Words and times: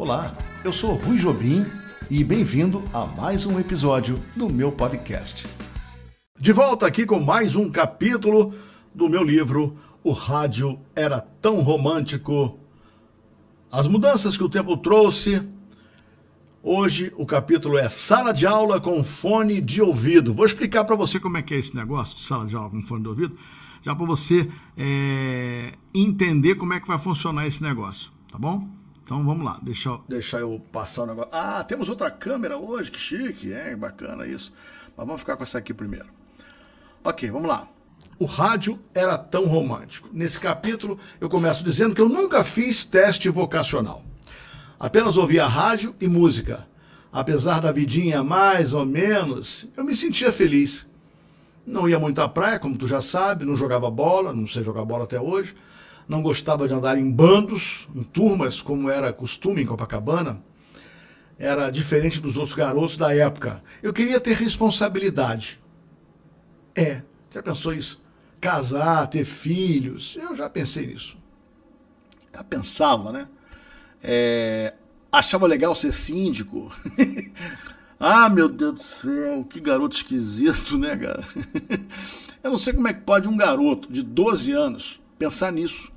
Olá, 0.00 0.34
eu 0.64 0.72
sou 0.72 0.94
Rui 0.94 1.18
Jobim 1.18 1.66
e 2.08 2.24
bem-vindo 2.24 2.82
a 2.90 3.04
mais 3.04 3.44
um 3.44 3.60
episódio 3.60 4.18
do 4.34 4.48
meu 4.48 4.72
podcast. 4.72 5.46
De 6.38 6.52
volta 6.52 6.86
aqui 6.86 7.04
com 7.04 7.20
mais 7.20 7.54
um 7.54 7.70
capítulo 7.70 8.54
do 8.94 9.10
meu 9.10 9.22
livro 9.22 9.76
O 10.02 10.12
Rádio 10.12 10.80
Era 10.96 11.20
Tão 11.20 11.60
Romântico. 11.60 12.58
As 13.70 13.86
mudanças 13.86 14.38
que 14.38 14.42
o 14.42 14.48
tempo 14.48 14.74
trouxe. 14.78 15.46
Hoje 16.62 17.12
o 17.18 17.26
capítulo 17.26 17.76
é 17.76 17.90
Sala 17.90 18.32
de 18.32 18.46
Aula 18.46 18.80
com 18.80 19.04
Fone 19.04 19.60
de 19.60 19.82
Ouvido. 19.82 20.32
Vou 20.32 20.46
explicar 20.46 20.84
para 20.84 20.96
você 20.96 21.20
como 21.20 21.36
é 21.36 21.42
que 21.42 21.52
é 21.52 21.58
esse 21.58 21.76
negócio 21.76 22.16
de 22.16 22.22
sala 22.22 22.46
de 22.46 22.56
aula 22.56 22.70
com 22.70 22.82
fone 22.86 23.02
de 23.02 23.08
ouvido, 23.10 23.36
já 23.82 23.94
para 23.94 24.06
você 24.06 24.48
é, 24.78 25.74
entender 25.92 26.54
como 26.54 26.72
é 26.72 26.80
que 26.80 26.88
vai 26.88 26.98
funcionar 26.98 27.46
esse 27.46 27.62
negócio, 27.62 28.10
tá 28.32 28.38
bom? 28.38 28.79
Então 29.10 29.24
vamos 29.24 29.44
lá, 29.44 29.58
deixa 29.60 29.88
eu, 29.88 30.04
deixa 30.08 30.36
eu 30.38 30.62
passar 30.70 31.02
o 31.02 31.06
negócio. 31.06 31.30
Ah, 31.32 31.64
temos 31.64 31.88
outra 31.88 32.12
câmera 32.12 32.56
hoje, 32.56 32.92
que 32.92 32.98
chique, 33.00 33.52
é 33.52 33.74
bacana 33.74 34.24
isso. 34.24 34.52
Mas 34.96 35.04
vamos 35.04 35.22
ficar 35.22 35.36
com 35.36 35.42
essa 35.42 35.58
aqui 35.58 35.74
primeiro. 35.74 36.06
Ok, 37.02 37.28
vamos 37.28 37.48
lá. 37.48 37.66
O 38.20 38.24
rádio 38.24 38.78
era 38.94 39.18
tão 39.18 39.46
romântico. 39.46 40.08
Nesse 40.12 40.38
capítulo 40.38 40.96
eu 41.20 41.28
começo 41.28 41.64
dizendo 41.64 41.92
que 41.92 42.00
eu 42.00 42.08
nunca 42.08 42.44
fiz 42.44 42.84
teste 42.84 43.28
vocacional. 43.28 44.04
Apenas 44.78 45.16
ouvia 45.16 45.44
rádio 45.44 45.92
e 46.00 46.06
música. 46.06 46.68
Apesar 47.12 47.58
da 47.58 47.72
vidinha 47.72 48.22
mais 48.22 48.74
ou 48.74 48.86
menos, 48.86 49.66
eu 49.76 49.82
me 49.82 49.96
sentia 49.96 50.30
feliz. 50.30 50.86
Não 51.66 51.88
ia 51.88 51.98
muito 51.98 52.20
à 52.20 52.28
praia, 52.28 52.60
como 52.60 52.78
tu 52.78 52.86
já 52.86 53.00
sabe, 53.00 53.44
não 53.44 53.56
jogava 53.56 53.90
bola, 53.90 54.32
não 54.32 54.46
sei 54.46 54.62
jogar 54.62 54.84
bola 54.84 55.02
até 55.02 55.20
hoje 55.20 55.56
não 56.10 56.22
gostava 56.22 56.66
de 56.66 56.74
andar 56.74 56.98
em 56.98 57.08
bandos, 57.08 57.88
em 57.94 58.02
turmas, 58.02 58.60
como 58.60 58.90
era 58.90 59.12
costume 59.12 59.62
em 59.62 59.66
Copacabana. 59.66 60.42
Era 61.38 61.70
diferente 61.70 62.20
dos 62.20 62.36
outros 62.36 62.56
garotos 62.56 62.96
da 62.96 63.14
época. 63.14 63.62
Eu 63.80 63.92
queria 63.92 64.18
ter 64.18 64.34
responsabilidade. 64.34 65.60
É, 66.74 67.02
já 67.30 67.40
pensou 67.40 67.72
isso? 67.72 68.02
Casar, 68.40 69.06
ter 69.06 69.24
filhos. 69.24 70.18
Eu 70.20 70.34
já 70.34 70.50
pensei 70.50 70.88
nisso. 70.88 71.16
Já 72.34 72.42
pensava, 72.42 73.12
né? 73.12 73.28
É, 74.02 74.74
achava 75.12 75.46
legal 75.46 75.76
ser 75.76 75.92
síndico. 75.92 76.72
ah, 78.00 78.28
meu 78.28 78.48
Deus 78.48 78.74
do 78.74 78.82
céu, 78.82 79.44
que 79.48 79.60
garoto 79.60 79.96
esquisito, 79.96 80.76
né, 80.76 80.96
cara? 80.96 81.24
Eu 82.42 82.50
não 82.50 82.58
sei 82.58 82.72
como 82.72 82.88
é 82.88 82.92
que 82.92 83.02
pode 83.02 83.28
um 83.28 83.36
garoto 83.36 83.92
de 83.92 84.02
12 84.02 84.50
anos 84.50 85.00
pensar 85.16 85.52
nisso. 85.52 85.92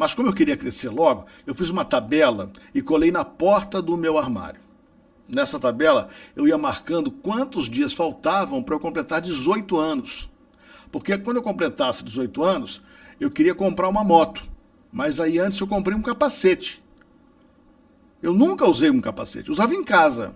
Mas 0.00 0.14
como 0.14 0.30
eu 0.30 0.32
queria 0.32 0.56
crescer 0.56 0.88
logo, 0.88 1.26
eu 1.46 1.54
fiz 1.54 1.68
uma 1.68 1.84
tabela 1.84 2.50
e 2.74 2.80
colei 2.80 3.10
na 3.10 3.22
porta 3.22 3.82
do 3.82 3.98
meu 3.98 4.16
armário. 4.16 4.58
Nessa 5.28 5.60
tabela, 5.60 6.08
eu 6.34 6.48
ia 6.48 6.56
marcando 6.56 7.10
quantos 7.10 7.68
dias 7.68 7.92
faltavam 7.92 8.62
para 8.62 8.74
eu 8.74 8.80
completar 8.80 9.20
18 9.20 9.76
anos. 9.76 10.30
Porque 10.90 11.18
quando 11.18 11.36
eu 11.36 11.42
completasse 11.42 12.02
18 12.02 12.42
anos, 12.42 12.80
eu 13.20 13.30
queria 13.30 13.54
comprar 13.54 13.90
uma 13.90 14.02
moto. 14.02 14.48
Mas 14.90 15.20
aí 15.20 15.38
antes 15.38 15.60
eu 15.60 15.66
comprei 15.66 15.94
um 15.94 16.00
capacete. 16.00 16.82
Eu 18.22 18.32
nunca 18.32 18.66
usei 18.66 18.88
um 18.88 19.02
capacete, 19.02 19.50
usava 19.50 19.74
em 19.74 19.84
casa. 19.84 20.34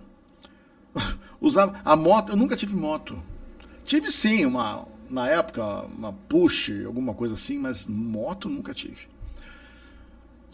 Usava 1.41 1.81
a 1.83 1.95
moto, 1.95 2.33
eu 2.33 2.35
nunca 2.35 2.55
tive 2.55 2.75
moto. 2.75 3.19
Tive 3.83 4.11
sim 4.11 4.45
uma 4.45 4.85
na 5.09 5.27
época 5.27 5.63
uma 5.97 6.13
push, 6.13 6.71
alguma 6.85 7.15
coisa 7.15 7.33
assim, 7.33 7.57
mas 7.57 7.87
moto 7.87 8.47
nunca 8.47 8.71
tive. 8.71 9.14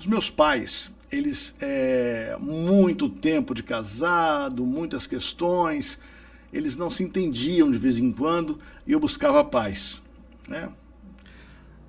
Os 0.01 0.07
meus 0.07 0.31
pais, 0.31 0.91
eles, 1.11 1.53
é, 1.61 2.35
muito 2.39 3.07
tempo 3.07 3.53
de 3.53 3.61
casado, 3.61 4.65
muitas 4.65 5.05
questões, 5.05 5.99
eles 6.51 6.75
não 6.75 6.89
se 6.89 7.03
entendiam 7.03 7.69
de 7.69 7.77
vez 7.77 7.99
em 7.99 8.11
quando 8.11 8.57
e 8.87 8.93
eu 8.93 8.99
buscava 8.99 9.43
paz. 9.43 10.01
Né? 10.47 10.69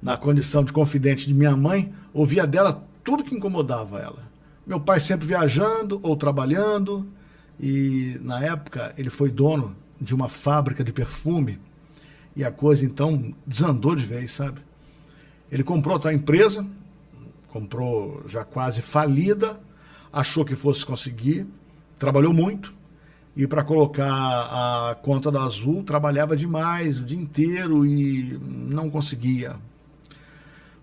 Na 0.02 0.18
condição 0.18 0.62
de 0.62 0.74
confidente 0.74 1.26
de 1.26 1.32
minha 1.32 1.56
mãe, 1.56 1.90
ouvia 2.12 2.46
dela 2.46 2.86
tudo 3.02 3.24
que 3.24 3.34
incomodava 3.34 3.98
ela. 3.98 4.30
Meu 4.66 4.78
pai 4.78 5.00
sempre 5.00 5.26
viajando 5.26 5.98
ou 6.02 6.14
trabalhando, 6.14 7.08
e 7.58 8.18
na 8.20 8.44
época 8.44 8.92
ele 8.98 9.08
foi 9.08 9.30
dono 9.30 9.74
de 9.98 10.14
uma 10.14 10.28
fábrica 10.28 10.84
de 10.84 10.92
perfume, 10.92 11.58
e 12.36 12.44
a 12.44 12.50
coisa 12.50 12.84
então 12.84 13.34
desandou 13.46 13.96
de 13.96 14.04
vez, 14.04 14.32
sabe? 14.32 14.60
Ele 15.50 15.64
comprou 15.64 15.98
a 16.04 16.12
empresa, 16.12 16.66
comprou 17.52 18.22
já 18.26 18.44
quase 18.44 18.80
falida, 18.80 19.60
achou 20.10 20.44
que 20.44 20.56
fosse 20.56 20.84
conseguir, 20.86 21.46
trabalhou 21.98 22.32
muito 22.32 22.74
e 23.36 23.46
para 23.46 23.62
colocar 23.62 24.90
a 24.90 24.94
conta 24.94 25.30
da 25.30 25.42
Azul 25.42 25.82
trabalhava 25.82 26.34
demais 26.36 26.98
o 26.98 27.04
dia 27.04 27.18
inteiro 27.18 27.84
e 27.84 28.38
não 28.42 28.90
conseguia. 28.90 29.56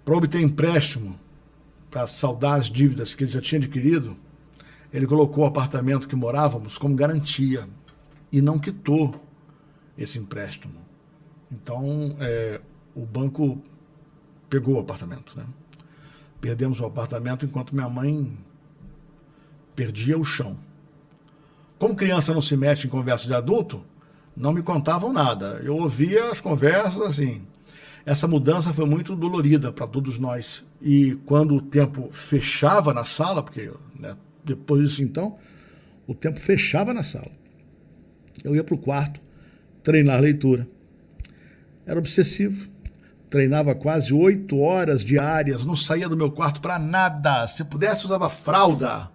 Para 0.05 0.15
obter 0.15 0.41
empréstimo 0.41 1.19
para 1.89 2.05
saldar 2.05 2.59
as 2.59 2.69
dívidas 2.69 3.15
que 3.15 3.23
ele 3.23 3.31
já 3.31 3.41
tinha 3.41 3.59
adquirido, 3.59 4.15
ele 4.93 5.07
colocou 5.07 5.43
o 5.43 5.47
apartamento 5.47 6.07
que 6.07 6.15
morávamos 6.15 6.77
como 6.77 6.95
garantia 6.95 7.67
e 8.31 8.41
não 8.41 8.59
quitou 8.59 9.19
esse 9.97 10.19
empréstimo. 10.19 10.75
Então, 11.51 12.15
é, 12.19 12.61
o 12.95 13.05
banco 13.05 13.59
pegou 14.47 14.75
o 14.75 14.79
apartamento, 14.79 15.35
né? 15.35 15.45
Perdemos 16.41 16.79
o 16.79 16.85
apartamento 16.85 17.45
enquanto 17.45 17.75
minha 17.75 17.89
mãe 17.89 18.37
perdia 19.75 20.17
o 20.17 20.23
chão. 20.23 20.57
Como 21.77 21.95
criança 21.95 22.33
não 22.33 22.41
se 22.41 22.55
mete 22.57 22.87
em 22.87 22.89
conversa 22.89 23.27
de 23.27 23.33
adulto, 23.33 23.83
não 24.35 24.53
me 24.53 24.61
contavam 24.61 25.11
nada. 25.11 25.61
Eu 25.63 25.75
ouvia 25.77 26.31
as 26.31 26.41
conversas 26.41 27.01
assim. 27.01 27.41
Essa 28.05 28.27
mudança 28.27 28.73
foi 28.73 28.85
muito 28.85 29.15
dolorida 29.15 29.71
para 29.71 29.87
todos 29.87 30.17
nós. 30.17 30.65
E 30.81 31.17
quando 31.25 31.55
o 31.55 31.61
tempo 31.61 32.09
fechava 32.11 32.93
na 32.93 33.05
sala, 33.05 33.43
porque 33.43 33.71
né, 33.97 34.15
depois 34.43 34.89
disso 34.89 35.03
então, 35.03 35.37
o 36.07 36.15
tempo 36.15 36.39
fechava 36.39 36.93
na 36.93 37.03
sala. 37.03 37.31
Eu 38.43 38.55
ia 38.55 38.63
para 38.63 38.75
o 38.75 38.79
quarto 38.79 39.21
treinar 39.83 40.21
leitura. 40.21 40.67
Era 41.85 41.99
obsessivo 41.99 42.69
treinava 43.29 43.75
quase 43.75 44.13
oito 44.13 44.59
horas 44.59 45.03
diárias, 45.03 45.65
não 45.65 45.75
saía 45.75 46.09
do 46.09 46.17
meu 46.17 46.31
quarto 46.31 46.59
para 46.59 46.79
nada. 46.79 47.47
Se 47.47 47.63
pudesse, 47.63 48.05
usava 48.05 48.29
fralda. 48.29 49.09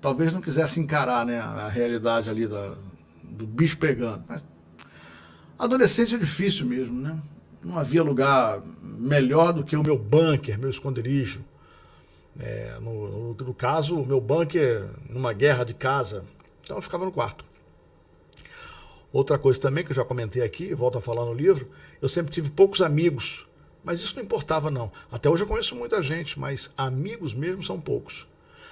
Talvez 0.00 0.32
não 0.32 0.40
quisesse 0.40 0.78
encarar 0.78 1.26
né, 1.26 1.38
a 1.38 1.68
realidade 1.68 2.30
ali 2.30 2.46
da, 2.46 2.74
do 3.24 3.46
bicho 3.46 3.76
pegando. 3.78 4.24
Mas 4.28 4.44
adolescente 5.58 6.14
é 6.14 6.18
difícil 6.18 6.66
mesmo, 6.66 7.00
né? 7.00 7.18
Não 7.62 7.78
havia 7.78 8.02
lugar 8.02 8.62
melhor 8.80 9.52
do 9.52 9.64
que 9.64 9.76
o 9.76 9.82
meu 9.82 9.98
bunker, 9.98 10.58
meu 10.58 10.70
esconderijo. 10.70 11.44
É, 12.38 12.76
no, 12.80 13.34
no, 13.34 13.34
no 13.34 13.54
caso, 13.54 13.98
o 13.98 14.06
meu 14.06 14.20
bunker 14.20 14.88
numa 15.10 15.32
guerra 15.32 15.64
de 15.64 15.74
casa. 15.74 16.24
Então 16.62 16.76
eu 16.76 16.82
ficava 16.82 17.04
no 17.04 17.10
quarto. 17.10 17.44
Outra 19.16 19.38
coisa 19.38 19.58
também 19.58 19.82
que 19.82 19.92
eu 19.92 19.96
já 19.96 20.04
comentei 20.04 20.42
aqui, 20.42 20.74
volto 20.74 20.98
a 20.98 21.00
falar 21.00 21.24
no 21.24 21.32
livro, 21.32 21.70
eu 22.02 22.08
sempre 22.08 22.30
tive 22.30 22.50
poucos 22.50 22.82
amigos, 22.82 23.46
mas 23.82 24.00
isso 24.00 24.14
não 24.14 24.22
importava 24.22 24.70
não. 24.70 24.92
Até 25.10 25.26
hoje 25.30 25.42
eu 25.42 25.46
conheço 25.46 25.74
muita 25.74 26.02
gente, 26.02 26.38
mas 26.38 26.70
amigos 26.76 27.32
mesmo 27.32 27.62
são 27.62 27.80
poucos. 27.80 28.26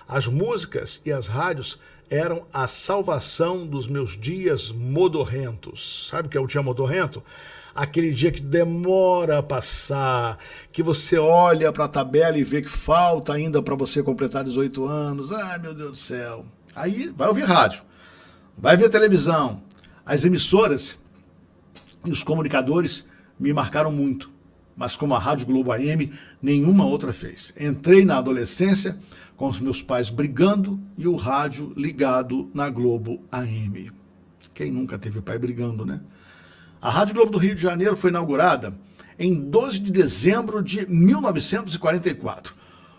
As 0.07 0.27
músicas 0.27 1.01
e 1.03 1.11
as 1.11 1.29
rádios 1.29 1.79
eram 2.11 2.47
a 2.53 2.69
salvação 2.69 3.67
dos 3.67 3.89
meus 3.89 4.21
dias 4.21 4.71
modorrentos. 4.71 6.09
Sabe 6.11 6.29
o 6.29 6.31
que 6.31 6.37
é 6.37 6.41
o 6.43 6.47
dia 6.47 6.63
modorrento? 6.63 7.23
Aquele 7.75 8.11
dia 8.11 8.31
que 8.31 8.43
demora 8.43 9.39
a 9.39 9.43
passar, 9.43 10.39
que 10.71 10.83
você 10.83 11.17
olha 11.17 11.73
para 11.73 11.87
a 11.87 11.89
tabela 11.89 12.37
e 12.37 12.45
vê 12.45 12.61
que 12.61 12.69
falta 12.69 13.33
ainda 13.33 13.63
para 13.63 13.75
você 13.75 14.03
completar 14.03 14.45
18 14.45 14.85
anos. 14.85 15.33
Ai, 15.33 15.59
meu 15.59 15.73
Deus 15.73 15.93
do 15.93 15.97
céu. 15.97 16.45
Aí 16.77 17.09
vai 17.17 17.29
ouvir 17.29 17.45
rádio, 17.45 17.83
vai 18.59 18.77
ver 18.77 18.91
televisão, 18.91 19.63
as 20.05 20.25
emissoras 20.25 20.99
e 22.05 22.11
os 22.11 22.23
comunicadores 22.23 23.05
me 23.39 23.53
marcaram 23.53 23.91
muito, 23.91 24.31
mas 24.77 24.97
como 24.97 25.15
a 25.15 25.19
Rádio 25.19 25.47
Globo 25.47 25.73
AM, 25.73 26.13
nenhuma 26.43 26.85
outra 26.85 27.13
fez. 27.13 27.55
Entrei 27.59 28.05
na 28.05 28.19
adolescência 28.19 28.99
com 29.37 29.49
os 29.49 29.59
meus 29.59 29.83
pais 29.83 30.11
brigando 30.11 30.81
e 30.97 31.09
o 31.09 31.17
rádio 31.17 31.73
ligado 31.77 32.51
na 32.53 32.69
Globo 32.69 33.23
AM. 33.33 33.91
Quem 34.53 34.71
nunca 34.71 34.99
teve 34.99 35.21
pai 35.21 35.39
brigando, 35.39 35.85
né? 35.85 36.01
A 36.81 36.91
Rádio 36.91 37.15
Globo 37.15 37.33
do 37.33 37.39
Rio 37.39 37.55
de 37.55 37.63
Janeiro 37.63 37.97
foi 37.97 38.11
inaugurada 38.11 38.75
em 39.19 39.35
12 39.35 39.81
de 39.81 39.91
dezembro 39.91 40.63
de 40.63 40.87
1944. 40.87 42.55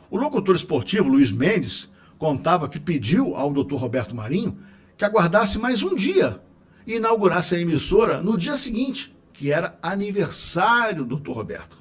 O 0.09 0.17
locutor 0.17 0.55
esportivo 0.55 1.07
Luiz 1.07 1.31
Mendes 1.31 1.89
contava 2.17 2.67
que 2.67 2.79
pediu 2.79 3.35
ao 3.35 3.53
Dr. 3.53 3.75
Roberto 3.75 4.15
Marinho 4.15 4.57
que 4.97 5.05
aguardasse 5.05 5.59
mais 5.59 5.83
um 5.83 5.93
dia 5.93 6.41
e 6.85 6.95
inaugurasse 6.95 7.55
a 7.55 7.59
emissora 7.59 8.21
no 8.21 8.37
dia 8.37 8.55
seguinte, 8.55 9.15
que 9.33 9.51
era 9.51 9.77
aniversário 9.81 11.03
do 11.03 11.17
Dr. 11.17 11.31
Roberto. 11.31 11.79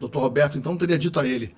O 0.00 0.08
Dr. 0.08 0.18
Roberto 0.18 0.58
então 0.58 0.76
teria 0.76 0.98
dito 0.98 1.18
a 1.18 1.26
ele: 1.26 1.54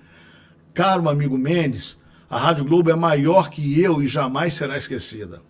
Caro 0.73 1.09
amigo 1.09 1.37
Mendes, 1.37 1.99
A 2.29 2.37
Rádio 2.37 2.63
Globo 2.63 2.89
é 2.89 2.95
maior 2.95 3.49
que 3.49 3.79
eu 3.81 4.01
e 4.01 4.07
jamais 4.07 4.53
será 4.53 4.77
esquecida. 4.77 5.41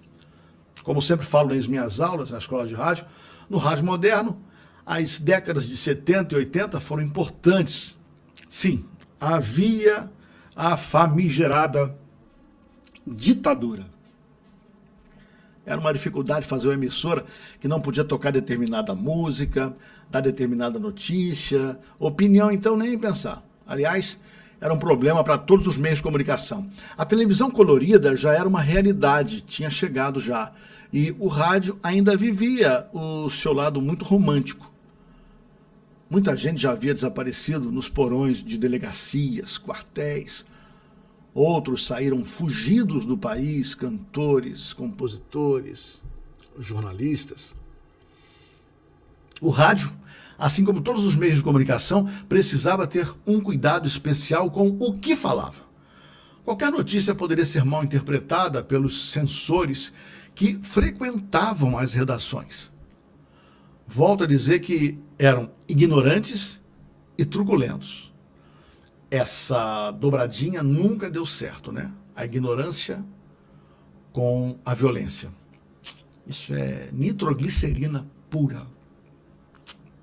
Como 0.81 0.99
sempre 0.99 1.27
falo 1.27 1.53
nas 1.53 1.67
minhas 1.67 2.01
aulas, 2.01 2.31
na 2.31 2.39
escola 2.39 2.65
de 2.65 2.73
rádio, 2.73 3.05
no 3.47 3.59
rádio 3.59 3.85
moderno, 3.85 4.41
as 4.83 5.19
décadas 5.19 5.67
de 5.67 5.77
70 5.77 6.33
e 6.33 6.37
80 6.39 6.79
foram 6.79 7.03
importantes. 7.03 7.95
Sim, 8.49 8.83
havia 9.19 10.11
a 10.55 10.75
famigerada 10.75 11.95
ditadura. 13.05 13.85
Era 15.65 15.79
uma 15.79 15.93
dificuldade 15.93 16.45
fazer 16.45 16.67
uma 16.67 16.73
emissora 16.73 17.25
que 17.59 17.67
não 17.67 17.79
podia 17.79 18.03
tocar 18.03 18.31
determinada 18.31 18.95
música, 18.95 19.75
dar 20.09 20.21
determinada 20.21 20.79
notícia, 20.79 21.79
opinião, 21.99 22.51
então 22.51 22.75
nem 22.75 22.97
pensar. 22.97 23.43
Aliás, 23.65 24.19
era 24.59 24.73
um 24.73 24.77
problema 24.77 25.23
para 25.23 25.37
todos 25.37 25.65
os 25.67 25.77
meios 25.77 25.97
de 25.97 26.03
comunicação. 26.03 26.69
A 26.97 27.05
televisão 27.05 27.49
colorida 27.49 28.15
já 28.15 28.33
era 28.33 28.47
uma 28.47 28.61
realidade, 28.61 29.41
tinha 29.41 29.69
chegado 29.69 30.19
já. 30.19 30.51
E 30.93 31.15
o 31.19 31.27
rádio 31.27 31.79
ainda 31.81 32.17
vivia 32.17 32.87
o 32.91 33.29
seu 33.29 33.53
lado 33.53 33.81
muito 33.81 34.03
romântico. 34.03 34.69
Muita 36.09 36.35
gente 36.35 36.61
já 36.61 36.71
havia 36.71 36.93
desaparecido 36.93 37.71
nos 37.71 37.87
porões 37.87 38.43
de 38.43 38.57
delegacias, 38.57 39.57
quartéis. 39.57 40.45
Outros 41.33 41.87
saíram 41.87 42.25
fugidos 42.25 43.05
do 43.05 43.17
país, 43.17 43.73
cantores, 43.73 44.73
compositores, 44.73 46.01
jornalistas. 46.59 47.55
O 49.39 49.49
rádio, 49.49 49.91
assim 50.37 50.65
como 50.65 50.81
todos 50.81 51.05
os 51.05 51.15
meios 51.15 51.37
de 51.37 51.43
comunicação, 51.43 52.05
precisava 52.27 52.85
ter 52.85 53.11
um 53.25 53.39
cuidado 53.39 53.87
especial 53.87 54.51
com 54.51 54.67
o 54.79 54.97
que 54.97 55.15
falava. 55.15 55.63
Qualquer 56.43 56.71
notícia 56.71 57.15
poderia 57.15 57.45
ser 57.45 57.63
mal 57.63 57.83
interpretada 57.83 58.63
pelos 58.63 59.11
censores 59.11 59.93
que 60.35 60.59
frequentavam 60.61 61.77
as 61.77 61.93
redações. 61.93 62.71
Volto 63.87 64.23
a 64.23 64.27
dizer 64.27 64.59
que 64.59 64.97
eram 65.17 65.51
ignorantes 65.67 66.59
e 67.17 67.25
truculentos. 67.25 68.10
Essa 69.11 69.91
dobradinha 69.91 70.63
nunca 70.63 71.11
deu 71.11 71.25
certo, 71.25 71.71
né? 71.71 71.91
A 72.15 72.25
ignorância 72.25 73.05
com 74.13 74.57
a 74.65 74.73
violência. 74.73 75.29
Isso 76.25 76.53
é 76.53 76.89
nitroglicerina 76.93 78.07
pura. 78.29 78.65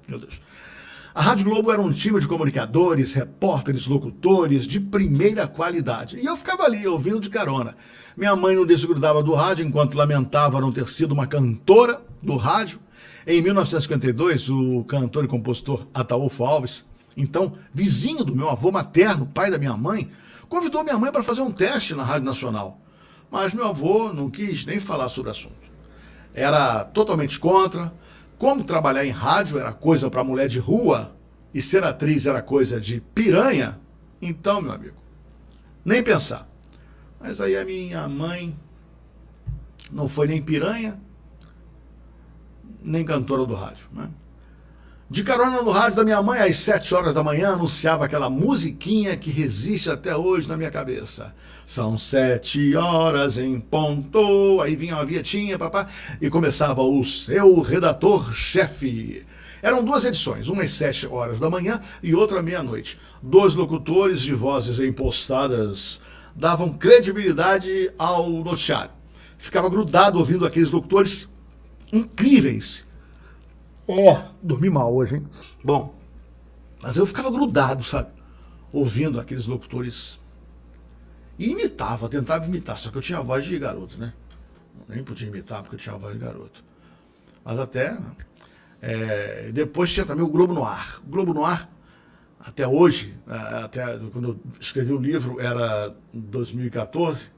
Meu 0.07 0.19
Deus. 0.19 0.41
A 1.15 1.23
Rádio 1.23 1.47
Globo 1.47 1.73
era 1.73 1.81
um 1.81 1.91
time 1.91 2.21
de 2.21 2.29
comunicadores, 2.29 3.15
repórteres, 3.15 3.87
locutores 3.87 4.67
de 4.67 4.79
primeira 4.79 5.49
qualidade. 5.49 6.19
E 6.19 6.25
eu 6.27 6.37
ficava 6.37 6.65
ali, 6.65 6.87
ouvindo 6.87 7.19
de 7.19 7.31
carona. 7.31 7.75
Minha 8.17 8.37
mãe 8.37 8.55
não 8.55 8.65
desgrudava 8.65 9.23
do 9.23 9.35
rádio 9.35 9.67
enquanto 9.67 9.97
lamentava 9.97 10.61
não 10.61 10.71
ter 10.71 10.87
sido 10.87 11.13
uma 11.13 11.27
cantora 11.27 12.03
do 12.23 12.37
rádio 12.37 12.79
em 13.27 13.43
1952, 13.43 14.49
o 14.49 14.85
cantor 14.85 15.25
e 15.25 15.29
compositor 15.29 15.87
Ataúfo 15.93 16.45
Alves, 16.45 16.87
então 17.19 17.55
vizinho 17.73 18.25
do 18.25 18.35
meu 18.35 18.49
avô 18.49 18.71
materno, 18.71 19.27
pai 19.27 19.51
da 19.51 19.59
minha 19.59 19.77
mãe, 19.77 20.11
convidou 20.49 20.85
minha 20.85 20.99
mãe 20.99 21.11
para 21.11 21.23
fazer 21.23 21.43
um 21.43 21.51
teste 21.51 21.95
na 21.95 22.05
Rádio 22.05 22.27
Nacional. 22.27 22.81
Mas 23.31 23.53
meu 23.53 23.67
avô 23.67 24.13
não 24.13 24.31
quis 24.31 24.65
nem 24.65 24.79
falar 24.79 25.09
sobre 25.09 25.29
o 25.29 25.33
assunto. 25.33 25.69
Era 26.33 26.85
totalmente 26.85 27.39
contra. 27.39 27.93
Como 28.39 28.65
trabalhar 28.65 29.05
em 29.05 29.11
rádio 29.11 29.59
era 29.59 29.73
coisa 29.73 30.09
para 30.09 30.23
mulher 30.23 30.49
de 30.49 30.61
rua 30.61 31.13
e 31.53 31.61
ser 31.61 31.83
atriz 31.83 32.27
era 32.27 32.41
coisa 32.41 32.81
de 32.81 33.01
piranha, 33.01 33.81
então, 34.21 34.61
meu 34.61 34.73
amigo, 34.73 34.97
nem 35.85 36.03
pensar. 36.03 36.49
Mas 37.21 37.41
aí 37.41 37.57
a 37.57 37.65
minha 37.65 38.07
mãe 38.09 38.55
não 39.91 40.09
foi 40.09 40.29
nem 40.29 40.43
piranha, 40.43 41.01
nem 42.83 43.05
cantora 43.05 43.45
do 43.45 43.55
rádio. 43.55 43.89
Né? 43.93 44.09
De 45.11 45.25
carona 45.25 45.63
no 45.63 45.71
rádio 45.71 45.97
da 45.97 46.05
minha 46.05 46.21
mãe, 46.21 46.39
às 46.39 46.57
sete 46.57 46.95
horas 46.95 47.15
da 47.15 47.25
manhã, 47.25 47.55
anunciava 47.55 48.05
aquela 48.05 48.29
musiquinha 48.29 49.17
que 49.17 49.31
resiste 49.31 49.89
até 49.89 50.15
hoje 50.15 50.47
na 50.47 50.55
minha 50.55 50.71
cabeça. 50.71 51.35
São 51.65 51.97
sete 51.97 52.77
horas 52.77 53.39
em 53.39 53.59
ponto. 53.59 54.61
Aí 54.61 54.77
vinha 54.77 54.97
uma 54.97 55.07
vietinha, 55.07 55.59
papá, 55.59 55.89
e 56.21 56.29
começava 56.29 56.83
o 56.83 57.03
seu 57.03 57.63
redator-chefe. 57.63 59.25
Eram 59.63 59.83
duas 59.83 60.05
edições, 60.05 60.47
uma 60.49 60.65
às 60.65 60.73
sete 60.73 61.07
horas 61.07 61.41
da 61.41 61.49
manhã 61.49 61.81
e 62.03 62.15
outra 62.15 62.41
à 62.41 62.43
meia-noite. 62.43 63.01
Dois 63.23 63.55
locutores 63.55 64.21
de 64.21 64.35
vozes 64.35 64.79
impostadas 64.79 66.03
davam 66.37 66.71
credibilidade 66.71 67.91
ao 67.99 68.29
noticiário. 68.29 68.91
Ficava 69.39 69.71
grudado 69.71 70.19
ouvindo 70.19 70.45
aqueles 70.45 70.71
locutores 70.71 71.27
incríveis. 71.91 72.87
Ó, 73.91 74.13
oh, 74.13 74.35
dormi 74.43 74.69
mal 74.69 74.95
hoje, 74.95 75.17
hein? 75.17 75.27
Bom, 75.65 75.99
mas 76.83 76.99
eu 76.99 77.07
ficava 77.07 77.31
grudado, 77.31 77.83
sabe? 77.83 78.11
Ouvindo 78.71 79.19
aqueles 79.19 79.47
locutores. 79.47 80.21
E 81.39 81.49
imitava, 81.49 82.07
tentava 82.07 82.45
imitar, 82.45 82.77
só 82.77 82.91
que 82.91 82.99
eu 82.99 83.03
tinha 83.03 83.19
a 83.19 83.23
voz 83.23 83.47
de 83.47 83.59
garoto, 83.59 83.97
né? 83.97 84.13
Nem 84.87 85.03
podia 85.03 85.27
imitar 85.27 85.63
porque 85.63 85.77
eu 85.77 85.81
tinha 85.81 85.95
a 85.95 85.99
voz 85.99 86.13
de 86.13 86.19
garoto. 86.19 86.63
Mas 87.43 87.59
até. 87.59 87.99
É, 88.83 89.51
depois 89.53 89.91
tinha 89.91 90.05
também 90.05 90.23
o 90.23 90.29
Globo 90.29 90.53
no 90.53 90.65
Ar. 90.65 91.01
O 91.07 91.11
Globo 91.11 91.33
no 91.33 91.43
Ar, 91.43 91.71
até 92.39 92.69
hoje, 92.69 93.17
até 93.27 93.99
quando 94.13 94.29
eu 94.29 94.41
escrevi 94.61 94.93
o 94.93 94.99
livro, 94.99 95.41
era 95.41 95.97
2014, 96.13 97.31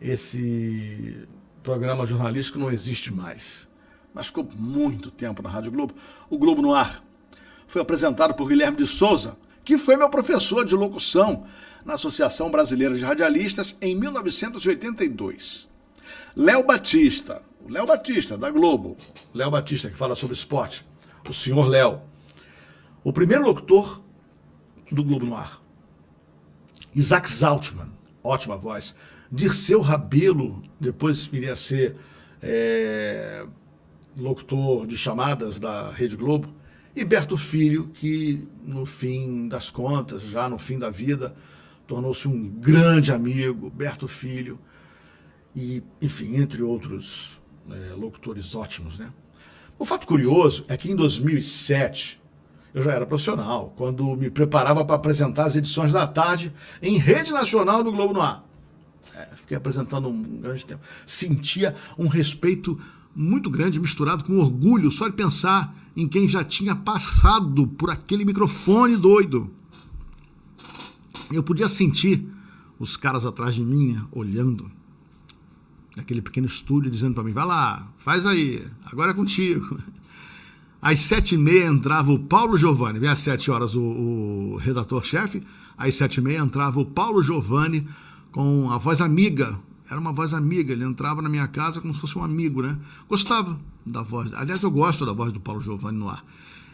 esse 0.00 1.26
programa 1.62 2.04
jornalístico 2.04 2.58
não 2.58 2.70
existe 2.70 3.10
mais 3.10 3.72
mas 4.14 4.28
ficou 4.28 4.48
muito 4.54 5.10
tempo 5.10 5.42
na 5.42 5.50
Rádio 5.50 5.72
Globo, 5.72 5.94
o 6.30 6.38
Globo 6.38 6.62
no 6.62 6.72
Ar. 6.72 7.02
Foi 7.66 7.82
apresentado 7.82 8.34
por 8.34 8.48
Guilherme 8.48 8.76
de 8.76 8.86
Souza, 8.86 9.36
que 9.64 9.76
foi 9.76 9.96
meu 9.96 10.08
professor 10.08 10.64
de 10.64 10.76
locução 10.76 11.44
na 11.84 11.94
Associação 11.94 12.50
Brasileira 12.50 12.94
de 12.94 13.04
Radialistas 13.04 13.76
em 13.80 13.96
1982. 13.96 15.68
Léo 16.36 16.62
Batista, 16.64 17.42
o 17.64 17.70
Léo 17.70 17.86
Batista, 17.86 18.38
da 18.38 18.50
Globo, 18.50 18.96
Léo 19.34 19.50
Batista, 19.50 19.90
que 19.90 19.96
fala 19.96 20.14
sobre 20.14 20.36
esporte, 20.36 20.86
o 21.28 21.34
senhor 21.34 21.66
Léo, 21.66 22.00
o 23.02 23.12
primeiro 23.12 23.44
locutor 23.44 24.02
do 24.90 25.02
Globo 25.02 25.26
no 25.26 25.36
Ar. 25.36 25.60
Isaac 26.94 27.30
Zaltman, 27.30 27.90
ótima 28.22 28.56
voz. 28.56 28.94
Dirceu 29.30 29.80
Rabelo, 29.80 30.62
depois 30.78 31.24
viria 31.24 31.52
a 31.52 31.56
ser 31.56 31.96
é, 32.40 33.46
locutor 34.18 34.86
de 34.86 34.96
chamadas 34.96 35.58
da 35.58 35.90
Rede 35.90 36.16
Globo, 36.16 36.48
e 36.94 37.04
Berto 37.04 37.36
Filho, 37.36 37.88
que 37.94 38.46
no 38.64 38.86
fim 38.86 39.48
das 39.48 39.68
contas, 39.68 40.22
já 40.22 40.48
no 40.48 40.58
fim 40.58 40.78
da 40.78 40.90
vida, 40.90 41.34
tornou-se 41.86 42.28
um 42.28 42.48
grande 42.48 43.12
amigo, 43.12 43.68
Berto 43.68 44.06
Filho, 44.06 44.58
e, 45.54 45.82
enfim, 46.00 46.36
entre 46.36 46.62
outros 46.62 47.38
é, 47.70 47.94
locutores 47.94 48.54
ótimos, 48.54 48.98
né? 48.98 49.10
O 49.78 49.84
fato 49.84 50.06
curioso 50.06 50.64
é 50.68 50.76
que 50.76 50.90
em 50.90 50.96
2007, 50.96 52.20
eu 52.72 52.82
já 52.82 52.92
era 52.92 53.06
profissional, 53.06 53.72
quando 53.76 54.04
me 54.16 54.30
preparava 54.30 54.84
para 54.84 54.96
apresentar 54.96 55.46
as 55.46 55.56
edições 55.56 55.92
da 55.92 56.06
tarde 56.06 56.52
em 56.80 56.96
rede 56.96 57.32
nacional 57.32 57.82
do 57.82 57.90
Globo 57.90 58.14
no 58.14 58.20
Ar. 58.20 58.44
É, 59.16 59.26
fiquei 59.36 59.56
apresentando 59.56 60.08
um 60.08 60.22
grande 60.22 60.64
tempo. 60.64 60.82
Sentia 61.06 61.74
um 61.98 62.08
respeito 62.08 62.80
muito 63.14 63.48
grande, 63.48 63.78
misturado 63.78 64.24
com 64.24 64.38
orgulho, 64.38 64.90
só 64.90 65.08
de 65.08 65.14
pensar 65.14 65.76
em 65.96 66.08
quem 66.08 66.28
já 66.28 66.42
tinha 66.42 66.74
passado 66.74 67.66
por 67.66 67.90
aquele 67.90 68.24
microfone 68.24 68.96
doido. 68.96 69.50
Eu 71.30 71.42
podia 71.42 71.68
sentir 71.68 72.26
os 72.78 72.96
caras 72.96 73.24
atrás 73.24 73.54
de 73.54 73.62
mim 73.62 74.00
olhando 74.10 74.70
naquele 75.96 76.20
pequeno 76.20 76.46
estúdio, 76.46 76.90
dizendo 76.90 77.14
para 77.14 77.24
mim: 77.24 77.32
vai 77.32 77.46
lá, 77.46 77.88
faz 77.98 78.26
aí, 78.26 78.66
agora 78.84 79.12
é 79.12 79.14
contigo. 79.14 79.78
Às 80.82 81.00
sete 81.00 81.34
e 81.34 81.38
meia 81.38 81.64
entrava 81.64 82.12
o 82.12 82.18
Paulo 82.18 82.58
Giovanni, 82.58 82.98
vem 82.98 83.08
às 83.08 83.20
sete 83.20 83.50
horas 83.50 83.74
o, 83.74 83.80
o 83.80 84.56
redator-chefe, 84.56 85.42
às 85.78 85.94
sete 85.94 86.18
e 86.18 86.20
meia 86.20 86.40
entrava 86.40 86.78
o 86.78 86.84
Paulo 86.84 87.22
Giovanni 87.22 87.88
com 88.30 88.70
a 88.70 88.76
voz 88.76 89.00
amiga 89.00 89.58
era 89.88 90.00
uma 90.00 90.12
voz 90.12 90.32
amiga, 90.32 90.72
ele 90.72 90.84
entrava 90.84 91.20
na 91.20 91.28
minha 91.28 91.46
casa 91.46 91.80
como 91.80 91.94
se 91.94 92.00
fosse 92.00 92.18
um 92.18 92.22
amigo, 92.22 92.62
né? 92.62 92.78
Gostava 93.08 93.58
da 93.84 94.02
voz. 94.02 94.32
Aliás, 94.32 94.62
eu 94.62 94.70
gosto 94.70 95.04
da 95.04 95.12
voz 95.12 95.32
do 95.32 95.40
Paulo 95.40 95.60
Giovanni 95.60 95.98
no 95.98 96.08
ar. 96.08 96.24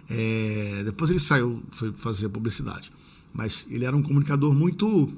É, 0.09 0.83
depois 0.85 1.11
ele 1.11 1.21
saiu, 1.21 1.63
foi 1.73 1.93
fazer 1.93 2.29
publicidade. 2.29 2.93
Mas 3.33 3.67
ele 3.69 3.85
era 3.85 3.97
um 3.97 4.03
comunicador 4.03 4.55
muito 4.55 5.13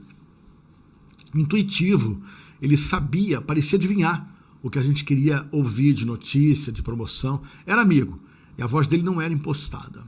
intuitivo. 1.34 2.22
Ele 2.60 2.76
sabia, 2.76 3.40
parecia 3.40 3.78
adivinhar 3.78 4.26
o 4.62 4.70
que 4.70 4.78
a 4.78 4.82
gente 4.82 5.04
queria 5.04 5.46
ouvir 5.50 5.92
de 5.92 6.06
notícia, 6.06 6.72
de 6.72 6.82
promoção. 6.82 7.42
Era 7.66 7.82
amigo. 7.82 8.18
E 8.56 8.62
a 8.62 8.66
voz 8.66 8.86
dele 8.86 9.02
não 9.02 9.20
era 9.20 9.32
impostada. 9.32 10.02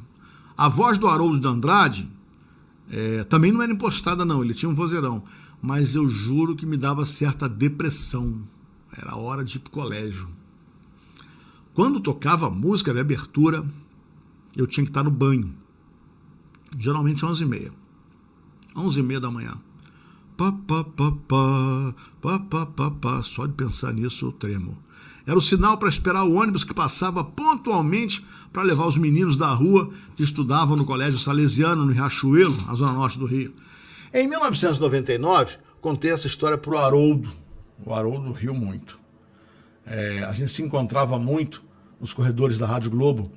A 0.56 0.68
voz 0.68 0.96
do 0.96 1.08
Haroldo 1.08 1.40
de 1.40 1.46
Andrade 1.46 2.08
é, 2.90 3.24
também 3.24 3.52
não 3.52 3.60
era 3.60 3.72
impostada, 3.72 4.24
não. 4.24 4.42
Ele 4.42 4.54
tinha 4.54 4.70
um 4.70 4.74
vozeirão 4.74 5.24
mas 5.64 5.94
eu 5.94 6.10
juro 6.10 6.54
que 6.54 6.66
me 6.66 6.76
dava 6.76 7.06
certa 7.06 7.48
depressão. 7.48 8.42
Era 8.94 9.16
hora 9.16 9.42
de 9.42 9.56
ir 9.56 9.60
pro 9.60 9.70
colégio. 9.70 10.28
Quando 11.72 12.00
tocava 12.00 12.48
a 12.48 12.50
música 12.50 12.92
de 12.92 13.00
abertura, 13.00 13.64
eu 14.54 14.66
tinha 14.66 14.84
que 14.84 14.90
estar 14.90 15.02
no 15.02 15.10
banho. 15.10 15.54
Geralmente 16.76 17.24
às 17.24 17.40
11h30. 17.40 17.72
11h30 18.76 19.20
da 19.20 19.30
manhã. 19.30 19.54
Pá, 20.36 20.52
pá, 20.52 20.84
pá, 20.84 21.12
pá, 21.26 21.94
pá, 22.20 22.38
pá, 22.40 22.66
pá, 22.66 22.90
pá. 22.90 23.22
Só 23.22 23.46
de 23.46 23.54
pensar 23.54 23.94
nisso 23.94 24.26
eu 24.26 24.32
tremo. 24.32 24.76
Era 25.24 25.38
o 25.38 25.42
sinal 25.42 25.78
para 25.78 25.88
esperar 25.88 26.24
o 26.24 26.34
ônibus 26.34 26.62
que 26.62 26.74
passava 26.74 27.24
pontualmente 27.24 28.22
para 28.52 28.62
levar 28.62 28.86
os 28.86 28.98
meninos 28.98 29.34
da 29.34 29.50
rua 29.54 29.90
que 30.14 30.22
estudavam 30.22 30.76
no 30.76 30.84
Colégio 30.84 31.18
Salesiano, 31.18 31.86
no 31.86 31.92
Riachuelo, 31.92 32.54
na 32.66 32.74
zona 32.74 32.92
norte 32.92 33.18
do 33.18 33.24
Rio. 33.24 33.54
Em 34.16 34.28
1999, 34.28 35.56
contei 35.80 36.12
essa 36.12 36.28
história 36.28 36.56
para 36.56 36.72
o 36.72 36.78
Haroldo. 36.78 37.32
O 37.84 37.92
Haroldo 37.92 38.30
riu 38.30 38.54
muito. 38.54 39.00
É, 39.84 40.22
a 40.22 40.30
gente 40.30 40.52
se 40.52 40.62
encontrava 40.62 41.18
muito 41.18 41.64
nos 42.00 42.12
corredores 42.12 42.56
da 42.56 42.64
Rádio 42.64 42.92
Globo 42.92 43.28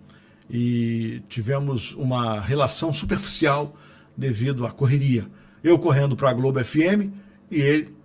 e 0.48 1.24
tivemos 1.28 1.94
uma 1.94 2.40
relação 2.40 2.94
superficial 2.94 3.76
devido 4.16 4.68
à 4.68 4.72
correria. 4.72 5.26
Eu 5.64 5.80
correndo 5.80 6.16
para 6.16 6.30
a 6.30 6.34
Globo 6.34 6.64
FM 6.64 7.12
e 7.50 7.60
ele 7.60 7.96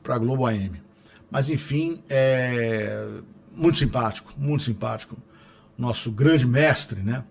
para 0.00 0.14
a 0.14 0.18
Globo 0.18 0.46
AM. 0.46 0.80
Mas 1.28 1.50
enfim, 1.50 2.00
é 2.08 3.18
muito 3.52 3.78
simpático, 3.78 4.32
muito 4.38 4.62
simpático. 4.62 5.16
Nosso 5.76 6.12
grande 6.12 6.46
mestre, 6.46 7.02
né? 7.02 7.24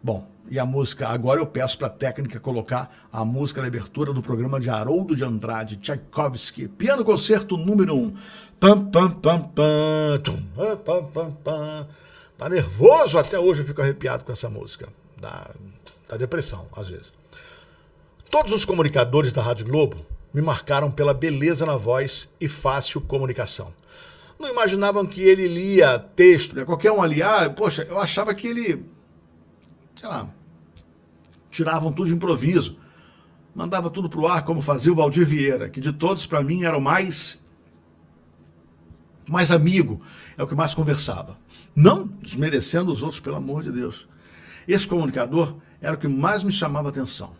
Bom, 0.00 0.30
e 0.48 0.58
a 0.58 0.64
música, 0.64 1.08
agora 1.08 1.40
eu 1.40 1.46
peço 1.46 1.78
para 1.78 1.88
a 1.88 1.90
técnica 1.90 2.38
colocar 2.38 3.08
a 3.12 3.24
música 3.24 3.60
na 3.60 3.66
abertura 3.66 4.12
do 4.12 4.22
programa 4.22 4.60
de 4.60 4.70
Haroldo 4.70 5.16
de 5.16 5.24
Andrade, 5.24 5.76
Tchaikovsky, 5.76 6.68
piano 6.68 7.04
concerto 7.04 7.56
número 7.56 7.94
1. 7.94 7.98
Um. 7.98 8.14
Pam, 8.58 8.90
pam, 8.90 9.10
pam, 9.10 9.40
pam, 9.40 10.18
tum, 10.22 10.42
pam, 10.84 11.04
pam, 11.04 11.30
pam. 11.44 11.88
Tá 12.38 12.48
nervoso 12.48 13.18
até 13.18 13.38
hoje, 13.38 13.62
eu 13.62 13.66
fico 13.66 13.82
arrepiado 13.82 14.24
com 14.24 14.32
essa 14.32 14.48
música. 14.48 14.88
Da, 15.16 15.50
da 16.08 16.16
depressão, 16.16 16.66
às 16.76 16.88
vezes. 16.88 17.12
Todos 18.30 18.52
os 18.52 18.64
comunicadores 18.64 19.32
da 19.32 19.42
Rádio 19.42 19.66
Globo 19.66 20.04
me 20.32 20.42
marcaram 20.42 20.90
pela 20.90 21.14
beleza 21.14 21.64
na 21.64 21.76
voz 21.76 22.28
e 22.40 22.48
fácil 22.48 23.00
comunicação. 23.00 23.72
Não 24.38 24.50
imaginavam 24.50 25.06
que 25.06 25.22
ele 25.22 25.48
lia 25.48 25.98
texto, 25.98 26.64
qualquer 26.66 26.92
um 26.92 27.02
ali, 27.02 27.22
ah, 27.22 27.48
poxa, 27.48 27.86
eu 27.88 27.98
achava 27.98 28.34
que 28.34 28.46
ele 28.46 28.84
sei 29.96 30.08
lá, 30.08 30.28
tiravam 31.50 31.92
tudo 31.92 32.08
de 32.08 32.14
improviso. 32.14 32.76
Mandava 33.54 33.88
tudo 33.88 34.08
pro 34.10 34.26
ar, 34.26 34.44
como 34.44 34.60
fazia 34.60 34.92
o 34.92 34.94
Valdir 34.94 35.26
Vieira, 35.26 35.70
que 35.70 35.80
de 35.80 35.92
todos, 35.92 36.26
para 36.26 36.42
mim, 36.42 36.64
era 36.64 36.76
o 36.76 36.80
mais 36.80 37.40
mais 39.28 39.50
amigo, 39.50 40.00
é 40.38 40.42
o 40.42 40.46
que 40.46 40.54
mais 40.54 40.72
conversava. 40.72 41.36
Não 41.74 42.06
desmerecendo 42.06 42.92
os 42.92 43.02
outros, 43.02 43.18
pelo 43.18 43.34
amor 43.34 43.62
de 43.62 43.72
Deus. 43.72 44.06
Esse 44.68 44.86
comunicador 44.86 45.56
era 45.80 45.96
o 45.96 45.98
que 45.98 46.06
mais 46.06 46.44
me 46.44 46.52
chamava 46.52 46.90
atenção. 46.90 47.32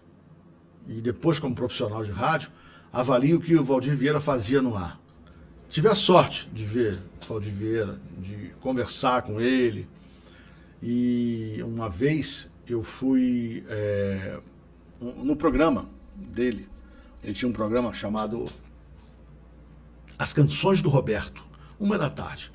E 0.88 1.00
depois, 1.00 1.38
como 1.38 1.54
profissional 1.54 2.02
de 2.02 2.10
rádio, 2.10 2.50
avalio 2.92 3.36
o 3.36 3.40
que 3.40 3.54
o 3.54 3.64
Valdir 3.64 3.96
Vieira 3.96 4.20
fazia 4.20 4.60
no 4.60 4.76
ar. 4.76 5.00
Tive 5.68 5.88
a 5.88 5.94
sorte 5.94 6.48
de 6.52 6.64
ver 6.64 6.98
o 7.22 7.26
Valdir 7.26 7.52
Vieira, 7.52 8.00
de 8.18 8.52
conversar 8.60 9.22
com 9.22 9.40
ele, 9.40 9.88
e 10.82 11.58
uma 11.62 11.88
vez 11.88 12.48
eu 12.66 12.82
fui 12.82 13.64
é, 13.68 14.38
no 15.00 15.36
programa 15.36 15.88
dele, 16.14 16.68
ele 17.22 17.34
tinha 17.34 17.48
um 17.48 17.52
programa 17.52 17.92
chamado 17.94 18.44
As 20.18 20.32
Canções 20.32 20.82
do 20.82 20.88
Roberto, 20.88 21.42
uma 21.78 21.98
da 21.98 22.10
tarde. 22.10 22.52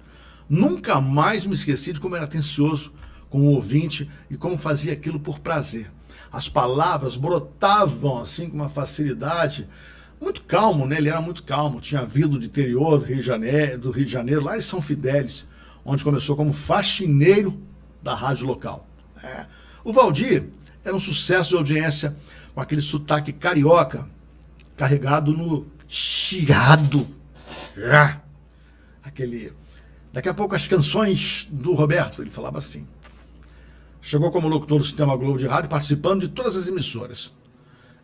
Nunca 0.49 0.99
mais 0.99 1.45
me 1.45 1.53
esqueci 1.53 1.93
de 1.93 1.99
como 1.99 2.15
era 2.15 2.25
atencioso 2.25 2.91
com 3.29 3.41
o 3.41 3.53
ouvinte 3.53 4.09
e 4.29 4.35
como 4.35 4.57
fazia 4.57 4.91
aquilo 4.93 5.19
por 5.19 5.39
prazer. 5.39 5.91
As 6.31 6.49
palavras 6.49 7.15
brotavam 7.15 8.19
assim 8.19 8.49
com 8.49 8.55
uma 8.55 8.69
facilidade, 8.69 9.67
muito 10.19 10.43
calmo, 10.43 10.85
né? 10.85 10.97
Ele 10.97 11.09
era 11.09 11.21
muito 11.21 11.43
calmo, 11.43 11.81
tinha 11.81 12.05
vindo 12.05 12.37
do 12.37 12.45
interior 12.45 12.99
do 12.99 13.05
Rio 13.05 13.17
de 13.17 13.21
Janeiro, 13.21 13.79
do 13.79 13.91
Rio 13.91 14.05
de 14.05 14.11
Janeiro 14.11 14.43
lá 14.43 14.57
em 14.57 14.61
São 14.61 14.81
Fidélis, 14.81 15.47
onde 15.83 16.03
começou 16.03 16.35
como 16.35 16.53
faxineiro 16.53 17.57
da 18.01 18.13
rádio 18.13 18.47
local. 18.47 18.87
É. 19.23 19.45
O 19.83 19.93
Valdir 19.93 20.49
era 20.83 20.95
um 20.95 20.99
sucesso 20.99 21.51
de 21.51 21.55
audiência 21.55 22.15
com 22.53 22.61
aquele 22.61 22.81
sotaque 22.81 23.31
carioca 23.31 24.07
carregado 24.75 25.31
no 25.31 25.67
chiado. 25.87 27.07
Aquele. 29.03 29.53
Daqui 30.11 30.27
a 30.27 30.33
pouco 30.33 30.55
as 30.55 30.67
canções 30.67 31.47
do 31.51 31.73
Roberto, 31.73 32.21
ele 32.21 32.29
falava 32.29 32.57
assim. 32.57 32.85
Chegou 34.01 34.31
como 34.31 34.47
locutor 34.47 34.79
do 34.79 34.83
Sistema 34.83 35.15
Globo 35.15 35.37
de 35.37 35.45
Rádio, 35.45 35.69
participando 35.69 36.21
de 36.21 36.29
todas 36.29 36.55
as 36.55 36.67
emissoras. 36.67 37.31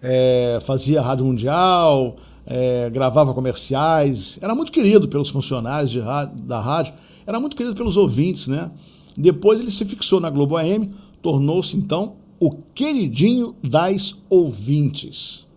É, 0.01 0.59
fazia 0.61 1.01
rádio 1.01 1.25
mundial, 1.25 2.15
é, 2.45 2.89
gravava 2.91 3.33
comerciais, 3.33 4.37
era 4.39 4.53
muito 4.53 4.71
querido 4.71 5.07
pelos 5.07 5.29
funcionários 5.29 5.95
rádio, 5.95 6.35
da 6.37 6.59
rádio, 6.59 6.93
era 7.25 7.39
muito 7.39 7.55
querido 7.57 7.75
pelos 7.75 7.97
ouvintes, 7.97 8.47
né? 8.47 8.69
Depois 9.17 9.59
ele 9.59 9.71
se 9.71 9.83
fixou 9.83 10.19
na 10.19 10.29
Globo 10.29 10.57
AM, 10.57 10.93
tornou-se 11.23 11.75
então 11.75 12.17
o 12.39 12.51
queridinho 12.51 13.55
das 13.63 14.15
ouvintes. 14.29 15.47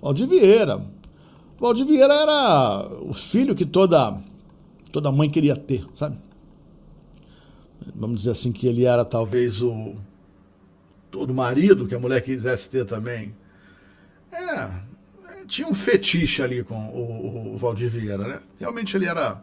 Valdir 0.00 0.26
Vieira. 0.26 0.82
Valdir 1.60 1.84
Vieira 1.84 2.14
era 2.14 2.88
o 3.02 3.12
filho 3.12 3.54
que 3.54 3.66
toda, 3.66 4.18
toda 4.90 5.12
mãe 5.12 5.28
queria 5.28 5.54
ter, 5.54 5.86
sabe? 5.94 6.16
Vamos 7.94 8.20
dizer 8.20 8.30
assim 8.30 8.50
que 8.50 8.66
ele 8.66 8.84
era 8.84 9.04
talvez 9.04 9.60
o 9.60 9.94
todo 11.10 11.34
marido 11.34 11.86
que 11.86 11.94
a 11.94 11.98
mulher 11.98 12.22
quisesse 12.22 12.70
ter 12.70 12.86
também. 12.86 13.34
É, 14.32 14.70
tinha 15.46 15.68
um 15.68 15.74
fetiche 15.74 16.42
ali 16.42 16.64
com 16.64 16.88
o, 16.88 17.54
o 17.54 17.58
Valdir 17.58 17.90
Vieira, 17.90 18.26
né? 18.26 18.40
Realmente 18.58 18.96
ele 18.96 19.04
era 19.04 19.42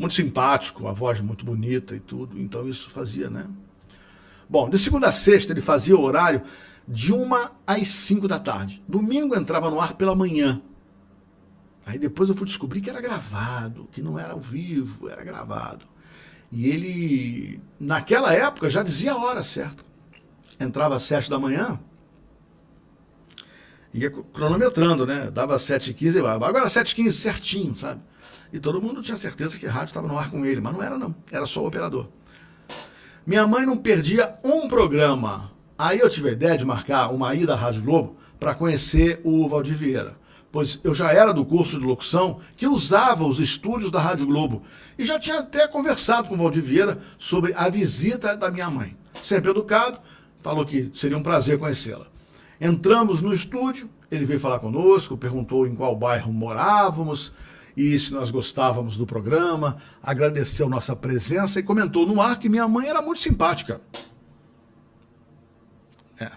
muito 0.00 0.14
simpático, 0.14 0.88
a 0.88 0.92
voz 0.92 1.20
muito 1.20 1.44
bonita 1.44 1.94
e 1.94 2.00
tudo, 2.00 2.40
então 2.40 2.66
isso 2.66 2.88
fazia, 2.88 3.28
né? 3.28 3.46
Bom, 4.48 4.70
de 4.70 4.78
segunda 4.78 5.08
a 5.08 5.12
sexta 5.12 5.52
ele 5.52 5.60
fazia 5.60 5.94
o 5.94 6.00
horário 6.00 6.42
de 6.88 7.12
uma 7.12 7.52
às 7.66 7.86
cinco 7.88 8.26
da 8.26 8.38
tarde. 8.38 8.82
Domingo 8.88 9.36
entrava 9.36 9.70
no 9.70 9.78
ar 9.78 9.92
pela 9.92 10.14
manhã. 10.14 10.62
Aí 11.84 11.98
depois 11.98 12.30
eu 12.30 12.34
fui 12.34 12.46
descobrir 12.46 12.80
que 12.80 12.88
era 12.88 13.00
gravado, 13.00 13.88
que 13.92 14.00
não 14.00 14.18
era 14.18 14.32
ao 14.32 14.40
vivo, 14.40 15.06
era 15.10 15.22
gravado. 15.22 15.84
E 16.50 16.66
ele, 16.66 17.60
naquela 17.78 18.32
época, 18.32 18.70
já 18.70 18.82
dizia 18.82 19.12
a 19.12 19.18
hora 19.18 19.42
certa. 19.42 19.84
Entrava 20.58 20.96
às 20.96 21.02
sete 21.02 21.28
da 21.28 21.38
manhã, 21.38 21.78
ia 23.92 24.10
cronometrando, 24.10 25.04
né? 25.04 25.30
Dava 25.30 25.58
sete 25.58 25.90
e 25.90 25.94
quinze, 25.94 26.18
agora 26.18 26.68
sete 26.70 26.92
e 26.92 26.94
quinze 26.94 27.18
certinho, 27.18 27.76
sabe? 27.76 28.00
E 28.52 28.58
todo 28.58 28.82
mundo 28.82 29.02
tinha 29.02 29.16
certeza 29.16 29.58
que 29.58 29.66
a 29.66 29.70
rádio 29.70 29.86
estava 29.86 30.08
no 30.08 30.18
ar 30.18 30.30
com 30.30 30.44
ele, 30.44 30.60
mas 30.60 30.72
não 30.72 30.82
era 30.82 30.98
não, 30.98 31.14
era 31.30 31.46
só 31.46 31.62
o 31.62 31.66
operador. 31.66 32.08
Minha 33.26 33.46
mãe 33.46 33.64
não 33.64 33.76
perdia 33.76 34.34
um 34.42 34.66
programa. 34.66 35.52
Aí 35.78 36.00
eu 36.00 36.08
tive 36.10 36.30
a 36.30 36.32
ideia 36.32 36.58
de 36.58 36.64
marcar 36.64 37.12
uma 37.12 37.34
ida 37.34 37.54
à 37.54 37.56
Rádio 37.56 37.82
Globo 37.82 38.16
para 38.38 38.54
conhecer 38.54 39.20
o 39.22 39.48
Valdir 39.48 39.76
Vieira, 39.76 40.16
pois 40.50 40.80
eu 40.82 40.92
já 40.92 41.12
era 41.12 41.32
do 41.32 41.44
curso 41.44 41.78
de 41.78 41.84
locução 41.84 42.40
que 42.56 42.66
usava 42.66 43.24
os 43.26 43.38
estúdios 43.38 43.90
da 43.90 44.00
Rádio 44.00 44.26
Globo 44.26 44.62
e 44.98 45.04
já 45.04 45.18
tinha 45.18 45.40
até 45.40 45.68
conversado 45.68 46.28
com 46.28 46.34
o 46.34 46.38
Valdir 46.38 46.62
Vieira 46.62 46.98
sobre 47.18 47.52
a 47.54 47.68
visita 47.68 48.36
da 48.36 48.50
minha 48.50 48.68
mãe. 48.68 48.96
Sempre 49.22 49.50
educado, 49.50 50.00
falou 50.40 50.64
que 50.64 50.90
seria 50.94 51.16
um 51.16 51.22
prazer 51.22 51.58
conhecê-la. 51.58 52.06
Entramos 52.60 53.22
no 53.22 53.32
estúdio, 53.32 53.88
ele 54.10 54.24
veio 54.24 54.40
falar 54.40 54.58
conosco, 54.58 55.16
perguntou 55.16 55.66
em 55.66 55.74
qual 55.74 55.94
bairro 55.94 56.32
morávamos, 56.32 57.32
e 57.76 57.98
se 57.98 58.12
nós 58.12 58.30
gostávamos 58.30 58.96
do 58.96 59.06
programa, 59.06 59.76
agradeceu 60.02 60.68
nossa 60.68 60.94
presença 60.94 61.60
e 61.60 61.62
comentou 61.62 62.06
no 62.06 62.20
ar 62.20 62.38
que 62.38 62.48
minha 62.48 62.66
mãe 62.66 62.88
era 62.88 63.00
muito 63.00 63.20
simpática. 63.20 63.80
É, 66.18 66.30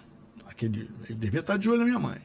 aquele, 0.45 0.89
ele 1.09 1.17
devia 1.17 1.39
estar 1.39 1.57
de 1.57 1.69
olho 1.69 1.79
na 1.79 1.85
minha 1.85 1.99
mãe. 1.99 2.21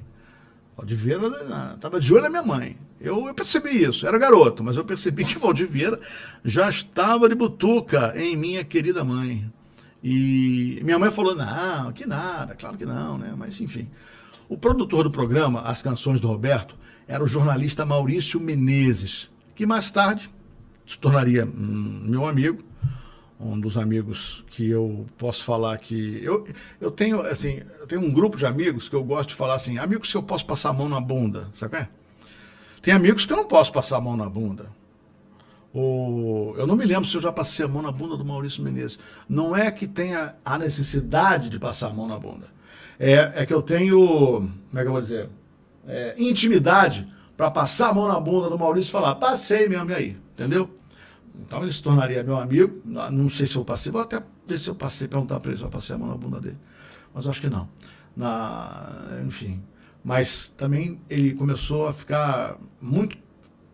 Valdivieira 0.76 1.26
estava 1.74 1.98
de 1.98 2.14
olho 2.14 2.22
na 2.22 2.30
minha 2.30 2.42
mãe. 2.42 2.78
Eu, 3.00 3.26
eu, 3.26 3.34
percebi 3.34 3.82
isso, 3.82 4.06
era 4.06 4.16
garoto, 4.16 4.62
mas 4.62 4.76
eu 4.76 4.84
percebi 4.84 5.24
que 5.24 5.38
Valdivieira 5.38 6.00
já 6.44 6.68
estava 6.68 7.28
de 7.28 7.34
butuca 7.34 8.12
em 8.16 8.36
minha 8.36 8.64
querida 8.64 9.04
mãe. 9.04 9.50
E 10.02 10.80
minha 10.84 10.98
mãe 10.98 11.10
falou: 11.10 11.34
não, 11.34 11.92
que 11.92 12.06
nada, 12.06 12.54
claro 12.54 12.76
que 12.76 12.86
não, 12.86 13.18
né? 13.18 13.34
Mas 13.36 13.60
enfim. 13.60 13.88
O 14.48 14.56
produtor 14.56 15.04
do 15.04 15.10
programa, 15.10 15.60
As 15.62 15.82
Canções 15.82 16.20
do 16.20 16.28
Roberto, 16.28 16.76
era 17.08 17.24
o 17.24 17.26
jornalista 17.26 17.86
Maurício 17.86 18.38
Menezes, 18.38 19.30
que 19.54 19.64
mais 19.64 19.90
tarde 19.90 20.30
se 20.86 20.98
tornaria 20.98 21.46
hum, 21.46 22.02
meu 22.04 22.26
amigo, 22.26 22.62
um 23.40 23.58
dos 23.58 23.78
amigos 23.78 24.44
que 24.50 24.68
eu 24.68 25.06
posso 25.16 25.42
falar 25.44 25.78
que 25.78 26.22
eu, 26.22 26.46
eu 26.80 26.90
tenho 26.90 27.22
assim, 27.22 27.62
eu 27.80 27.86
tenho 27.86 28.02
um 28.02 28.12
grupo 28.12 28.36
de 28.36 28.44
amigos 28.44 28.88
que 28.88 28.94
eu 28.94 29.02
gosto 29.02 29.30
de 29.30 29.34
falar 29.34 29.54
assim, 29.54 29.78
amigos 29.78 30.10
que 30.10 30.16
eu 30.16 30.22
posso 30.22 30.44
passar 30.44 30.70
a 30.70 30.72
mão 30.72 30.88
na 30.88 31.00
bunda, 31.00 31.48
sabe? 31.54 31.78
É? 31.78 31.88
Tem 32.82 32.92
amigos 32.92 33.24
que 33.24 33.32
eu 33.32 33.36
não 33.36 33.46
posso 33.46 33.72
passar 33.72 33.96
a 33.96 34.00
mão 34.00 34.16
na 34.16 34.28
bunda. 34.28 34.70
O, 35.72 36.54
eu 36.56 36.66
não 36.66 36.76
me 36.76 36.84
lembro 36.84 37.08
se 37.08 37.16
eu 37.16 37.20
já 37.20 37.30
passei 37.30 37.64
a 37.64 37.68
mão 37.68 37.82
na 37.82 37.92
bunda 37.92 38.16
do 38.16 38.24
Maurício 38.24 38.62
Menezes. 38.62 38.98
Não 39.28 39.54
é 39.54 39.70
que 39.70 39.86
tenha 39.86 40.34
a 40.44 40.58
necessidade 40.58 41.48
de 41.50 41.58
passar 41.58 41.88
a 41.88 41.94
mão 41.94 42.08
na 42.08 42.18
bunda. 42.18 42.46
É, 42.98 43.42
é 43.42 43.46
que 43.46 43.54
eu 43.54 43.62
tenho, 43.62 43.98
como 43.98 44.74
é 44.74 44.82
que 44.82 44.88
eu 44.88 44.92
vou 44.92 45.00
dizer? 45.00 45.28
É, 45.88 46.14
intimidade 46.18 47.08
para 47.36 47.50
passar 47.50 47.88
a 47.88 47.94
mão 47.94 48.06
na 48.06 48.20
bunda 48.20 48.48
do 48.48 48.58
Maurício 48.58 48.90
e 48.90 48.92
falar, 48.92 49.14
passei 49.14 49.68
mesmo, 49.68 49.90
e 49.90 49.94
aí? 49.94 50.16
Entendeu? 50.34 50.70
Então 51.40 51.62
ele 51.62 51.72
se 51.72 51.82
tornaria 51.82 52.22
meu 52.22 52.36
amigo. 52.36 52.80
Não 52.84 53.28
sei 53.28 53.46
se 53.46 53.56
eu 53.56 53.64
passei, 53.64 53.90
vou 53.90 54.02
até 54.02 54.22
ver 54.46 54.58
se 54.58 54.68
eu 54.68 54.74
passei, 54.74 55.08
perguntar 55.08 55.40
para 55.40 55.50
ele 55.50 55.58
se 55.58 55.64
eu 55.64 55.70
passei 55.70 55.94
a 55.94 55.98
mão 55.98 56.08
na 56.08 56.16
bunda 56.16 56.40
dele. 56.40 56.58
Mas 57.14 57.26
acho 57.26 57.40
que 57.40 57.48
não. 57.48 57.68
Na, 58.16 59.20
enfim. 59.26 59.62
Mas 60.04 60.52
também 60.56 61.00
ele 61.08 61.34
começou 61.34 61.86
a 61.86 61.92
ficar 61.92 62.58
muito 62.80 63.16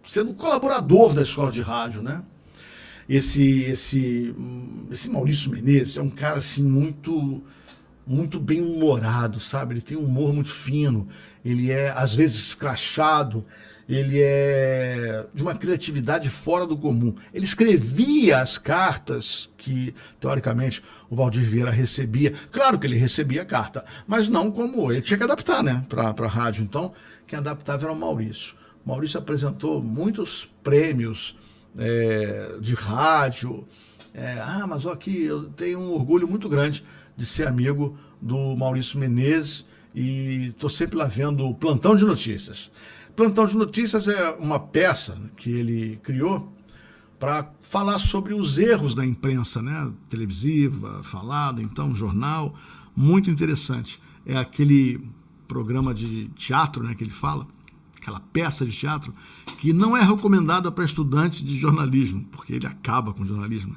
sendo 0.07 0.35
colaborador 0.35 1.15
da 1.15 1.23
escola 1.23 1.51
de 1.51 1.63
rádio, 1.63 2.03
né? 2.03 2.23
Esse, 3.09 3.63
esse, 3.63 4.35
esse 4.91 5.11
Maurício 5.11 5.51
Menezes 5.51 5.97
é 5.99 6.03
um 6.03 6.11
cara 6.11 6.39
assim 6.39 6.63
muito 6.63 7.43
muito 8.07 8.39
bem 8.39 8.61
humorado, 8.61 9.41
sabe? 9.41 9.75
Ele 9.75 9.81
tem 9.81 9.97
um 9.97 10.05
humor 10.05 10.33
muito 10.33 10.53
fino, 10.53 11.09
ele 11.45 11.71
é 11.71 11.91
às 11.91 12.15
vezes 12.15 12.49
escrachado, 12.49 13.45
ele 13.89 14.19
é 14.21 15.27
de 15.35 15.43
uma 15.43 15.55
criatividade 15.55 16.31
fora 16.31 16.67
do 16.67 16.77
comum. 16.77 17.15
Ele 17.33 17.45
escrevia 17.45 18.41
as 18.41 18.57
cartas 18.57 19.51
que, 19.59 19.95
teoricamente, 20.19 20.83
o 21.11 21.17
Valdir 21.17 21.45
Vieira 21.45 21.71
recebia. 21.71 22.33
Claro 22.51 22.79
que 22.79 22.87
ele 22.87 22.97
recebia 22.97 23.43
a 23.43 23.47
carta, 23.47 23.85
mas 24.07 24.29
não 24.29 24.51
como 24.51 24.91
ele 24.91 25.03
tinha 25.03 25.19
que 25.19 25.25
adaptar, 25.25 25.63
né, 25.63 25.85
para 25.89 26.15
a 26.17 26.29
rádio. 26.29 26.65
Então, 26.65 26.93
quem 27.27 27.39
adaptava 27.39 27.85
era 27.85 27.93
o 27.93 27.97
Maurício. 27.97 28.55
Maurício 28.85 29.19
apresentou 29.19 29.83
muitos 29.83 30.51
prêmios 30.63 31.37
é, 31.79 32.57
de 32.61 32.75
rádio. 32.75 33.67
É, 34.13 34.39
ah, 34.41 34.67
mas 34.67 34.87
aqui 34.87 35.25
eu 35.25 35.45
tenho 35.51 35.81
um 35.81 35.93
orgulho 35.93 36.29
muito 36.29 36.49
grande 36.49 36.85
de 37.17 37.27
ser 37.27 37.47
amigo 37.47 37.97
do 38.21 38.57
Maurício 38.57 38.99
Menezes 38.99 39.67
e 39.95 40.49
estou 40.49 40.69
sempre 40.69 40.97
lá 40.97 41.05
vendo 41.05 41.47
o 41.47 41.55
Plantão 41.55 41.95
de 41.95 42.05
Notícias. 42.05 42.71
Plantão 43.15 43.47
de 43.47 43.57
Notícias 43.57 44.09
é 44.09 44.31
uma 44.31 44.59
peça 44.59 45.21
que 45.37 45.51
ele 45.51 46.01
criou 46.03 46.53
para 47.19 47.49
falar 47.63 47.99
sobre 47.99 48.35
os 48.35 48.59
erros 48.59 48.95
da 48.95 49.07
imprensa, 49.07 49.63
né? 49.63 49.93
televisiva, 50.09 51.03
falado, 51.03 51.63
então, 51.63 51.95
jornal, 51.95 52.55
muito 52.95 53.31
interessante. 53.31 54.01
É 54.27 54.37
aquele 54.37 55.01
programa 55.47 55.95
de 55.95 56.29
teatro 56.31 56.83
né, 56.83 56.95
que 56.95 57.05
ele 57.05 57.13
fala, 57.13 57.47
aquela 57.97 58.21
peça 58.21 58.67
de 58.67 58.73
teatro, 58.73 59.15
que 59.59 59.73
não 59.73 59.97
é 59.97 60.03
recomendada 60.03 60.71
para 60.73 60.85
estudantes 60.85 61.45
de 61.45 61.57
jornalismo, 61.57 62.27
porque 62.33 62.55
ele 62.55 62.67
acaba 62.67 63.13
com 63.13 63.23
o 63.23 63.27
jornalismo. 63.27 63.77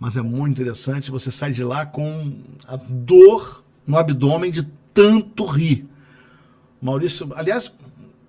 Mas 0.00 0.16
é 0.16 0.22
muito 0.22 0.52
interessante, 0.52 1.10
você 1.10 1.30
sai 1.30 1.52
de 1.52 1.62
lá 1.62 1.84
com 1.84 2.38
a 2.66 2.76
dor 2.76 3.62
no 3.86 3.98
abdômen 3.98 4.50
de 4.50 4.62
tanto 4.94 5.44
rir. 5.44 5.86
Maurício, 6.80 7.30
aliás, 7.36 7.70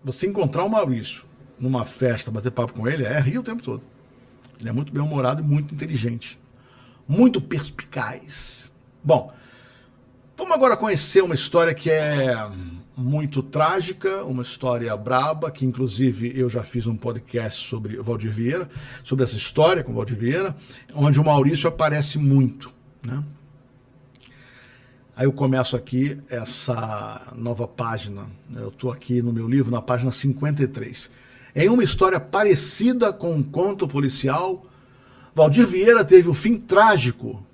você 0.04 0.28
encontrar 0.28 0.66
o 0.66 0.70
Maurício 0.70 1.24
numa 1.58 1.86
festa, 1.86 2.30
bater 2.30 2.52
papo 2.52 2.74
com 2.74 2.86
ele, 2.90 3.06
é 3.06 3.18
rir 3.22 3.38
o 3.38 3.44
tempo 3.44 3.64
todo. 3.64 3.82
Ele 4.60 4.68
é 4.68 4.72
muito 4.74 4.92
bem-humorado 4.92 5.42
e 5.42 5.46
muito 5.46 5.74
inteligente. 5.74 6.38
Muito 7.08 7.40
perspicaz. 7.40 8.70
Bom, 9.02 9.34
vamos 10.36 10.54
agora 10.54 10.76
conhecer 10.76 11.24
uma 11.24 11.36
história 11.36 11.74
que 11.74 11.90
é 11.90 12.36
muito 13.02 13.42
trágica, 13.42 14.24
uma 14.24 14.44
história 14.44 14.96
braba, 14.96 15.50
que 15.52 15.66
inclusive 15.66 16.32
eu 16.40 16.50
já 16.50 16.64
fiz 16.64 16.86
um 16.88 16.96
podcast 16.96 17.68
sobre 17.68 17.98
Valdir 17.98 18.32
Vieira, 18.32 18.70
sobre 19.04 19.24
essa 19.24 19.36
história 19.36 19.84
com 19.84 19.94
Valdir 19.94 20.18
Vieira, 20.18 20.56
onde 20.94 21.20
o 21.20 21.26
Maurício 21.26 21.68
aparece 21.68 22.18
muito. 22.18 22.72
Né? 23.04 23.24
Aí 25.16 25.26
eu 25.26 25.34
começo 25.34 25.76
aqui 25.76 26.18
essa 26.30 27.34
nova 27.36 27.68
página. 27.68 28.28
Eu 28.56 28.70
estou 28.70 28.92
aqui 28.92 29.22
no 29.22 29.34
meu 29.34 29.48
livro, 29.48 29.72
na 29.72 29.82
página 29.82 30.12
53. 30.12 31.10
Em 31.56 31.70
uma 31.70 31.84
história 31.84 32.20
parecida 32.20 33.12
com 33.12 33.34
um 33.34 33.44
conto 33.44 33.88
policial, 33.88 34.66
Valdir 35.36 35.68
Vieira 35.68 36.06
teve 36.06 36.28
o 36.28 36.32
um 36.32 36.34
fim 36.34 36.58
trágico 36.58 37.46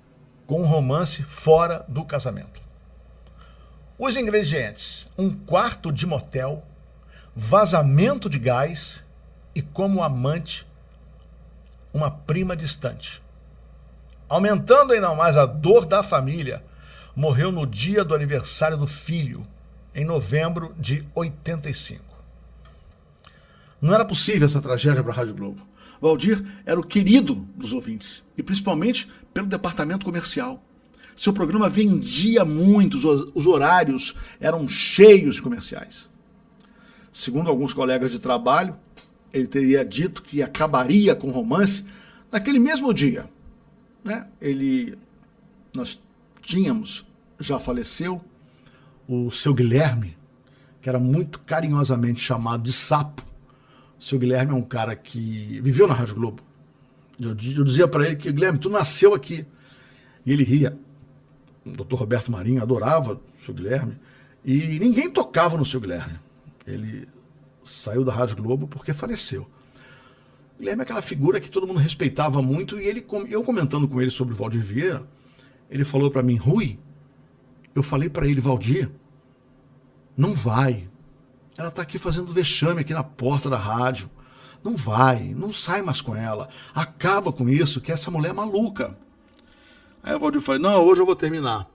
com 0.46 0.62
um 0.62 0.66
romance 0.66 1.22
fora 1.22 1.84
do 1.88 2.04
casamento. 2.04 2.57
Os 3.98 4.16
ingredientes: 4.16 5.08
um 5.18 5.30
quarto 5.30 5.90
de 5.90 6.06
motel, 6.06 6.64
vazamento 7.34 8.30
de 8.30 8.38
gás 8.38 9.04
e, 9.54 9.60
como 9.60 10.02
amante, 10.02 10.64
uma 11.92 12.10
prima 12.10 12.56
distante. 12.56 13.20
Aumentando 14.28 14.92
ainda 14.92 15.12
mais 15.14 15.36
a 15.36 15.44
dor 15.44 15.84
da 15.84 16.02
família, 16.02 16.62
morreu 17.16 17.50
no 17.50 17.66
dia 17.66 18.04
do 18.04 18.14
aniversário 18.14 18.76
do 18.76 18.86
filho, 18.86 19.44
em 19.92 20.04
novembro 20.04 20.74
de 20.78 21.04
85. 21.14 22.04
Não 23.80 23.94
era 23.94 24.04
possível 24.04 24.46
essa 24.46 24.60
tragédia 24.60 25.02
para 25.02 25.12
a 25.12 25.16
Rádio 25.16 25.34
Globo. 25.34 25.62
Valdir 26.00 26.44
era 26.64 26.78
o 26.78 26.86
querido 26.86 27.34
dos 27.56 27.72
ouvintes, 27.72 28.22
e 28.36 28.42
principalmente 28.42 29.08
pelo 29.34 29.48
departamento 29.48 30.06
comercial. 30.06 30.62
Seu 31.18 31.32
programa 31.32 31.68
vendia 31.68 32.44
muito, 32.44 32.96
os 33.34 33.44
horários 33.44 34.14
eram 34.38 34.68
cheios 34.68 35.34
de 35.34 35.42
comerciais. 35.42 36.08
Segundo 37.10 37.50
alguns 37.50 37.74
colegas 37.74 38.12
de 38.12 38.20
trabalho, 38.20 38.76
ele 39.32 39.48
teria 39.48 39.84
dito 39.84 40.22
que 40.22 40.44
acabaria 40.44 41.16
com 41.16 41.26
o 41.26 41.32
romance 41.32 41.84
naquele 42.30 42.60
mesmo 42.60 42.94
dia. 42.94 43.28
Né? 44.04 44.28
Ele, 44.40 44.96
nós 45.74 46.00
tínhamos, 46.40 47.04
já 47.40 47.58
faleceu, 47.58 48.24
o 49.08 49.28
seu 49.28 49.52
Guilherme, 49.52 50.16
que 50.80 50.88
era 50.88 51.00
muito 51.00 51.40
carinhosamente 51.40 52.20
chamado 52.20 52.62
de 52.62 52.72
Sapo. 52.72 53.24
O 53.98 54.04
seu 54.04 54.20
Guilherme 54.20 54.52
é 54.52 54.56
um 54.56 54.62
cara 54.62 54.94
que 54.94 55.60
viveu 55.62 55.88
na 55.88 55.94
Rádio 55.94 56.14
Globo. 56.14 56.44
Eu, 57.18 57.30
eu 57.30 57.64
dizia 57.64 57.88
para 57.88 58.06
ele 58.06 58.14
que, 58.14 58.30
Guilherme, 58.30 58.60
tu 58.60 58.70
nasceu 58.70 59.14
aqui. 59.14 59.44
E 60.24 60.32
ele 60.32 60.44
ria 60.44 60.78
doutor 61.72 61.96
Roberto 61.96 62.30
Marinho 62.30 62.62
adorava 62.62 63.14
o 63.14 63.42
seu 63.42 63.54
Guilherme, 63.54 63.96
e 64.44 64.78
ninguém 64.78 65.10
tocava 65.10 65.56
no 65.56 65.64
seu 65.64 65.80
Guilherme. 65.80 66.18
Ele 66.66 67.08
saiu 67.64 68.04
da 68.04 68.12
Rádio 68.12 68.36
Globo 68.36 68.66
porque 68.66 68.92
faleceu. 68.92 69.42
O 70.56 70.58
Guilherme 70.58 70.80
é 70.80 70.84
aquela 70.84 71.02
figura 71.02 71.40
que 71.40 71.50
todo 71.50 71.66
mundo 71.66 71.78
respeitava 71.78 72.42
muito, 72.42 72.80
e 72.80 72.86
ele, 72.86 73.04
eu 73.28 73.42
comentando 73.42 73.86
com 73.86 74.00
ele 74.00 74.10
sobre 74.10 74.34
o 74.34 74.36
Valdir 74.36 74.62
Vieira, 74.62 75.02
ele 75.70 75.84
falou 75.84 76.10
para 76.10 76.22
mim, 76.22 76.36
Rui, 76.36 76.78
eu 77.74 77.82
falei 77.82 78.08
para 78.08 78.26
ele, 78.26 78.40
Valdir, 78.40 78.90
não 80.16 80.34
vai. 80.34 80.88
Ela 81.56 81.68
está 81.68 81.82
aqui 81.82 81.98
fazendo 81.98 82.32
vexame 82.32 82.80
aqui 82.80 82.92
na 82.92 83.04
porta 83.04 83.48
da 83.48 83.56
rádio. 83.56 84.10
Não 84.64 84.76
vai, 84.76 85.34
não 85.34 85.52
sai 85.52 85.82
mais 85.82 86.00
com 86.00 86.14
ela. 86.14 86.48
Acaba 86.74 87.32
com 87.32 87.48
isso, 87.48 87.80
que 87.80 87.92
essa 87.92 88.10
mulher 88.10 88.30
é 88.30 88.32
maluca. 88.32 88.98
Aí 90.02 90.14
o 90.14 90.18
Valdir 90.18 90.40
falou: 90.40 90.60
Não, 90.60 90.84
hoje 90.84 91.00
eu 91.00 91.06
vou 91.06 91.16
terminar. 91.16 91.68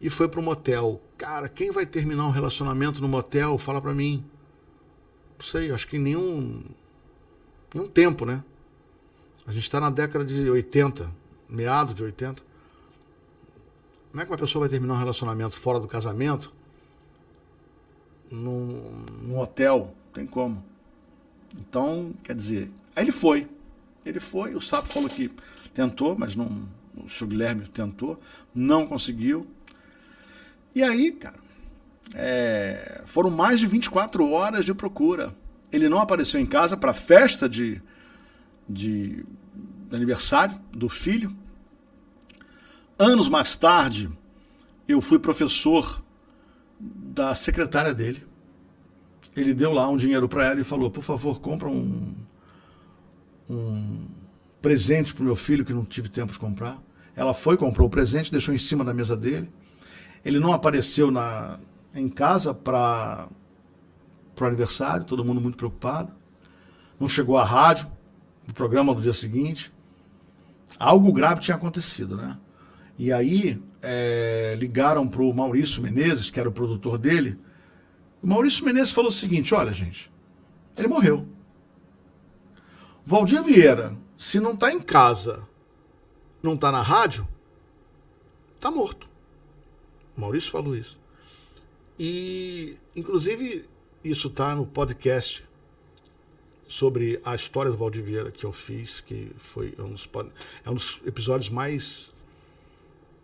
E 0.00 0.10
foi 0.10 0.28
para 0.28 0.40
o 0.40 0.42
motel. 0.42 1.00
Cara, 1.16 1.48
quem 1.48 1.70
vai 1.70 1.86
terminar 1.86 2.26
um 2.26 2.30
relacionamento 2.30 3.00
no 3.00 3.08
motel? 3.08 3.56
Fala 3.58 3.80
para 3.80 3.94
mim. 3.94 4.24
Não 5.38 5.44
sei, 5.44 5.70
acho 5.70 5.88
que 5.88 5.98
nenhum, 5.98 6.62
nenhum 7.74 7.88
tempo, 7.88 8.24
né? 8.24 8.42
A 9.46 9.52
gente 9.52 9.62
está 9.62 9.80
na 9.80 9.90
década 9.90 10.24
de 10.24 10.50
80, 10.50 11.10
meado 11.48 11.94
de 11.94 12.02
80. 12.02 12.42
Como 14.10 14.22
é 14.22 14.24
que 14.24 14.32
uma 14.32 14.38
pessoa 14.38 14.60
vai 14.60 14.68
terminar 14.68 14.94
um 14.94 14.98
relacionamento 14.98 15.58
fora 15.58 15.78
do 15.78 15.86
casamento? 15.86 16.52
Num, 18.30 19.04
num 19.22 19.38
hotel? 19.38 19.94
Tem 20.12 20.26
como. 20.26 20.64
Então, 21.54 22.12
quer 22.22 22.34
dizer, 22.34 22.70
aí 22.94 23.04
ele 23.04 23.12
foi. 23.12 23.46
Ele 24.04 24.20
foi, 24.20 24.54
o 24.54 24.60
sapo 24.60 24.88
falou 24.88 25.08
que 25.08 25.30
tentou, 25.74 26.16
mas 26.16 26.34
não, 26.34 26.66
o 27.04 27.08
senhor 27.08 27.30
Guilherme 27.30 27.66
tentou, 27.68 28.18
não 28.54 28.86
conseguiu. 28.86 29.46
E 30.74 30.82
aí, 30.82 31.12
cara, 31.12 31.38
é, 32.14 33.02
foram 33.06 33.30
mais 33.30 33.60
de 33.60 33.66
24 33.66 34.30
horas 34.30 34.64
de 34.64 34.74
procura. 34.74 35.34
Ele 35.72 35.88
não 35.88 36.00
apareceu 36.00 36.40
em 36.40 36.46
casa 36.46 36.76
para 36.76 36.92
a 36.92 36.94
festa 36.94 37.48
de, 37.48 37.82
de, 38.68 39.24
de 39.88 39.96
aniversário 39.96 40.58
do 40.72 40.88
filho. 40.88 41.34
Anos 42.98 43.28
mais 43.28 43.56
tarde, 43.56 44.08
eu 44.88 45.00
fui 45.00 45.18
professor 45.18 46.02
da 46.78 47.34
secretária 47.34 47.92
dele. 47.92 48.22
Ele 49.34 49.52
deu 49.52 49.72
lá 49.72 49.88
um 49.88 49.96
dinheiro 49.96 50.28
para 50.28 50.46
ela 50.46 50.60
e 50.60 50.64
falou: 50.64 50.90
por 50.90 51.02
favor, 51.02 51.40
compra 51.40 51.68
um, 51.68 52.14
um 53.50 54.06
presente 54.62 55.12
para 55.12 55.22
o 55.22 55.26
meu 55.26 55.36
filho 55.36 55.64
que 55.64 55.72
não 55.72 55.84
tive 55.84 56.08
tempo 56.08 56.32
de 56.32 56.38
comprar. 56.38 56.80
Ela 57.16 57.32
foi, 57.32 57.56
comprou 57.56 57.88
o 57.88 57.90
presente, 57.90 58.30
deixou 58.30 58.54
em 58.54 58.58
cima 58.58 58.84
da 58.84 58.92
mesa 58.92 59.16
dele. 59.16 59.50
Ele 60.22 60.38
não 60.38 60.52
apareceu 60.52 61.10
na, 61.10 61.58
em 61.94 62.08
casa 62.08 62.52
para 62.52 63.26
o 64.38 64.44
aniversário, 64.44 65.06
todo 65.06 65.24
mundo 65.24 65.40
muito 65.40 65.56
preocupado. 65.56 66.12
não 67.00 67.08
chegou 67.08 67.38
à 67.38 67.44
rádio, 67.44 67.90
no 68.46 68.52
programa 68.52 68.94
do 68.94 69.00
dia 69.00 69.14
seguinte. 69.14 69.72
Algo 70.78 71.12
grave 71.12 71.40
tinha 71.40 71.56
acontecido, 71.56 72.16
né? 72.16 72.36
E 72.98 73.12
aí 73.12 73.62
é, 73.82 74.54
ligaram 74.58 75.06
para 75.08 75.22
o 75.22 75.32
Maurício 75.32 75.82
Menezes, 75.82 76.28
que 76.28 76.38
era 76.38 76.48
o 76.48 76.52
produtor 76.52 76.98
dele. 76.98 77.38
O 78.22 78.26
Maurício 78.26 78.64
Menezes 78.64 78.92
falou 78.92 79.10
o 79.10 79.14
seguinte: 79.14 79.54
olha, 79.54 79.72
gente, 79.72 80.10
ele 80.76 80.88
morreu. 80.88 81.26
Valdir 83.04 83.42
Vieira, 83.42 83.96
se 84.16 84.40
não 84.40 84.52
está 84.52 84.72
em 84.72 84.80
casa, 84.80 85.46
não 86.42 86.54
está 86.54 86.70
na 86.70 86.82
rádio, 86.82 87.26
está 88.54 88.70
morto. 88.70 89.08
O 90.16 90.20
Maurício 90.20 90.50
falou 90.50 90.76
isso. 90.76 90.98
E, 91.98 92.76
inclusive, 92.94 93.68
isso 94.04 94.28
está 94.28 94.54
no 94.54 94.66
podcast 94.66 95.44
sobre 96.68 97.20
a 97.24 97.34
história 97.34 97.70
do 97.70 97.76
Valdir 97.76 98.02
Vieira 98.02 98.30
que 98.30 98.44
eu 98.44 98.52
fiz, 98.52 99.00
que 99.00 99.32
foi 99.36 99.74
um 99.78 99.90
dos, 99.90 100.08
é 100.64 100.70
um 100.70 100.74
dos 100.74 101.00
episódios 101.06 101.48
mais 101.48 102.12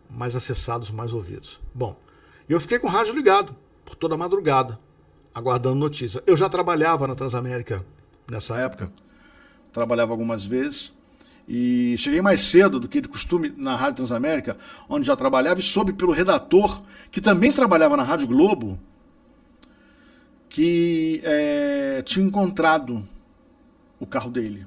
mais 0.09 0.37
acessados, 0.37 0.90
mais 0.90 1.14
ouvidos. 1.14 1.59
Bom, 1.75 1.96
eu 2.46 2.61
fiquei 2.61 2.79
com 2.79 2.87
o 2.87 2.90
rádio 2.90 3.14
ligado 3.14 3.57
por 3.85 3.94
toda 3.94 4.14
a 4.14 4.18
madrugada, 4.18 4.79
aguardando 5.35 5.77
notícia. 5.77 6.22
Eu 6.27 6.37
já 6.37 6.51
trabalhava 6.51 7.09
na 7.09 7.14
Transamérica 7.14 7.85
nessa 8.31 8.59
época, 8.59 8.92
trabalhava 9.72 10.12
algumas 10.12 10.44
vezes 10.44 10.92
e 11.48 11.96
cheguei 11.98 12.22
mais 12.22 12.42
cedo 12.42 12.78
do 12.78 12.88
que 12.88 13.00
de 13.00 13.09
costume 13.09 13.52
na 13.57 13.76
Rádio 13.76 13.96
Transamérica, 13.96 14.57
onde 14.88 15.07
já 15.07 15.16
trabalhava 15.16 15.61
e 15.61 15.62
soube 15.62 15.92
pelo 15.92 16.12
redator 16.12 16.83
que 17.11 17.20
também 17.20 17.52
trabalhava 17.52 17.96
na 17.96 18.02
Rádio 18.02 18.26
Globo 18.26 18.78
que 20.48 21.22
é, 21.24 22.02
tinha 22.02 22.26
encontrado 22.26 23.02
o 23.98 24.07
carro 24.07 24.31
dele. 24.31 24.66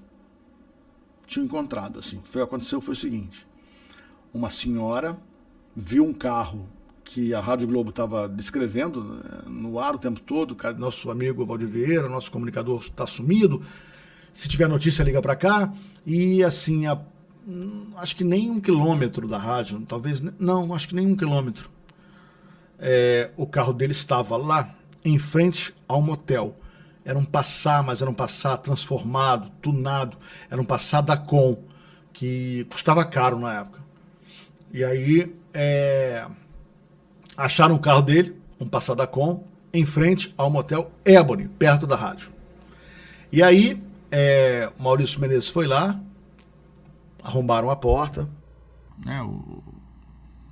Tinha 1.27 1.45
encontrado, 1.45 1.99
assim. 1.99 2.21
Foi 2.23 2.41
aconteceu 2.41 2.81
foi 2.81 2.93
o 2.93 2.97
seguinte: 2.97 3.45
uma 4.33 4.49
senhora 4.49 5.15
viu 5.75 6.03
um 6.03 6.13
carro 6.13 6.67
que 7.03 7.35
a 7.35 7.39
Rádio 7.39 7.67
Globo 7.67 7.91
estava 7.91 8.27
descrevendo 8.27 9.03
né, 9.03 9.41
no 9.45 9.79
ar 9.79 9.93
o 9.93 9.99
tempo 9.99 10.19
todo, 10.19 10.57
nosso 10.77 11.11
amigo 11.11 11.45
Valdir 11.45 11.67
Vieira, 11.67 12.09
nosso 12.09 12.31
comunicador 12.31 12.81
está 12.81 13.05
sumido. 13.05 13.61
Se 14.35 14.49
tiver 14.49 14.67
notícia, 14.67 15.01
liga 15.01 15.21
para 15.21 15.33
cá. 15.33 15.73
E 16.05 16.43
assim, 16.43 16.85
a, 16.85 16.99
hum, 17.47 17.93
acho 17.95 18.17
que 18.17 18.23
nem 18.25 18.51
um 18.51 18.59
quilômetro 18.59 19.29
da 19.29 19.37
rádio, 19.37 19.79
talvez. 19.87 20.21
Não, 20.37 20.75
acho 20.75 20.89
que 20.89 20.93
nem 20.93 21.07
um 21.07 21.15
quilômetro. 21.15 21.69
É, 22.77 23.31
o 23.37 23.47
carro 23.47 23.71
dele 23.71 23.93
estava 23.93 24.35
lá, 24.35 24.75
em 25.05 25.17
frente 25.17 25.73
ao 25.87 26.01
motel. 26.01 26.53
Era 27.05 27.17
um 27.17 27.23
passar, 27.23 27.81
mas 27.81 28.01
era 28.01 28.11
um 28.11 28.13
passar 28.13 28.57
transformado, 28.57 29.49
tunado. 29.61 30.17
Era 30.51 30.61
um 30.61 30.65
passar 30.65 30.99
da 30.99 31.15
Com, 31.15 31.57
que 32.11 32.67
custava 32.69 33.05
caro 33.05 33.39
na 33.39 33.61
época. 33.61 33.79
E 34.73 34.83
aí 34.83 35.33
é, 35.53 36.27
acharam 37.37 37.75
o 37.75 37.79
carro 37.79 38.01
dele, 38.01 38.35
um 38.59 38.67
passar 38.67 38.95
da 38.95 39.07
Com, 39.07 39.45
em 39.71 39.85
frente 39.85 40.33
ao 40.37 40.49
motel 40.49 40.91
Ebony, 41.05 41.47
perto 41.47 41.87
da 41.87 41.95
rádio. 41.95 42.33
E 43.31 43.41
aí 43.41 43.81
é, 44.11 44.71
Maurício 44.79 45.19
Menezes 45.19 45.49
foi 45.49 45.67
lá, 45.67 45.99
arrombaram 47.23 47.69
a 47.69 47.75
porta, 47.75 48.29
né, 48.97 49.21
o, 49.21 49.63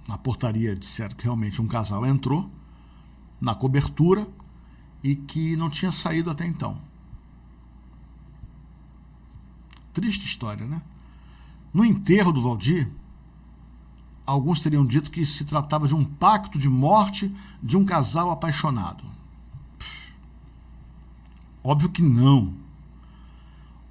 na 0.07 0.17
portaria 0.17 0.75
disseram 0.75 1.15
que 1.15 1.23
realmente 1.23 1.61
um 1.61 1.67
casal 1.67 2.05
entrou 2.05 2.49
na 3.39 3.55
cobertura 3.55 4.27
e 5.03 5.15
que 5.15 5.55
não 5.55 5.69
tinha 5.69 5.91
saído 5.91 6.29
até 6.29 6.45
então. 6.45 6.79
Triste 9.93 10.25
história, 10.25 10.65
né? 10.65 10.81
No 11.73 11.83
enterro 11.83 12.31
do 12.31 12.41
Valdir, 12.41 12.89
alguns 14.25 14.59
teriam 14.59 14.85
dito 14.85 15.11
que 15.11 15.25
se 15.25 15.45
tratava 15.45 15.87
de 15.87 15.95
um 15.95 16.03
pacto 16.03 16.57
de 16.57 16.69
morte 16.69 17.33
de 17.61 17.77
um 17.77 17.85
casal 17.85 18.31
apaixonado. 18.31 19.03
Óbvio 21.63 21.89
que 21.89 22.01
não. 22.01 22.53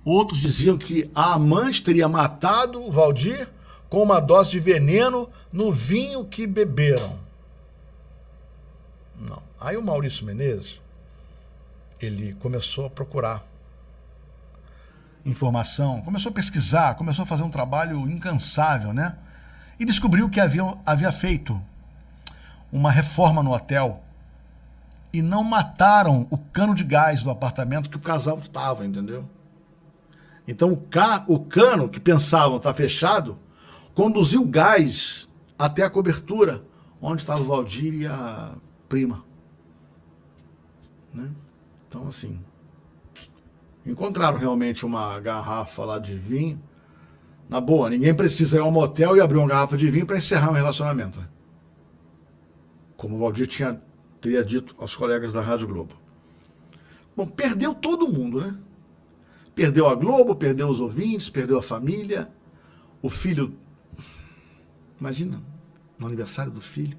Outros 0.04 0.40
diziam 0.40 0.76
que 0.76 1.10
a 1.14 1.34
amante 1.34 1.82
teria 1.82 2.08
matado 2.08 2.82
o 2.82 2.90
Valdir 2.90 3.48
com 3.88 4.02
uma 4.02 4.20
dose 4.20 4.50
de 4.50 4.58
veneno 4.58 5.28
no 5.52 5.72
vinho 5.72 6.24
que 6.24 6.46
beberam. 6.46 7.18
Não. 9.16 9.42
Aí 9.60 9.76
o 9.76 9.82
Maurício 9.82 10.24
Menezes 10.24 10.80
ele 12.00 12.34
começou 12.40 12.86
a 12.86 12.90
procurar 12.90 13.44
informação, 15.24 16.00
começou 16.02 16.30
a 16.30 16.34
pesquisar, 16.34 16.94
começou 16.94 17.22
a 17.22 17.26
fazer 17.26 17.44
um 17.44 17.50
trabalho 17.50 18.08
incansável, 18.08 18.92
né? 18.92 19.16
E 19.78 19.84
descobriu 19.84 20.28
que 20.28 20.40
havia, 20.40 20.62
havia 20.84 21.12
feito 21.12 21.60
uma 22.72 22.90
reforma 22.90 23.42
no 23.42 23.52
hotel 23.52 24.02
e 25.12 25.20
não 25.22 25.44
mataram 25.44 26.26
o 26.30 26.38
cano 26.38 26.74
de 26.74 26.82
gás 26.82 27.22
do 27.22 27.30
apartamento 27.30 27.90
que 27.90 27.96
o 27.96 28.00
casal 28.00 28.38
estava, 28.38 28.84
entendeu? 28.84 29.28
Então 30.46 30.72
o, 30.72 30.76
ca, 30.76 31.24
o 31.28 31.38
cano 31.38 31.88
que 31.88 32.00
pensavam 32.00 32.56
estar 32.56 32.74
fechado 32.74 33.38
conduziu 33.94 34.44
gás 34.44 35.28
até 35.58 35.82
a 35.82 35.90
cobertura 35.90 36.64
onde 37.00 37.22
estava 37.22 37.40
o 37.40 37.44
Valdir 37.44 37.94
e 37.94 38.06
a 38.06 38.54
prima. 38.88 39.24
Né? 41.12 41.30
Então, 41.88 42.08
assim, 42.08 42.40
encontraram 43.84 44.38
realmente 44.38 44.86
uma 44.86 45.18
garrafa 45.18 45.84
lá 45.84 45.98
de 45.98 46.16
vinho. 46.16 46.62
Na 47.48 47.60
boa, 47.60 47.90
ninguém 47.90 48.14
precisa 48.14 48.56
ir 48.56 48.60
a 48.60 48.64
um 48.64 48.70
motel 48.70 49.16
e 49.16 49.20
abrir 49.20 49.38
uma 49.38 49.48
garrafa 49.48 49.76
de 49.76 49.90
vinho 49.90 50.06
para 50.06 50.16
encerrar 50.16 50.50
um 50.50 50.54
relacionamento. 50.54 51.20
Né? 51.20 51.28
Como 52.96 53.16
o 53.16 53.18
Valdir 53.18 53.46
tinha, 53.46 53.82
teria 54.20 54.44
dito 54.44 54.74
aos 54.78 54.94
colegas 54.96 55.32
da 55.32 55.40
Rádio 55.40 55.66
Globo. 55.66 55.94
Bom, 57.16 57.26
perdeu 57.26 57.74
todo 57.74 58.08
mundo, 58.08 58.40
né? 58.40 58.56
Perdeu 59.54 59.86
a 59.86 59.94
Globo, 59.94 60.34
perdeu 60.34 60.68
os 60.68 60.80
ouvintes, 60.80 61.28
perdeu 61.28 61.58
a 61.58 61.62
família, 61.62 62.30
o 63.02 63.10
filho. 63.10 63.54
Imagina, 64.98 65.42
no 65.98 66.06
aniversário 66.06 66.50
do 66.50 66.60
filho. 66.60 66.96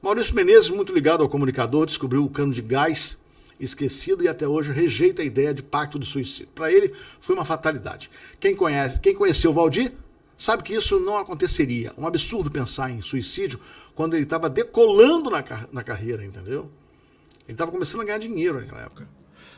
Maurício 0.00 0.34
Menezes, 0.34 0.68
muito 0.68 0.92
ligado 0.92 1.22
ao 1.22 1.28
comunicador, 1.28 1.86
descobriu 1.86 2.24
o 2.24 2.30
cano 2.30 2.52
de 2.52 2.62
gás 2.62 3.16
esquecido 3.58 4.24
e 4.24 4.28
até 4.28 4.46
hoje 4.46 4.72
rejeita 4.72 5.22
a 5.22 5.24
ideia 5.24 5.54
de 5.54 5.62
pacto 5.62 5.98
de 5.98 6.06
suicídio. 6.06 6.48
Para 6.54 6.72
ele, 6.72 6.92
foi 7.20 7.34
uma 7.34 7.44
fatalidade. 7.44 8.10
Quem, 8.40 8.56
conhece, 8.56 8.98
quem 8.98 9.14
conheceu 9.14 9.52
Valdir 9.52 9.92
sabe 10.36 10.64
que 10.64 10.74
isso 10.74 10.98
não 10.98 11.16
aconteceria. 11.16 11.92
Um 11.96 12.06
absurdo 12.06 12.50
pensar 12.50 12.90
em 12.90 13.00
suicídio 13.00 13.60
quando 13.94 14.14
ele 14.14 14.24
estava 14.24 14.50
decolando 14.50 15.30
na, 15.30 15.44
na 15.70 15.84
carreira, 15.84 16.24
entendeu? 16.24 16.70
Ele 17.44 17.52
estava 17.52 17.70
começando 17.70 18.00
a 18.00 18.04
ganhar 18.04 18.18
dinheiro 18.18 18.58
naquela 18.58 18.82
época. 18.82 19.08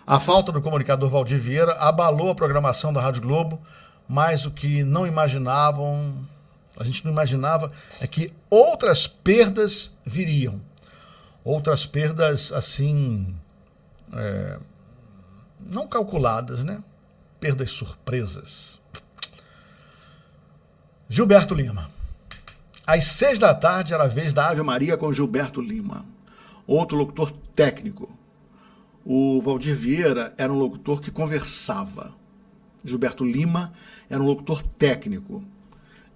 A 0.06 0.20
falta 0.20 0.52
do 0.52 0.60
comunicador 0.60 1.08
Valdir 1.08 1.40
Vieira 1.40 1.72
abalou 1.74 2.30
a 2.30 2.34
programação 2.34 2.92
da 2.92 3.00
Rádio 3.00 3.22
Globo, 3.22 3.60
mas 4.06 4.44
o 4.44 4.50
que 4.50 4.84
não 4.84 5.06
imaginavam, 5.06 6.26
a 6.78 6.84
gente 6.84 7.04
não 7.04 7.12
imaginava, 7.12 7.72
é 8.00 8.06
que 8.06 8.32
outras 8.50 9.06
perdas 9.06 9.90
viriam. 10.04 10.60
Outras 11.42 11.86
perdas, 11.86 12.52
assim, 12.52 13.34
é, 14.12 14.58
não 15.58 15.88
calculadas, 15.88 16.64
né? 16.64 16.82
Perdas 17.40 17.70
surpresas. 17.70 18.78
Gilberto 21.08 21.54
Lima. 21.54 21.90
Às 22.86 23.04
seis 23.04 23.38
da 23.38 23.54
tarde 23.54 23.94
era 23.94 24.04
a 24.04 24.08
vez 24.08 24.34
da 24.34 24.48
Ave 24.48 24.62
Maria 24.62 24.96
com 24.96 25.12
Gilberto 25.12 25.60
Lima, 25.60 26.04
outro 26.66 26.96
locutor 26.96 27.30
técnico. 27.54 28.23
O 29.04 29.40
Valdir 29.40 29.74
Vieira 29.74 30.34
era 30.38 30.52
um 30.52 30.58
locutor 30.58 31.00
que 31.00 31.10
conversava. 31.10 32.14
Gilberto 32.82 33.24
Lima 33.24 33.72
era 34.08 34.22
um 34.22 34.26
locutor 34.26 34.62
técnico. 34.62 35.44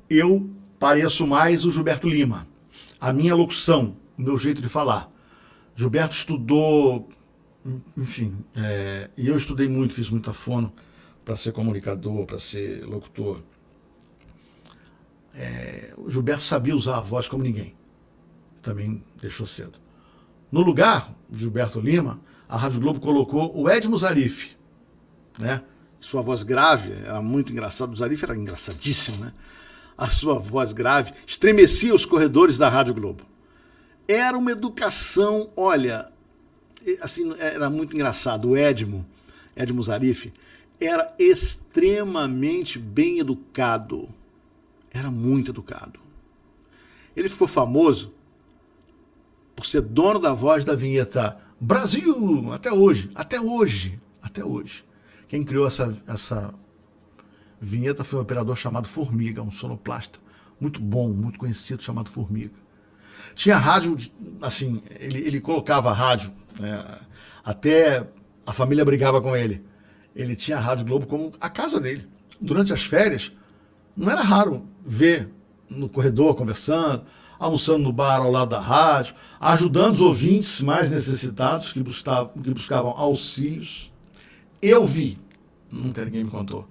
Eu 0.09 0.49
pareço 0.79 1.27
mais 1.27 1.65
o 1.65 1.71
Gilberto 1.71 2.09
Lima. 2.09 2.47
A 3.01 3.13
minha 3.13 3.35
locução, 3.35 3.97
o 4.17 4.23
meu 4.23 4.39
jeito 4.39 4.63
de 4.63 4.69
falar. 4.69 5.11
Gilberto 5.75 6.15
estudou 6.15 7.09
enfim, 7.97 8.45
é, 8.55 9.11
e 9.17 9.29
eu 9.29 9.37
estudei 9.37 9.69
muito, 9.69 9.95
fiz 9.95 10.09
muita 10.09 10.33
fono 10.33 10.73
para 11.25 11.37
ser 11.37 11.53
comunicador, 11.53 12.25
para 12.25 12.39
ser 12.39 12.85
locutor. 12.85 13.43
É, 15.35 15.93
o 15.97 16.09
Gilberto 16.09 16.43
sabia 16.43 16.75
usar 16.75 16.99
a 16.99 17.01
voz 17.01 17.29
como 17.29 17.43
ninguém. 17.43 17.77
Também 18.63 19.03
deixou 19.21 19.47
cedo. 19.47 19.79
No 20.51 20.63
lugar 20.63 21.15
Gilberto 21.31 21.81
Lima, 21.81 22.21
a 22.49 22.57
Rádio 22.57 22.81
Globo 22.81 23.01
colocou 23.01 23.57
o 23.57 23.69
Edmo 23.69 23.97
Zarif, 23.97 24.57
né? 25.39 25.63
Sua 26.01 26.23
voz 26.23 26.43
grave 26.43 26.93
era 26.93 27.21
muito 27.21 27.53
engraçada. 27.53 27.93
O 27.93 27.97
Zarif 27.97 28.23
era 28.23 28.37
engraçadíssimo, 28.37 29.19
né? 29.25 29.33
A 29.97 30.09
sua 30.09 30.39
voz 30.39 30.73
grave 30.73 31.13
estremecia 31.27 31.95
os 31.95 32.07
corredores 32.07 32.57
da 32.57 32.69
Rádio 32.69 32.95
Globo. 32.95 33.25
Era 34.07 34.39
uma 34.39 34.53
educação, 34.53 35.51
olha, 35.57 36.11
assim, 37.01 37.35
era 37.39 37.69
muito 37.69 37.95
engraçado. 37.95 38.51
O 38.51 38.57
Edmo 38.57 39.05
Ed 39.59 39.73
Musarif, 39.73 40.33
era 40.81 41.13
extremamente 41.19 42.79
bem 42.79 43.19
educado. 43.19 44.09
Era 44.93 45.11
muito 45.11 45.51
educado. 45.51 45.99
Ele 47.17 47.29
ficou 47.29 47.49
famoso 47.49 48.15
por 49.57 49.67
ser 49.67 49.81
dono 49.81 50.21
da 50.21 50.33
voz 50.33 50.65
da 50.65 50.77
vinheta 50.77 51.41
Brasil, 51.61 52.53
até 52.53 52.73
hoje, 52.73 53.11
até 53.15 53.41
hoje, 53.41 53.99
até 54.23 54.45
hoje. 54.45 54.85
Quem 55.27 55.45
criou 55.45 55.67
essa, 55.67 55.95
essa 56.07 56.55
vinheta 57.61 58.05
foi 58.05 58.19
um 58.19 58.23
operador 58.23 58.57
chamado 58.57 58.89
Formiga, 58.89 59.43
um 59.43 59.51
sonoplasta 59.51 60.19
muito 60.61 60.81
bom, 60.81 61.09
muito 61.09 61.39
conhecido, 61.39 61.83
chamado 61.83 62.11
Formiga. 62.11 62.55
Tinha 63.35 63.57
rádio, 63.57 63.97
assim, 64.41 64.83
ele, 64.99 65.19
ele 65.19 65.41
colocava 65.41 65.93
rádio, 65.93 66.33
né, 66.59 66.99
até 67.45 68.09
a 68.47 68.53
família 68.53 68.85
brigava 68.85 69.21
com 69.21 69.37
ele. 69.37 69.65
Ele 70.15 70.35
tinha 70.35 70.57
a 70.57 70.61
Rádio 70.61 70.87
Globo 70.87 71.07
como 71.07 71.33
a 71.41 71.49
casa 71.49 71.79
dele. 71.79 72.09
Durante 72.41 72.73
as 72.73 72.85
férias, 72.85 73.33
não 73.97 74.11
era 74.11 74.23
raro 74.23 74.67
ver 74.85 75.29
no 75.69 75.89
corredor 75.89 76.35
conversando, 76.35 77.05
almoçando 77.39 77.85
no 77.85 77.93
bar 77.93 78.17
ao 78.17 78.31
lado 78.31 78.51
da 78.51 78.61
rádio, 78.61 79.15
ajudando 79.41 79.95
os 79.95 80.01
ouvintes 80.01 80.61
mais 80.61 80.91
necessitados 80.91 81.73
que 81.73 81.83
buscavam, 81.83 82.33
que 82.43 82.53
buscavam 82.53 82.91
auxílios. 82.91 83.93
Eu 84.61 84.85
vi, 84.85 85.19
nunca 85.71 86.05
ninguém 86.05 86.25
me 86.25 86.31
contou, 86.31 86.67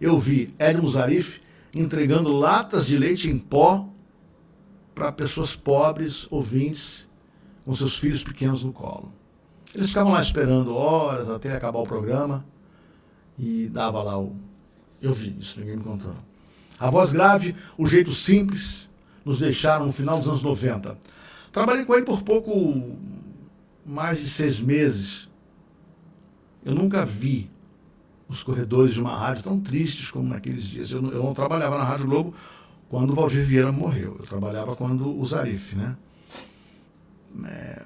eu 0.00 0.18
vi 0.18 0.54
Edmo 0.58 0.88
Zarif 0.88 1.40
entregando 1.74 2.32
latas 2.32 2.86
de 2.86 2.96
leite 2.96 3.28
em 3.28 3.38
pó 3.38 3.88
para 4.94 5.12
pessoas 5.12 5.54
pobres, 5.54 6.26
ouvintes, 6.30 7.08
com 7.64 7.74
seus 7.74 7.98
filhos 7.98 8.22
pequenos 8.22 8.62
no 8.62 8.72
colo. 8.72 9.12
Eles 9.74 9.88
ficavam 9.88 10.12
lá 10.12 10.20
esperando 10.20 10.74
horas 10.74 11.28
até 11.28 11.54
acabar 11.54 11.80
o 11.80 11.86
programa 11.86 12.46
e 13.38 13.68
dava 13.68 14.02
lá 14.02 14.18
o. 14.18 14.34
Eu 15.02 15.12
vi 15.12 15.36
isso, 15.38 15.60
ninguém 15.60 15.76
me 15.76 15.82
contou. 15.82 16.14
A 16.78 16.88
voz 16.88 17.12
grave, 17.12 17.54
o 17.76 17.86
jeito 17.86 18.14
simples, 18.14 18.88
nos 19.26 19.40
deixaram 19.40 19.86
no 19.86 19.92
final 19.92 20.20
dos 20.20 20.28
anos 20.28 20.42
90. 20.44 20.96
Trabalhei 21.50 21.84
com 21.84 21.94
ele 21.96 22.06
por 22.06 22.22
pouco 22.22 22.96
mais 23.84 24.20
de 24.20 24.30
seis 24.30 24.60
meses. 24.60 25.28
Eu 26.64 26.76
nunca 26.76 27.04
vi 27.04 27.50
os 28.28 28.44
corredores 28.44 28.94
de 28.94 29.00
uma 29.00 29.16
rádio 29.16 29.42
tão 29.42 29.58
tristes 29.58 30.12
como 30.12 30.28
naqueles 30.28 30.62
dias. 30.62 30.92
Eu 30.92 31.02
não, 31.02 31.10
eu 31.10 31.24
não 31.24 31.34
trabalhava 31.34 31.76
na 31.76 31.82
Rádio 31.82 32.06
Globo 32.06 32.34
quando 32.88 33.10
o 33.10 33.14
Valdir 33.14 33.44
Vieira 33.44 33.72
morreu. 33.72 34.16
Eu 34.20 34.26
trabalhava 34.26 34.76
quando 34.76 35.18
o 35.18 35.26
Zarif, 35.26 35.74
né? 35.74 35.96
É, 37.44 37.82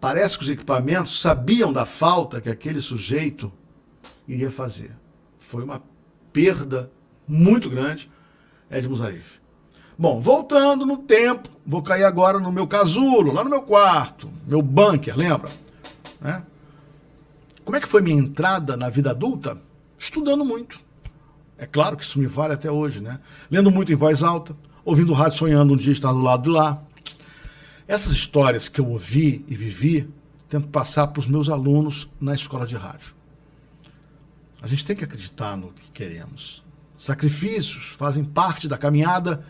parece 0.00 0.38
que 0.38 0.44
os 0.44 0.50
equipamentos 0.50 1.20
sabiam 1.20 1.72
da 1.72 1.84
falta 1.84 2.40
que 2.40 2.48
aquele 2.48 2.80
sujeito 2.80 3.52
iria 4.28 4.50
fazer. 4.50 4.92
Foi 5.38 5.64
uma 5.64 5.82
perda 6.32 6.90
muito 7.26 7.68
grande, 7.68 8.08
Ed 8.70 8.88
Musarif. 8.88 9.39
Bom, 10.00 10.18
voltando 10.18 10.86
no 10.86 10.96
tempo, 10.96 11.46
vou 11.66 11.82
cair 11.82 12.04
agora 12.04 12.38
no 12.38 12.50
meu 12.50 12.66
casulo, 12.66 13.34
lá 13.34 13.44
no 13.44 13.50
meu 13.50 13.60
quarto, 13.60 14.30
meu 14.46 14.62
bunker, 14.62 15.14
lembra? 15.14 15.50
Né? 16.18 16.42
Como 17.66 17.76
é 17.76 17.80
que 17.82 17.86
foi 17.86 18.00
minha 18.00 18.16
entrada 18.16 18.78
na 18.78 18.88
vida 18.88 19.10
adulta? 19.10 19.58
Estudando 19.98 20.42
muito. 20.42 20.80
É 21.58 21.66
claro 21.66 21.98
que 21.98 22.02
isso 22.02 22.18
me 22.18 22.24
vale 22.24 22.54
até 22.54 22.70
hoje, 22.70 23.02
né? 23.02 23.18
Lendo 23.50 23.70
muito 23.70 23.92
em 23.92 23.94
voz 23.94 24.22
alta, 24.22 24.56
ouvindo 24.86 25.12
rádio 25.12 25.36
sonhando 25.36 25.74
um 25.74 25.76
dia 25.76 25.92
estar 25.92 26.14
do 26.14 26.20
lado 26.20 26.44
de 26.44 26.48
lá. 26.48 26.82
Essas 27.86 28.12
histórias 28.12 28.70
que 28.70 28.80
eu 28.80 28.88
ouvi 28.88 29.44
e 29.46 29.54
vivi, 29.54 30.08
tento 30.48 30.68
passar 30.68 31.08
para 31.08 31.20
os 31.20 31.26
meus 31.26 31.50
alunos 31.50 32.08
na 32.18 32.34
escola 32.34 32.66
de 32.66 32.74
rádio. 32.74 33.14
A 34.62 34.66
gente 34.66 34.82
tem 34.82 34.96
que 34.96 35.04
acreditar 35.04 35.58
no 35.58 35.74
que 35.74 35.90
queremos. 35.90 36.64
Sacrifícios 36.96 37.88
fazem 37.98 38.24
parte 38.24 38.66
da 38.66 38.78
caminhada 38.78 39.44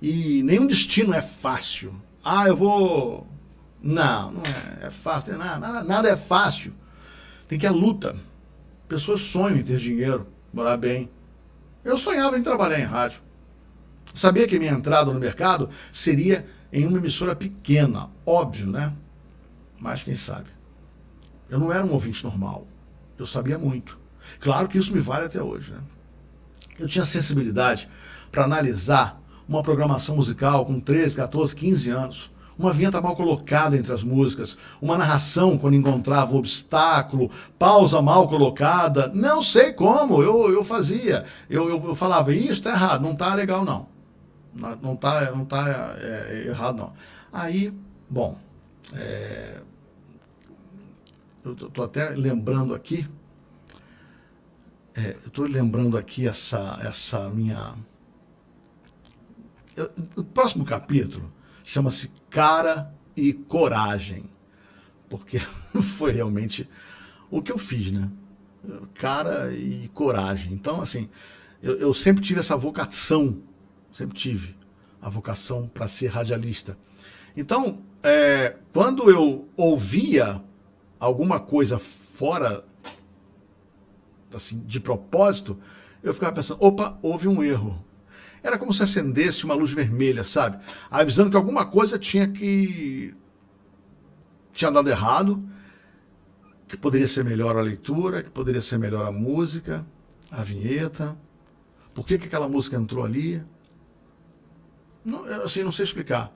e 0.00 0.42
nenhum 0.42 0.66
destino 0.66 1.14
é 1.14 1.20
fácil. 1.20 1.94
Ah, 2.24 2.46
eu 2.46 2.56
vou. 2.56 3.26
Não, 3.82 4.32
não 4.32 4.42
é, 4.42 4.86
é 4.86 4.90
fácil. 4.90 5.38
Nada, 5.38 5.58
nada, 5.58 5.84
nada 5.84 6.08
é 6.08 6.16
fácil. 6.16 6.72
Tem 7.46 7.58
que 7.58 7.66
a 7.66 7.70
luta. 7.70 8.16
Pessoas 8.88 9.22
sonham 9.22 9.58
em 9.58 9.62
ter 9.62 9.78
dinheiro, 9.78 10.26
morar 10.52 10.76
bem. 10.76 11.10
Eu 11.84 11.96
sonhava 11.96 12.38
em 12.38 12.42
trabalhar 12.42 12.80
em 12.80 12.84
rádio. 12.84 13.20
Sabia 14.12 14.46
que 14.48 14.58
minha 14.58 14.72
entrada 14.72 15.12
no 15.12 15.20
mercado 15.20 15.68
seria 15.92 16.46
em 16.72 16.86
uma 16.86 16.98
emissora 16.98 17.36
pequena, 17.36 18.08
óbvio, 18.24 18.66
né? 18.66 18.92
Mas 19.78 20.02
quem 20.02 20.14
sabe? 20.14 20.48
Eu 21.48 21.58
não 21.58 21.72
era 21.72 21.84
um 21.84 21.92
ouvinte 21.92 22.24
normal. 22.24 22.66
Eu 23.18 23.26
sabia 23.26 23.58
muito. 23.58 23.98
Claro 24.40 24.68
que 24.68 24.78
isso 24.78 24.92
me 24.92 25.00
vale 25.00 25.26
até 25.26 25.42
hoje. 25.42 25.72
Né? 25.72 25.80
Eu 26.78 26.88
tinha 26.88 27.04
sensibilidade 27.04 27.88
para 28.32 28.44
analisar 28.44 29.20
uma 29.48 29.62
programação 29.62 30.16
musical 30.16 30.64
com 30.64 30.80
13, 30.80 31.16
14, 31.16 31.54
15 31.54 31.90
anos. 31.90 32.30
Uma 32.58 32.72
vinheta 32.72 33.02
mal 33.02 33.14
colocada 33.14 33.76
entre 33.76 33.92
as 33.92 34.02
músicas, 34.02 34.56
uma 34.80 34.96
narração 34.96 35.58
quando 35.58 35.74
encontrava 35.74 36.34
obstáculo, 36.34 37.30
pausa 37.58 38.00
mal 38.00 38.26
colocada, 38.28 39.08
não 39.14 39.42
sei 39.42 39.74
como, 39.74 40.22
eu, 40.22 40.50
eu 40.50 40.64
fazia. 40.64 41.26
Eu, 41.50 41.68
eu, 41.68 41.88
eu 41.88 41.94
falava, 41.94 42.32
isso 42.32 42.52
está 42.52 42.70
errado, 42.70 43.02
não 43.02 43.12
está 43.12 43.34
legal 43.34 43.62
não. 43.62 43.86
Não 44.54 44.94
está 44.94 45.30
não 45.32 45.44
tá, 45.44 45.66
é, 45.98 46.44
errado 46.46 46.78
não. 46.78 46.92
Aí, 47.30 47.74
bom, 48.08 48.38
é, 48.94 49.60
eu 51.44 51.52
estou 51.52 51.84
até 51.84 52.08
lembrando 52.10 52.74
aqui, 52.74 53.06
é, 54.94 55.10
eu 55.10 55.28
estou 55.28 55.46
lembrando 55.46 55.98
aqui 55.98 56.26
essa, 56.26 56.78
essa 56.82 57.28
minha. 57.28 57.74
O 60.16 60.24
próximo 60.24 60.64
capítulo 60.64 61.32
chama-se 61.62 62.10
Cara 62.30 62.94
e 63.14 63.32
Coragem, 63.32 64.24
porque 65.08 65.38
foi 65.96 66.12
realmente 66.12 66.68
o 67.30 67.42
que 67.42 67.52
eu 67.52 67.58
fiz, 67.58 67.90
né? 67.92 68.10
Cara 68.94 69.52
e 69.52 69.88
coragem. 69.88 70.52
Então, 70.52 70.80
assim, 70.80 71.08
eu, 71.62 71.78
eu 71.78 71.94
sempre 71.94 72.22
tive 72.22 72.40
essa 72.40 72.56
vocação, 72.56 73.42
sempre 73.92 74.16
tive 74.16 74.56
a 75.00 75.08
vocação 75.08 75.68
para 75.68 75.86
ser 75.86 76.08
radialista. 76.08 76.76
Então, 77.36 77.82
é, 78.02 78.56
quando 78.72 79.10
eu 79.10 79.48
ouvia 79.56 80.42
alguma 80.98 81.38
coisa 81.38 81.78
fora 81.78 82.64
assim, 84.34 84.60
de 84.60 84.80
propósito, 84.80 85.58
eu 86.02 86.12
ficava 86.12 86.32
pensando, 86.32 86.62
opa, 86.62 86.98
houve 87.02 87.28
um 87.28 87.42
erro. 87.42 87.84
Era 88.42 88.58
como 88.58 88.72
se 88.72 88.82
acendesse 88.82 89.44
uma 89.44 89.54
luz 89.54 89.72
vermelha, 89.72 90.22
sabe? 90.24 90.58
Avisando 90.90 91.30
que 91.30 91.36
alguma 91.36 91.66
coisa 91.66 91.98
tinha 91.98 92.28
que. 92.28 93.14
tinha 94.52 94.70
dado 94.70 94.88
errado, 94.88 95.42
que 96.68 96.76
poderia 96.76 97.08
ser 97.08 97.24
melhor 97.24 97.56
a 97.56 97.60
leitura, 97.60 98.22
que 98.22 98.30
poderia 98.30 98.60
ser 98.60 98.78
melhor 98.78 99.06
a 99.06 99.12
música, 99.12 99.86
a 100.30 100.42
vinheta. 100.42 101.16
Por 101.94 102.06
que, 102.06 102.18
que 102.18 102.26
aquela 102.26 102.48
música 102.48 102.76
entrou 102.76 103.04
ali? 103.04 103.42
Não, 105.04 105.24
assim, 105.44 105.62
não 105.62 105.72
sei 105.72 105.84
explicar. 105.84 106.32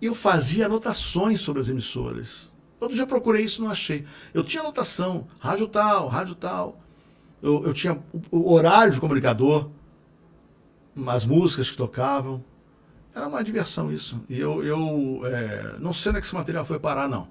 E 0.00 0.06
eu 0.06 0.14
fazia 0.14 0.66
anotações 0.66 1.40
sobre 1.40 1.60
as 1.60 1.68
emissoras. 1.68 2.50
Outro 2.80 2.94
dia 2.94 3.06
procurei 3.06 3.44
isso 3.44 3.62
não 3.62 3.70
achei. 3.70 4.06
Eu 4.32 4.44
tinha 4.44 4.62
anotação, 4.62 5.26
rádio 5.38 5.66
tal, 5.66 6.08
rádio 6.08 6.34
tal. 6.34 6.80
Eu, 7.42 7.66
eu 7.66 7.74
tinha 7.74 8.00
o 8.30 8.52
horário 8.52 8.92
de 8.92 9.00
comunicador, 9.00 9.70
as 11.06 11.24
músicas 11.24 11.70
que 11.70 11.76
tocavam. 11.76 12.42
Era 13.14 13.26
uma 13.26 13.42
diversão 13.42 13.92
isso. 13.92 14.20
E 14.28 14.38
eu, 14.38 14.62
eu 14.64 15.22
é, 15.26 15.76
não 15.78 15.92
sei 15.92 16.10
onde 16.10 16.18
é 16.18 16.20
que 16.20 16.26
esse 16.26 16.34
material 16.34 16.64
foi 16.64 16.78
parar, 16.78 17.08
não. 17.08 17.28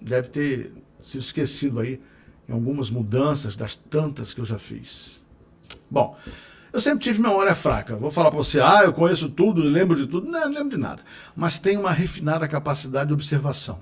Deve 0.00 0.28
ter 0.28 0.72
sido 1.02 1.22
esquecido 1.22 1.80
aí 1.80 2.00
em 2.48 2.52
algumas 2.52 2.90
mudanças 2.90 3.56
das 3.56 3.76
tantas 3.76 4.34
que 4.34 4.40
eu 4.40 4.44
já 4.44 4.58
fiz. 4.58 5.24
Bom, 5.90 6.16
eu 6.72 6.80
sempre 6.80 7.00
tive 7.00 7.20
memória 7.20 7.54
fraca. 7.54 7.96
Vou 7.96 8.10
falar 8.10 8.30
para 8.30 8.38
você, 8.38 8.60
ah, 8.60 8.82
eu 8.84 8.92
conheço 8.92 9.28
tudo, 9.28 9.62
lembro 9.62 9.96
de 9.96 10.06
tudo. 10.06 10.28
Não, 10.28 10.40
não 10.40 10.48
lembro 10.48 10.70
de 10.70 10.76
nada. 10.76 11.02
Mas 11.34 11.58
tenho 11.58 11.80
uma 11.80 11.92
refinada 11.92 12.46
capacidade 12.48 13.08
de 13.08 13.14
observação. 13.14 13.78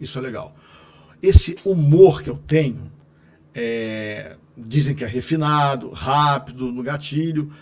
Isso 0.00 0.18
é 0.18 0.22
legal. 0.22 0.54
Esse 1.22 1.56
humor 1.64 2.22
que 2.22 2.30
eu 2.30 2.38
tenho, 2.46 2.90
é, 3.54 4.36
dizem 4.56 4.94
que 4.94 5.04
é 5.04 5.06
refinado, 5.06 5.90
rápido, 5.90 6.72
no 6.72 6.82
gatilho, 6.82 7.52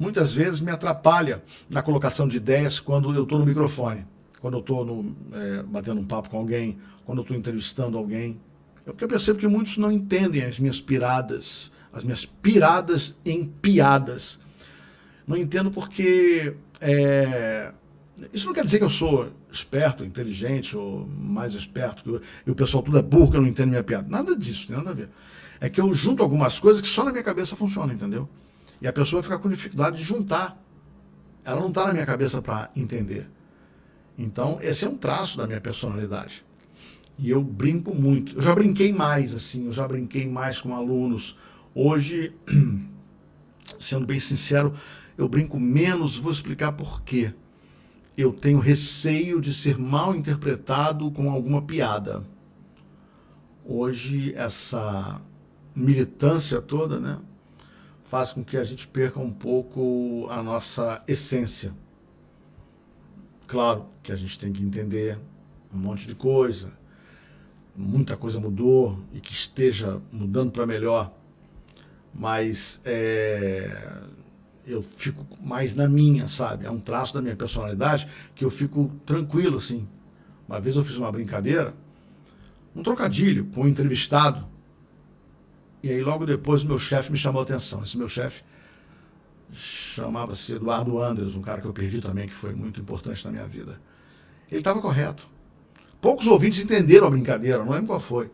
muitas 0.00 0.34
vezes 0.34 0.62
me 0.62 0.70
atrapalha 0.70 1.42
na 1.68 1.82
colocação 1.82 2.26
de 2.26 2.38
ideias 2.38 2.80
quando 2.80 3.14
eu 3.14 3.24
estou 3.24 3.38
no 3.38 3.44
microfone, 3.44 4.06
quando 4.40 4.54
eu 4.54 4.60
estou 4.60 5.04
é, 5.32 5.62
batendo 5.62 6.00
um 6.00 6.06
papo 6.06 6.30
com 6.30 6.38
alguém, 6.38 6.78
quando 7.04 7.18
eu 7.18 7.22
estou 7.22 7.36
entrevistando 7.36 7.98
alguém. 7.98 8.40
É 8.86 8.90
porque 8.90 9.04
eu 9.04 9.08
percebo 9.08 9.38
que 9.38 9.46
muitos 9.46 9.76
não 9.76 9.92
entendem 9.92 10.42
as 10.42 10.58
minhas 10.58 10.80
piradas, 10.80 11.70
as 11.92 12.02
minhas 12.02 12.24
piradas 12.24 13.14
em 13.22 13.44
piadas. 13.44 14.40
Não 15.26 15.36
entendo 15.36 15.70
porque 15.70 16.54
é, 16.80 17.72
Isso 18.32 18.46
não 18.46 18.54
quer 18.54 18.64
dizer 18.64 18.78
que 18.78 18.84
eu 18.84 18.90
sou 18.90 19.28
esperto, 19.52 20.02
inteligente 20.02 20.76
ou 20.76 21.06
mais 21.06 21.52
esperto, 21.52 22.02
que 22.02 22.08
eu, 22.08 22.22
e 22.46 22.50
o 22.50 22.54
pessoal 22.54 22.82
tudo 22.82 22.98
é 22.98 23.02
burro 23.02 23.30
que 23.30 23.36
eu 23.36 23.42
não 23.42 23.48
entendo 23.48 23.68
minha 23.68 23.84
piada. 23.84 24.08
Nada 24.08 24.34
disso, 24.34 24.66
tem 24.66 24.76
nada 24.78 24.90
a 24.90 24.94
ver. 24.94 25.10
É 25.60 25.68
que 25.68 25.78
eu 25.78 25.92
junto 25.92 26.22
algumas 26.22 26.58
coisas 26.58 26.80
que 26.80 26.88
só 26.88 27.04
na 27.04 27.12
minha 27.12 27.22
cabeça 27.22 27.54
funcionam, 27.54 27.92
entendeu? 27.92 28.26
E 28.80 28.88
a 28.88 28.92
pessoa 28.92 29.22
fica 29.22 29.38
com 29.38 29.48
dificuldade 29.48 29.98
de 29.98 30.02
juntar. 30.02 30.60
Ela 31.44 31.60
não 31.60 31.68
está 31.68 31.86
na 31.86 31.92
minha 31.92 32.06
cabeça 32.06 32.40
para 32.40 32.70
entender. 32.74 33.28
Então, 34.16 34.58
esse 34.62 34.84
é 34.84 34.88
um 34.88 34.96
traço 34.96 35.36
da 35.36 35.46
minha 35.46 35.60
personalidade. 35.60 36.44
E 37.18 37.28
eu 37.30 37.42
brinco 37.42 37.94
muito. 37.94 38.36
Eu 38.36 38.42
já 38.42 38.54
brinquei 38.54 38.92
mais, 38.92 39.34
assim, 39.34 39.66
eu 39.66 39.72
já 39.72 39.86
brinquei 39.86 40.26
mais 40.26 40.60
com 40.60 40.74
alunos. 40.74 41.36
Hoje, 41.74 42.32
sendo 43.78 44.06
bem 44.06 44.18
sincero, 44.18 44.74
eu 45.16 45.28
brinco 45.28 45.60
menos, 45.60 46.16
vou 46.16 46.32
explicar 46.32 46.72
por 46.72 47.02
quê. 47.02 47.34
Eu 48.16 48.32
tenho 48.32 48.58
receio 48.58 49.40
de 49.40 49.52
ser 49.52 49.78
mal 49.78 50.14
interpretado 50.14 51.10
com 51.10 51.30
alguma 51.30 51.62
piada. 51.62 52.24
Hoje, 53.64 54.34
essa 54.34 55.20
militância 55.74 56.60
toda, 56.60 56.98
né, 56.98 57.18
faz 58.10 58.32
com 58.32 58.42
que 58.42 58.56
a 58.56 58.64
gente 58.64 58.88
perca 58.88 59.20
um 59.20 59.30
pouco 59.30 60.26
a 60.30 60.42
nossa 60.42 61.00
essência. 61.06 61.72
Claro 63.46 63.86
que 64.02 64.10
a 64.10 64.16
gente 64.16 64.36
tem 64.36 64.52
que 64.52 64.60
entender 64.60 65.16
um 65.72 65.78
monte 65.78 66.08
de 66.08 66.16
coisa, 66.16 66.72
muita 67.76 68.16
coisa 68.16 68.40
mudou 68.40 68.98
e 69.14 69.20
que 69.20 69.32
esteja 69.32 70.02
mudando 70.10 70.50
para 70.50 70.66
melhor, 70.66 71.14
mas 72.12 72.80
é, 72.84 74.02
eu 74.66 74.82
fico 74.82 75.24
mais 75.40 75.76
na 75.76 75.88
minha, 75.88 76.26
sabe? 76.26 76.66
É 76.66 76.70
um 76.70 76.80
traço 76.80 77.14
da 77.14 77.22
minha 77.22 77.36
personalidade 77.36 78.08
que 78.34 78.44
eu 78.44 78.50
fico 78.50 78.90
tranquilo 79.06 79.58
assim. 79.58 79.86
Uma 80.48 80.60
vez 80.60 80.74
eu 80.74 80.82
fiz 80.82 80.96
uma 80.96 81.12
brincadeira, 81.12 81.76
um 82.74 82.82
trocadilho 82.82 83.46
com 83.54 83.62
um 83.62 83.68
entrevistado 83.68 84.49
e 85.82 85.90
aí 85.90 86.02
logo 86.02 86.26
depois 86.26 86.62
o 86.62 86.66
meu 86.66 86.78
chefe 86.78 87.10
me 87.10 87.18
chamou 87.18 87.40
a 87.40 87.44
atenção. 87.44 87.82
Esse 87.82 87.96
meu 87.96 88.08
chefe 88.08 88.42
chamava-se 89.52 90.54
Eduardo 90.54 91.00
Andres, 91.00 91.34
um 91.34 91.42
cara 91.42 91.60
que 91.60 91.66
eu 91.66 91.72
perdi 91.72 92.00
também, 92.00 92.28
que 92.28 92.34
foi 92.34 92.54
muito 92.54 92.80
importante 92.80 93.24
na 93.24 93.32
minha 93.32 93.46
vida. 93.46 93.80
Ele 94.50 94.60
estava 94.60 94.80
correto. 94.80 95.28
Poucos 96.00 96.26
ouvintes 96.26 96.60
entenderam 96.60 97.06
a 97.06 97.10
brincadeira, 97.10 97.58
não 97.64 97.72
lembro 97.72 97.88
qual 97.88 98.00
foi. 98.00 98.30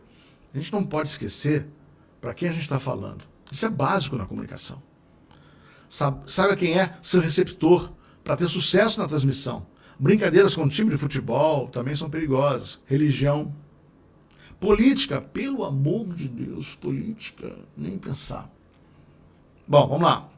A 0.53 0.57
gente 0.57 0.71
não 0.71 0.83
pode 0.83 1.09
esquecer 1.09 1.67
para 2.21 2.33
quem 2.33 2.49
a 2.49 2.51
gente 2.51 2.63
está 2.63 2.79
falando. 2.79 3.23
Isso 3.51 3.65
é 3.65 3.69
básico 3.69 4.15
na 4.15 4.25
comunicação. 4.25 4.81
Saiba 5.89 6.55
quem 6.55 6.79
é 6.79 6.97
seu 7.01 7.21
receptor 7.21 7.91
para 8.23 8.35
ter 8.35 8.47
sucesso 8.47 8.99
na 8.99 9.07
transmissão. 9.07 9.65
Brincadeiras 9.99 10.55
com 10.55 10.67
time 10.67 10.91
de 10.91 10.97
futebol 10.97 11.67
também 11.67 11.95
são 11.95 12.09
perigosas. 12.09 12.81
Religião, 12.85 13.53
Política, 14.59 15.21
pelo 15.21 15.63
amor 15.63 16.13
de 16.13 16.27
Deus, 16.27 16.75
política, 16.75 17.55
nem 17.75 17.97
pensar. 17.97 18.49
Bom, 19.67 19.87
vamos 19.87 20.03
lá. 20.03 20.29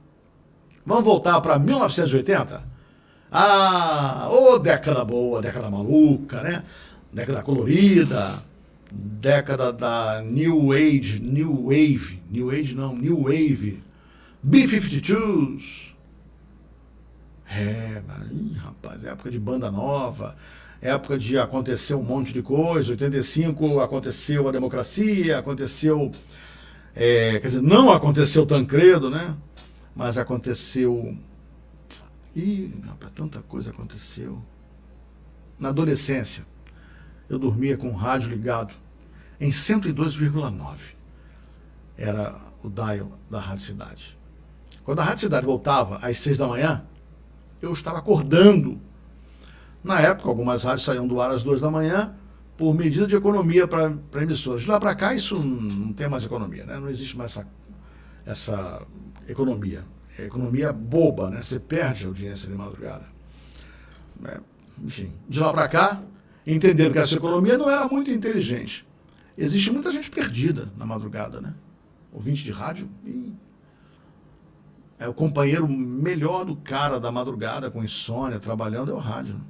Vamos 0.86 1.06
voltar 1.06 1.40
para 1.40 1.58
1980? 1.58 2.68
Ah, 3.32 4.28
ô 4.30 4.54
oh, 4.54 4.60
década 4.60 5.06
boa, 5.06 5.42
década 5.42 5.70
maluca, 5.70 6.42
né? 6.42 6.64
Década 7.14 7.44
colorida, 7.44 8.44
década 8.92 9.72
da 9.72 10.22
New 10.22 10.72
Age, 10.72 11.20
New 11.20 11.68
Wave, 11.68 12.22
New 12.30 12.50
Age 12.50 12.76
não, 12.76 12.96
New 12.96 13.24
Wave, 13.24 13.84
B-52s. 14.42 15.90
É, 17.52 18.02
ih, 18.32 18.54
rapaz, 18.58 19.04
época 19.04 19.30
de 19.30 19.40
banda 19.40 19.72
nova, 19.72 20.36
época 20.82 21.18
de 21.18 21.38
acontecer 21.38 21.94
um 21.94 22.04
monte 22.04 22.34
de 22.34 22.42
coisa. 22.42 22.92
85 22.92 23.80
aconteceu 23.80 24.48
a 24.48 24.52
democracia, 24.52 25.38
aconteceu. 25.38 26.12
É, 26.96 27.40
quer 27.40 27.48
dizer, 27.48 27.62
não 27.62 27.92
aconteceu 27.92 28.46
Tancredo, 28.46 29.10
né? 29.10 29.36
Mas 29.96 30.18
aconteceu. 30.18 31.18
Ih, 32.36 32.74
rapaz, 32.86 33.12
tanta 33.14 33.42
coisa 33.42 33.72
aconteceu. 33.72 34.42
Na 35.58 35.70
adolescência, 35.70 36.46
eu 37.30 37.38
dormia 37.38 37.78
com 37.78 37.90
o 37.90 37.96
rádio 37.96 38.30
ligado 38.30 38.74
em 39.40 39.50
102,9. 39.50 40.78
Era 41.98 42.40
o 42.64 42.70
dial 42.70 43.12
da 43.30 43.40
Rádio 43.40 43.66
Cidade. 43.66 44.18
Quando 44.84 45.00
a 45.00 45.04
Rádio 45.04 45.22
Cidade 45.24 45.46
voltava 45.46 45.98
às 45.98 46.18
seis 46.18 46.38
da 46.38 46.48
manhã, 46.48 46.86
eu 47.62 47.72
estava 47.74 48.00
acordando 48.00 48.80
na 49.84 50.00
época, 50.00 50.30
algumas 50.30 50.64
rádios 50.64 50.86
saíam 50.86 51.08
do 51.08 51.22
ar 51.22 51.32
às 51.32 51.44
duas 51.44 51.62
da 51.62 51.72
manhã 51.72 52.16
por 52.58 52.74
medida 52.74 53.08
de 53.08 53.16
economia 53.16 53.68
para 53.68 53.94
emissoras. 54.22 54.62
De 54.62 54.68
lá 54.68 54.80
para 54.80 54.94
cá, 54.94 55.14
isso 55.14 55.40
não 55.40 55.94
tem 55.94 56.10
mais 56.10 56.26
economia, 56.26 56.66
né? 56.66 56.78
não 56.78 56.90
existe 56.90 57.18
mais 57.18 57.32
essa, 57.32 57.48
essa 58.26 58.82
economia. 59.28 59.84
É 60.18 60.26
economia 60.26 60.74
boba, 60.74 61.30
né? 61.30 61.42
você 61.42 61.60
perde 61.60 62.04
a 62.04 62.08
audiência 62.10 62.50
de 62.50 62.56
madrugada. 62.56 63.06
É, 64.26 64.42
enfim, 64.84 65.14
de 65.30 65.40
lá 65.40 65.54
para 65.54 65.68
cá, 65.70 66.02
entenderam 66.46 66.92
que 66.92 67.00
essa 67.00 67.16
economia 67.16 67.58
não 67.58 67.70
era 67.70 67.88
muito 67.88 68.12
inteligente. 68.12 68.86
Existe 69.38 69.72
muita 69.72 69.90
gente 69.92 70.12
perdida 70.12 70.70
na 70.78 70.86
madrugada, 70.86 71.40
né? 71.40 71.54
Ouvinte 72.12 72.44
de 72.44 72.52
rádio 72.52 72.90
e 73.06 73.32
é 74.98 75.08
o 75.08 75.14
companheiro 75.14 75.66
melhor 75.66 76.44
do 76.44 76.58
cara 76.58 77.00
da 77.00 77.10
madrugada 77.10 77.72
com 77.72 77.82
insônia, 77.82 78.38
trabalhando, 78.38 78.92
é 78.92 78.94
o 78.94 78.98
rádio. 78.98 79.36
Né? 79.36 79.42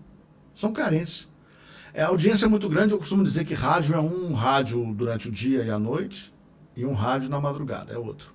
São 0.53 0.73
carentes. 0.73 1.29
É, 1.93 2.03
a 2.03 2.07
audiência 2.07 2.45
é 2.45 2.49
muito 2.49 2.69
grande, 2.69 2.93
eu 2.93 2.99
costumo 2.99 3.23
dizer 3.23 3.45
que 3.45 3.53
rádio 3.53 3.95
é 3.95 3.99
um 3.99 4.33
rádio 4.33 4.93
durante 4.93 5.27
o 5.27 5.31
dia 5.31 5.63
e 5.63 5.71
a 5.71 5.79
noite 5.79 6.33
e 6.75 6.85
um 6.85 6.93
rádio 6.93 7.29
na 7.29 7.39
madrugada, 7.39 7.93
é 7.93 7.97
outro. 7.97 8.33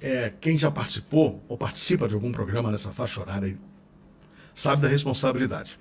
É, 0.00 0.32
quem 0.40 0.58
já 0.58 0.70
participou 0.70 1.42
ou 1.48 1.56
participa 1.56 2.06
de 2.06 2.14
algum 2.14 2.32
programa 2.32 2.70
nessa 2.70 2.90
faixa 2.90 3.20
horária 3.20 3.48
aí, 3.48 3.58
sabe 4.52 4.82
da 4.82 4.88
responsabilidade. 4.88 5.78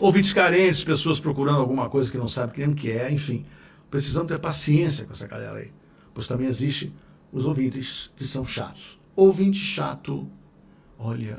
Ouvintes 0.00 0.32
carentes, 0.32 0.82
pessoas 0.82 1.20
procurando 1.20 1.60
alguma 1.60 1.88
coisa 1.88 2.10
que 2.10 2.18
não 2.18 2.28
sabem 2.28 2.54
quem 2.54 2.74
que 2.74 2.90
é, 2.90 3.10
enfim, 3.12 3.44
precisamos 3.90 4.28
ter 4.28 4.38
paciência 4.38 5.04
com 5.04 5.12
essa 5.12 5.26
galera 5.26 5.58
aí, 5.58 5.72
pois 6.14 6.26
também 6.26 6.48
existe 6.48 6.92
os 7.30 7.46
ouvintes 7.46 8.10
que 8.16 8.24
são 8.24 8.44
chatos. 8.46 8.98
Ouvinte 9.14 9.58
chato, 9.58 10.28
olha, 10.98 11.38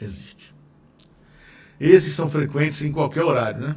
existe. 0.00 0.54
Esses 1.80 2.14
são 2.14 2.28
frequentes 2.28 2.82
em 2.82 2.92
qualquer 2.92 3.22
horário, 3.22 3.60
né? 3.60 3.76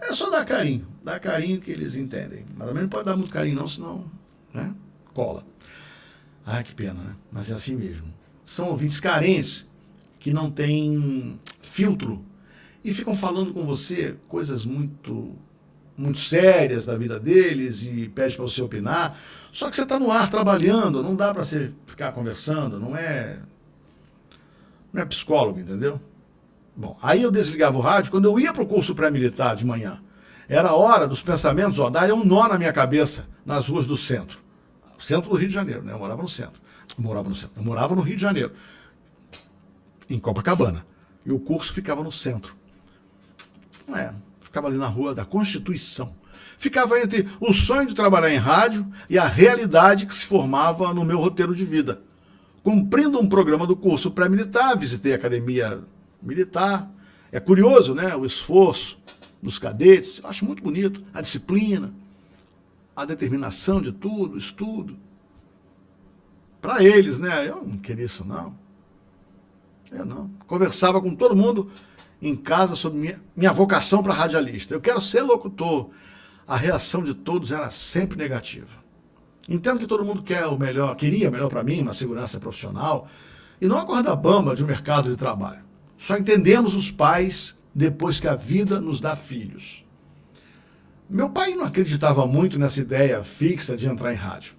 É 0.00 0.12
só 0.12 0.30
dar 0.30 0.44
carinho. 0.44 0.86
Dar 1.02 1.20
carinho 1.20 1.60
que 1.60 1.70
eles 1.70 1.94
entendem. 1.94 2.44
Mas 2.56 2.68
também 2.68 2.82
não 2.82 2.90
pode 2.90 3.04
dar 3.04 3.16
muito 3.16 3.32
carinho, 3.32 3.56
não, 3.56 3.68
senão 3.68 4.10
né? 4.52 4.74
cola. 5.14 5.44
Ai, 6.44 6.62
que 6.62 6.74
pena, 6.74 6.94
né? 6.94 7.16
Mas 7.30 7.50
é 7.50 7.54
assim 7.54 7.76
mesmo. 7.76 8.12
São 8.44 8.68
ouvintes 8.68 9.00
carentes 9.00 9.66
que 10.18 10.32
não 10.32 10.50
têm 10.50 11.38
filtro 11.60 12.24
e 12.84 12.92
ficam 12.92 13.14
falando 13.14 13.52
com 13.52 13.64
você 13.64 14.16
coisas 14.28 14.64
muito 14.64 15.34
muito 15.96 16.18
sérias 16.18 16.84
da 16.84 16.94
vida 16.94 17.18
deles 17.18 17.82
e 17.82 18.08
pede 18.08 18.36
para 18.36 18.44
você 18.44 18.60
opinar. 18.60 19.18
Só 19.50 19.70
que 19.70 19.76
você 19.76 19.82
está 19.82 19.98
no 19.98 20.10
ar 20.10 20.30
trabalhando, 20.30 21.02
não 21.02 21.16
dá 21.16 21.32
para 21.32 21.42
você 21.42 21.72
ficar 21.86 22.12
conversando, 22.12 22.78
não 22.78 22.94
é 22.94 23.38
não 24.92 25.02
é 25.02 25.04
psicólogo, 25.04 25.60
entendeu? 25.60 26.00
Bom, 26.76 26.98
aí 27.02 27.22
eu 27.22 27.30
desligava 27.30 27.76
o 27.78 27.80
rádio 27.80 28.10
quando 28.10 28.26
eu 28.26 28.38
ia 28.38 28.52
para 28.52 28.62
o 28.62 28.66
curso 28.66 28.94
pré-militar 28.94 29.56
de 29.56 29.64
manhã. 29.64 30.02
Era 30.48 30.68
a 30.68 30.74
hora 30.74 31.08
dos 31.08 31.22
pensamentos, 31.22 31.80
ó, 31.80 31.90
darem 31.90 32.14
um 32.14 32.24
nó 32.24 32.46
na 32.48 32.58
minha 32.58 32.72
cabeça 32.72 33.26
nas 33.44 33.68
ruas 33.68 33.86
do 33.86 33.96
centro. 33.96 34.38
Centro 34.98 35.30
do 35.30 35.36
Rio 35.36 35.48
de 35.48 35.54
Janeiro, 35.54 35.82
né? 35.82 35.92
Eu 35.92 35.98
morava 35.98 36.22
no 36.22 36.28
centro. 36.28 36.60
Eu 36.96 37.02
morava 37.02 37.28
no 37.28 37.34
centro. 37.34 37.52
Eu 37.56 37.62
morava 37.62 37.94
no 37.94 38.02
Rio 38.02 38.16
de 38.16 38.22
Janeiro, 38.22 38.52
em 40.08 40.18
Copacabana. 40.18 40.86
E 41.24 41.32
o 41.32 41.38
curso 41.38 41.72
ficava 41.72 42.02
no 42.02 42.12
centro. 42.12 42.54
É, 43.94 44.12
ficava 44.40 44.68
ali 44.68 44.76
na 44.76 44.86
rua 44.86 45.14
da 45.14 45.24
Constituição. 45.24 46.14
Ficava 46.58 46.98
entre 47.00 47.28
o 47.40 47.52
sonho 47.52 47.86
de 47.86 47.94
trabalhar 47.94 48.30
em 48.30 48.38
rádio 48.38 48.86
e 49.10 49.18
a 49.18 49.26
realidade 49.26 50.06
que 50.06 50.14
se 50.14 50.24
formava 50.24 50.94
no 50.94 51.04
meu 51.04 51.18
roteiro 51.18 51.54
de 51.54 51.64
vida. 51.64 52.02
Cumprindo 52.66 53.20
um 53.20 53.28
programa 53.28 53.64
do 53.64 53.76
curso 53.76 54.10
pré-militar, 54.10 54.76
visitei 54.76 55.12
a 55.12 55.14
academia 55.14 55.84
militar. 56.20 56.90
É 57.30 57.38
curioso, 57.38 57.94
né? 57.94 58.16
O 58.16 58.26
esforço 58.26 58.98
dos 59.40 59.56
cadetes. 59.56 60.20
Acho 60.24 60.44
muito 60.44 60.64
bonito. 60.64 61.00
A 61.14 61.20
disciplina, 61.20 61.94
a 62.96 63.04
determinação 63.04 63.80
de 63.80 63.92
tudo, 63.92 64.36
estudo. 64.36 64.98
Para 66.60 66.82
eles, 66.82 67.20
né? 67.20 67.48
Eu 67.48 67.64
não 67.64 67.78
queria 67.78 68.04
isso, 68.04 68.24
não. 68.24 68.58
Eu 69.92 70.04
não. 70.04 70.28
Conversava 70.48 71.00
com 71.00 71.14
todo 71.14 71.36
mundo 71.36 71.70
em 72.20 72.34
casa 72.34 72.74
sobre 72.74 72.98
minha, 72.98 73.22
minha 73.36 73.52
vocação 73.52 74.02
para 74.02 74.12
radialista. 74.12 74.74
Eu 74.74 74.80
quero 74.80 75.00
ser 75.00 75.22
locutor. 75.22 75.90
A 76.48 76.56
reação 76.56 77.04
de 77.04 77.14
todos 77.14 77.52
era 77.52 77.70
sempre 77.70 78.18
negativa. 78.18 78.85
Entendo 79.48 79.78
que 79.78 79.86
todo 79.86 80.04
mundo 80.04 80.22
quer 80.22 80.46
o 80.46 80.58
melhor, 80.58 80.94
queria 80.96 81.28
o 81.28 81.32
melhor 81.32 81.48
para 81.48 81.62
mim, 81.62 81.80
uma 81.80 81.92
segurança 81.92 82.40
profissional, 82.40 83.08
e 83.60 83.66
não 83.66 83.78
a 83.78 83.86
corda 83.86 84.14
bamba 84.14 84.54
de 84.54 84.64
um 84.64 84.66
mercado 84.66 85.10
de 85.10 85.16
trabalho. 85.16 85.64
Só 85.96 86.16
entendemos 86.16 86.74
os 86.74 86.90
pais 86.90 87.56
depois 87.74 88.18
que 88.18 88.28
a 88.28 88.34
vida 88.34 88.80
nos 88.80 89.00
dá 89.00 89.14
filhos. 89.14 89.84
Meu 91.08 91.30
pai 91.30 91.54
não 91.54 91.64
acreditava 91.64 92.26
muito 92.26 92.58
nessa 92.58 92.80
ideia 92.80 93.22
fixa 93.22 93.76
de 93.76 93.88
entrar 93.88 94.12
em 94.12 94.16
rádio. 94.16 94.54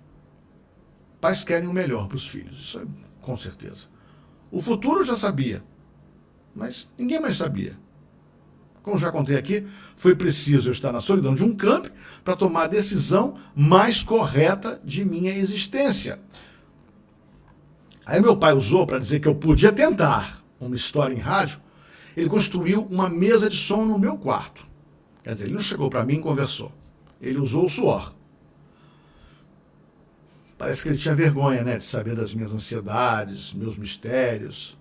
Pais 1.19 1.43
querem 1.43 1.67
o 1.67 1.73
melhor 1.73 2.07
para 2.07 2.15
os 2.15 2.27
filhos, 2.27 2.59
isso 2.59 2.79
é, 2.79 2.85
com 3.21 3.35
certeza. 3.35 3.87
O 4.49 4.61
futuro 4.61 5.01
eu 5.01 5.03
já 5.03 5.15
sabia, 5.15 5.61
mas 6.55 6.89
ninguém 6.97 7.19
mais 7.19 7.35
sabia. 7.35 7.77
Como 8.87 8.97
já 8.97 9.11
contei 9.11 9.35
aqui, 9.35 9.67
foi 9.97 10.15
preciso 10.15 10.69
eu 10.69 10.71
estar 10.71 10.93
na 10.93 11.01
solidão 11.01 11.35
de 11.35 11.43
um 11.43 11.53
campo 11.53 11.89
para 12.23 12.37
tomar 12.37 12.63
a 12.63 12.67
decisão 12.67 13.35
mais 13.53 14.01
correta 14.01 14.79
de 14.81 15.03
minha 15.03 15.37
existência. 15.37 16.21
Aí 18.05 18.21
meu 18.21 18.37
pai 18.37 18.53
usou 18.53 18.87
para 18.87 18.97
dizer 18.97 19.19
que 19.19 19.27
eu 19.27 19.35
podia 19.35 19.73
tentar 19.73 20.41
uma 20.57 20.73
história 20.73 21.13
em 21.13 21.17
rádio, 21.17 21.59
ele 22.15 22.29
construiu 22.29 22.87
uma 22.89 23.09
mesa 23.09 23.49
de 23.49 23.57
som 23.57 23.83
no 23.83 23.99
meu 23.99 24.17
quarto. 24.17 24.65
Quer 25.21 25.33
dizer, 25.33 25.47
ele 25.47 25.55
não 25.55 25.61
chegou 25.61 25.89
para 25.89 26.05
mim 26.05 26.19
e 26.19 26.21
conversou. 26.21 26.71
Ele 27.21 27.39
usou 27.39 27.65
o 27.65 27.69
suor. 27.69 28.15
Parece 30.57 30.83
que 30.83 30.87
ele 30.87 30.97
tinha 30.97 31.13
vergonha, 31.13 31.61
né, 31.61 31.75
de 31.75 31.83
saber 31.83 32.15
das 32.15 32.33
minhas 32.33 32.53
ansiedades, 32.53 33.53
meus 33.53 33.77
mistérios. 33.77 34.77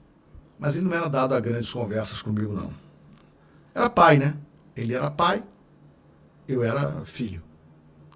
Mas 0.61 0.77
ele 0.77 0.87
não 0.87 0.95
era 0.95 1.09
dado 1.09 1.35
a 1.35 1.41
grandes 1.41 1.73
conversas 1.73 2.23
comigo, 2.23 2.53
não. 2.53 2.86
Era 3.77 3.91
pai, 3.91 4.17
né? 4.17 4.35
Ele 4.75 4.95
era 4.95 5.11
pai, 5.11 5.45
eu 6.49 6.65
era 6.65 7.05
filho. 7.05 7.43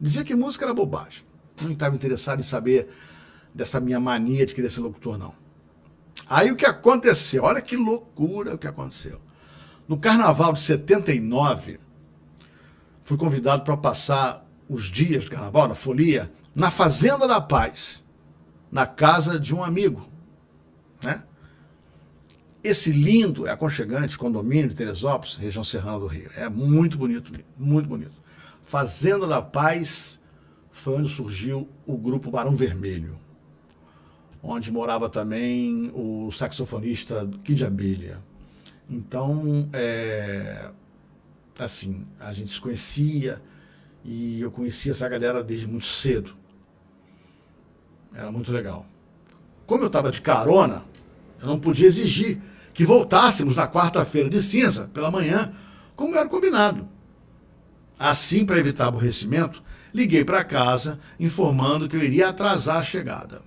Dizia 0.00 0.24
que 0.24 0.34
música 0.34 0.64
era 0.64 0.72
bobagem. 0.72 1.22
Não 1.60 1.72
estava 1.72 1.94
interessado 1.94 2.40
em 2.40 2.42
saber 2.42 2.88
dessa 3.54 3.78
minha 3.78 4.00
mania 4.00 4.46
de 4.46 4.54
querer 4.54 4.70
ser 4.70 4.80
locutor, 4.80 5.18
não. 5.18 5.34
Aí 6.26 6.50
o 6.50 6.56
que 6.56 6.64
aconteceu? 6.64 7.44
Olha 7.44 7.60
que 7.60 7.76
loucura 7.76 8.54
o 8.54 8.58
que 8.58 8.66
aconteceu. 8.66 9.20
No 9.86 9.98
carnaval 9.98 10.54
de 10.54 10.60
79, 10.60 11.78
fui 13.04 13.18
convidado 13.18 13.62
para 13.62 13.76
passar 13.76 14.46
os 14.66 14.84
dias 14.84 15.24
de 15.24 15.30
carnaval, 15.30 15.68
na 15.68 15.74
folia, 15.74 16.32
na 16.54 16.70
Fazenda 16.70 17.28
da 17.28 17.38
Paz, 17.38 18.02
na 18.72 18.86
casa 18.86 19.38
de 19.38 19.54
um 19.54 19.62
amigo. 19.62 20.08
Né? 21.02 21.22
Esse 22.62 22.92
lindo, 22.92 23.48
aconchegante 23.48 24.18
condomínio 24.18 24.68
de 24.68 24.76
Teresópolis, 24.76 25.36
região 25.36 25.64
serrana 25.64 25.98
do 25.98 26.06
Rio. 26.06 26.30
É 26.36 26.48
muito 26.48 26.98
bonito, 26.98 27.32
muito 27.56 27.88
bonito. 27.88 28.20
Fazenda 28.62 29.26
da 29.26 29.40
Paz 29.40 30.20
foi 30.70 30.94
onde 30.94 31.08
surgiu 31.08 31.68
o 31.86 31.96
grupo 31.96 32.30
Barão 32.30 32.54
Vermelho 32.54 33.18
onde 34.42 34.72
morava 34.72 35.08
também 35.08 35.90
o 35.94 36.30
saxofonista 36.32 37.28
Kid 37.44 37.64
Abelha. 37.64 38.22
Então, 38.88 39.68
é, 39.72 40.70
assim, 41.58 42.06
a 42.18 42.32
gente 42.32 42.50
se 42.50 42.60
conhecia 42.60 43.40
e 44.04 44.40
eu 44.40 44.50
conhecia 44.50 44.92
essa 44.92 45.08
galera 45.08 45.44
desde 45.44 45.68
muito 45.68 45.86
cedo. 45.86 46.34
Era 48.14 48.32
muito 48.32 48.50
legal. 48.50 48.86
Como 49.66 49.84
eu 49.84 49.86
estava 49.86 50.10
de 50.10 50.20
carona, 50.20 50.84
eu 51.40 51.46
não 51.46 51.58
podia 51.58 51.86
exigir 51.86 52.40
que 52.72 52.84
voltássemos 52.84 53.56
na 53.56 53.68
quarta-feira 53.68 54.28
de 54.28 54.40
cinza, 54.40 54.90
pela 54.92 55.10
manhã, 55.10 55.52
como 55.96 56.16
era 56.16 56.28
combinado. 56.28 56.88
Assim, 57.98 58.46
para 58.46 58.58
evitar 58.58 58.86
aborrecimento, 58.86 59.62
liguei 59.92 60.24
para 60.24 60.44
casa 60.44 60.98
informando 61.18 61.88
que 61.88 61.96
eu 61.96 62.02
iria 62.02 62.28
atrasar 62.28 62.78
a 62.78 62.82
chegada. 62.82 63.42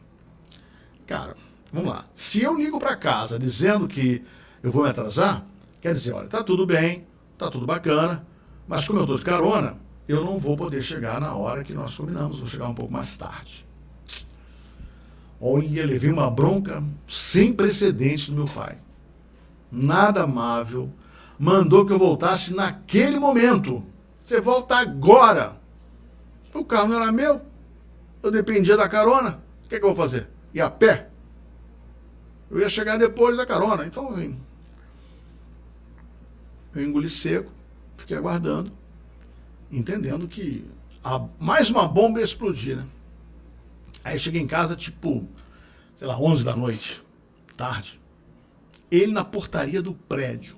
Cara, 1.07 1.35
vamos 1.71 1.89
lá. 1.89 2.05
Se 2.13 2.41
eu 2.41 2.55
ligo 2.55 2.79
para 2.79 2.95
casa 2.95 3.39
dizendo 3.39 3.87
que 3.87 4.23
eu 4.61 4.71
vou 4.71 4.83
me 4.83 4.89
atrasar, 4.89 5.43
quer 5.81 5.93
dizer, 5.93 6.13
olha, 6.13 6.27
tá 6.27 6.43
tudo 6.43 6.65
bem, 6.65 7.07
tá 7.37 7.49
tudo 7.49 7.65
bacana, 7.65 8.25
mas 8.67 8.87
como 8.87 8.99
eu 8.99 9.05
tô 9.05 9.15
de 9.15 9.23
carona, 9.23 9.77
eu 10.07 10.23
não 10.23 10.37
vou 10.37 10.55
poder 10.55 10.81
chegar 10.81 11.19
na 11.19 11.33
hora 11.33 11.63
que 11.63 11.73
nós 11.73 11.95
combinamos, 11.95 12.39
vou 12.39 12.47
chegar 12.47 12.67
um 12.67 12.73
pouco 12.73 12.91
mais 12.91 13.17
tarde. 13.17 13.65
Olha, 15.45 15.85
levei 15.85 16.09
uma 16.11 16.31
bronca 16.31 16.81
sem 17.07 17.51
precedentes 17.51 18.29
do 18.29 18.35
meu 18.35 18.45
pai. 18.45 18.77
Nada 19.71 20.23
amável. 20.23 20.89
Mandou 21.37 21.85
que 21.85 21.91
eu 21.91 21.99
voltasse 21.99 22.55
naquele 22.55 23.19
momento. 23.19 23.83
Você 24.23 24.39
volta 24.39 24.77
agora. 24.77 25.57
O 26.53 26.63
carro 26.63 26.87
não 26.87 27.01
era 27.01 27.11
meu. 27.11 27.41
Eu 28.21 28.31
dependia 28.31 28.77
da 28.77 28.87
carona. 28.87 29.43
O 29.65 29.67
que, 29.67 29.75
é 29.75 29.79
que 29.79 29.83
eu 29.83 29.93
vou 29.93 29.97
fazer? 29.97 30.29
e 30.53 30.61
a 30.61 30.69
pé, 30.69 31.09
eu 32.49 32.59
ia 32.59 32.69
chegar 32.69 32.97
depois 32.97 33.35
da 33.35 33.45
carona. 33.45 33.85
Então, 33.85 34.15
eu 36.75 36.83
engoli 36.83 37.09
seco, 37.09 37.51
fiquei 37.97 38.15
aguardando, 38.15 38.71
entendendo 39.71 40.27
que 40.27 40.63
a, 41.03 41.25
mais 41.39 41.71
uma 41.71 41.87
bomba 41.87 42.19
ia 42.19 42.23
explodir, 42.23 42.77
né? 42.77 42.85
Aí 44.03 44.19
cheguei 44.19 44.41
em 44.41 44.47
casa, 44.47 44.75
tipo, 44.75 45.27
sei 45.95 46.07
lá, 46.07 46.19
11 46.19 46.43
da 46.43 46.55
noite, 46.55 47.03
tarde. 47.55 48.01
Ele 48.91 49.11
na 49.11 49.23
portaria 49.23 49.81
do 49.81 49.93
prédio. 49.93 50.57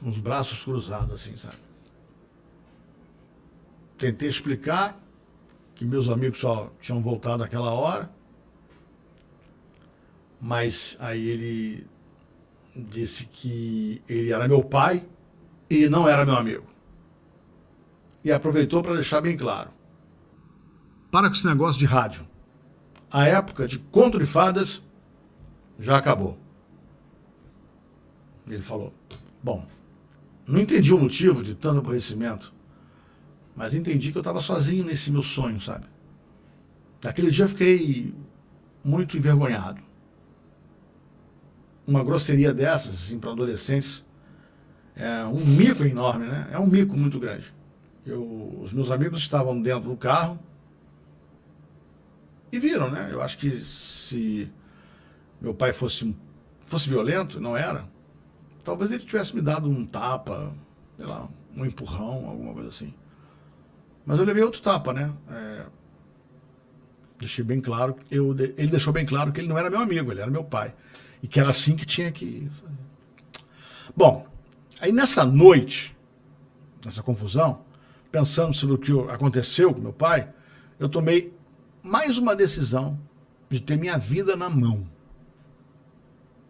Com 0.00 0.08
os 0.08 0.20
braços 0.20 0.62
cruzados, 0.62 1.14
assim, 1.14 1.36
sabe? 1.36 1.56
Tentei 3.96 4.28
explicar, 4.28 5.00
que 5.74 5.84
meus 5.84 6.08
amigos 6.08 6.38
só 6.38 6.70
tinham 6.80 7.00
voltado 7.00 7.38
naquela 7.38 7.70
hora. 7.70 8.10
Mas 10.40 10.96
aí 11.00 11.28
ele 11.28 11.86
disse 12.74 13.24
que 13.26 14.02
ele 14.06 14.32
era 14.32 14.46
meu 14.46 14.62
pai 14.62 15.08
e 15.68 15.88
não 15.88 16.06
era 16.06 16.26
meu 16.26 16.36
amigo. 16.36 16.66
E 18.22 18.30
aproveitou 18.30 18.82
para 18.82 18.94
deixar 18.94 19.20
bem 19.22 19.36
claro. 19.36 19.70
Para 21.10 21.28
com 21.28 21.34
esse 21.34 21.46
negócio 21.46 21.78
de 21.78 21.86
rádio. 21.86 22.26
A 23.10 23.26
época 23.26 23.66
de 23.66 23.78
conto 23.78 24.18
de 24.18 24.26
fadas 24.26 24.82
já 25.78 25.96
acabou. 25.96 26.38
Ele 28.46 28.62
falou: 28.62 28.92
Bom, 29.42 29.66
não 30.46 30.60
entendi 30.60 30.92
o 30.92 30.98
motivo 30.98 31.42
de 31.42 31.54
tanto 31.54 31.78
aborrecimento. 31.78 32.54
Mas 33.54 33.74
entendi 33.74 34.12
que 34.12 34.18
eu 34.18 34.20
estava 34.20 34.40
sozinho 34.40 34.84
nesse 34.84 35.10
meu 35.10 35.22
sonho, 35.22 35.60
sabe? 35.60 35.86
Naquele 37.02 37.30
dia 37.30 37.44
eu 37.44 37.48
fiquei 37.48 38.14
muito 38.84 39.16
envergonhado. 39.16 39.80
Uma 41.86 42.04
grosseria 42.04 42.52
dessas, 42.52 42.94
assim, 42.94 43.18
para 43.18 43.30
adolescentes, 43.30 44.04
é 44.94 45.24
um 45.24 45.44
mico 45.44 45.84
enorme, 45.84 46.26
né? 46.26 46.48
É 46.52 46.58
um 46.58 46.66
mico 46.66 46.96
muito 46.96 47.18
grande. 47.18 47.54
Eu, 48.04 48.60
os 48.62 48.72
meus 48.72 48.90
amigos 48.90 49.20
estavam 49.20 49.60
dentro 49.60 49.88
do 49.88 49.96
carro 49.96 50.38
e 52.50 52.58
viram, 52.58 52.90
né? 52.90 53.08
Eu 53.10 53.22
acho 53.22 53.38
que 53.38 53.56
se 53.58 54.50
meu 55.40 55.54
pai 55.54 55.72
fosse, 55.72 56.14
fosse 56.62 56.88
violento, 56.88 57.40
não 57.40 57.56
era, 57.56 57.88
talvez 58.64 58.90
ele 58.90 59.04
tivesse 59.04 59.34
me 59.34 59.42
dado 59.42 59.68
um 59.68 59.84
tapa, 59.84 60.52
sei 60.96 61.06
lá, 61.06 61.28
um 61.56 61.64
empurrão, 61.64 62.28
alguma 62.28 62.52
coisa 62.52 62.68
assim. 62.68 62.94
Mas 64.04 64.18
eu 64.18 64.24
levei 64.24 64.42
outro 64.42 64.60
tapa, 64.60 64.92
né? 64.92 65.12
É, 65.30 65.66
deixei 67.18 67.44
bem 67.44 67.60
claro, 67.60 67.96
eu, 68.10 68.34
ele 68.56 68.68
deixou 68.68 68.92
bem 68.92 69.04
claro 69.04 69.32
que 69.32 69.40
ele 69.40 69.48
não 69.48 69.58
era 69.58 69.70
meu 69.70 69.80
amigo, 69.80 70.12
ele 70.12 70.20
era 70.20 70.30
meu 70.30 70.44
pai. 70.44 70.74
E 71.22 71.26
que 71.26 71.40
era 71.40 71.50
assim 71.50 71.76
que 71.76 71.86
tinha 71.86 72.12
que 72.12 72.48
fazer. 72.60 72.74
Bom, 73.96 74.26
aí 74.80 74.92
nessa 74.92 75.24
noite, 75.24 75.96
nessa 76.84 77.02
confusão, 77.02 77.64
pensando 78.12 78.54
sobre 78.54 78.74
o 78.74 78.78
que 78.78 78.92
aconteceu 79.12 79.72
com 79.72 79.80
meu 79.80 79.92
pai, 79.92 80.28
eu 80.78 80.88
tomei 80.88 81.35
mais 81.86 82.18
uma 82.18 82.34
decisão 82.34 82.98
de 83.48 83.62
ter 83.62 83.76
minha 83.76 83.96
vida 83.96 84.34
na 84.34 84.50
mão. 84.50 84.84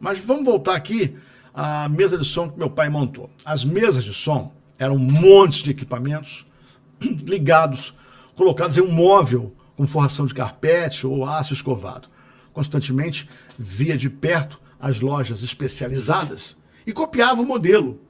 Mas 0.00 0.18
vamos 0.18 0.46
voltar 0.46 0.74
aqui 0.74 1.14
à 1.52 1.88
mesa 1.90 2.16
de 2.16 2.24
som 2.24 2.48
que 2.48 2.58
meu 2.58 2.70
pai 2.70 2.88
montou. 2.88 3.30
As 3.44 3.62
mesas 3.62 4.02
de 4.02 4.14
som 4.14 4.54
eram 4.78 4.96
montes 4.96 5.62
de 5.62 5.70
equipamentos 5.70 6.46
ligados, 7.00 7.94
colocados 8.34 8.78
em 8.78 8.80
um 8.80 8.90
móvel 8.90 9.54
com 9.76 9.86
forração 9.86 10.24
de 10.24 10.32
carpete 10.32 11.06
ou 11.06 11.26
aço 11.26 11.52
escovado. 11.52 12.08
Constantemente 12.54 13.28
via 13.58 13.96
de 13.96 14.08
perto 14.08 14.58
as 14.80 15.00
lojas 15.00 15.42
especializadas 15.42 16.56
e 16.86 16.94
copiava 16.94 17.42
o 17.42 17.46
modelo. 17.46 18.00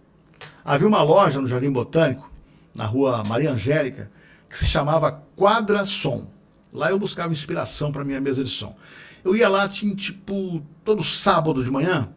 Havia 0.64 0.86
uma 0.86 1.02
loja 1.02 1.40
no 1.40 1.46
Jardim 1.48 1.72
Botânico, 1.72 2.30
na 2.72 2.84
rua 2.86 3.24
Maria 3.26 3.50
Angélica, 3.50 4.12
que 4.48 4.56
se 4.56 4.66
chamava 4.66 5.24
Quadra 5.34 5.84
Som. 5.84 6.35
Lá 6.72 6.90
eu 6.90 6.98
buscava 6.98 7.32
inspiração 7.32 7.90
para 7.90 8.04
minha 8.04 8.20
mesa 8.20 8.44
de 8.44 8.50
som. 8.50 8.76
Eu 9.24 9.34
ia 9.34 9.48
lá, 9.48 9.68
tinha 9.68 9.94
tipo 9.94 10.62
todo 10.84 11.02
sábado 11.02 11.64
de 11.64 11.70
manhã, 11.70 12.08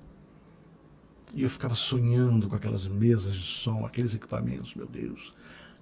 e 1.34 1.44
eu 1.44 1.50
ficava 1.50 1.76
sonhando 1.76 2.48
com 2.50 2.56
aquelas 2.56 2.88
mesas 2.88 3.36
de 3.36 3.44
som, 3.44 3.86
aqueles 3.86 4.14
equipamentos, 4.14 4.74
meu 4.76 4.86
Deus 4.86 5.34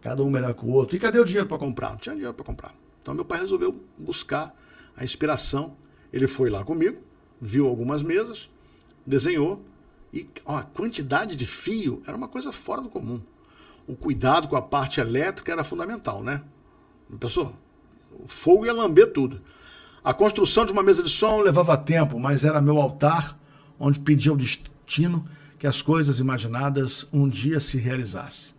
cada 0.02 0.24
um 0.24 0.30
melhor 0.30 0.54
que 0.54 0.66
o 0.66 0.70
outro. 0.70 0.96
E 0.96 1.00
cadê 1.00 1.20
o 1.20 1.26
dinheiro 1.26 1.48
para 1.48 1.58
comprar? 1.58 1.90
Não 1.90 1.98
tinha 1.98 2.16
dinheiro 2.16 2.34
para 2.34 2.46
comprar. 2.46 2.74
Então 3.02 3.14
meu 3.14 3.26
pai 3.26 3.42
resolveu 3.42 3.84
buscar 3.98 4.54
a 4.96 5.04
inspiração 5.04 5.76
Ele 6.12 6.28
foi 6.28 6.50
lá 6.50 6.64
comigo, 6.64 7.02
viu 7.40 7.68
algumas 7.68 8.02
mesas, 8.02 8.50
desenhou 9.06 9.62
e 10.14 10.28
ó, 10.46 10.58
a 10.58 10.64
quantidade 10.64 11.36
de 11.36 11.46
fio 11.46 12.02
era 12.08 12.16
uma 12.16 12.28
coisa 12.28 12.52
fora 12.52 12.82
do 12.82 12.90
comum. 12.90 13.22
O 13.86 13.96
cuidado 13.96 14.48
com 14.48 14.56
a 14.56 14.62
parte 14.62 15.00
elétrica 15.00 15.52
era 15.52 15.64
fundamental, 15.64 16.24
né? 16.24 16.42
Pessoal, 17.20 17.54
o 18.24 18.28
fogo 18.28 18.66
ia 18.66 18.74
lamber 18.74 19.12
tudo. 19.12 19.42
A 20.04 20.14
construção 20.14 20.66
de 20.66 20.72
uma 20.72 20.84
mesa 20.84 21.04
de 21.04 21.10
som 21.10 21.42
levava 21.42 21.78
tempo, 21.78 22.20
mas 22.20 22.46
era 22.46 22.62
meu 22.62 22.80
altar 22.80 23.38
onde 23.80 24.00
pedia 24.00 24.34
o 24.34 24.38
destino 24.38 25.26
que 25.60 25.68
as 25.68 25.82
coisas 25.82 26.20
imaginadas 26.20 27.08
um 27.12 27.28
dia 27.28 27.60
se 27.60 27.78
realizassem. 27.78 28.54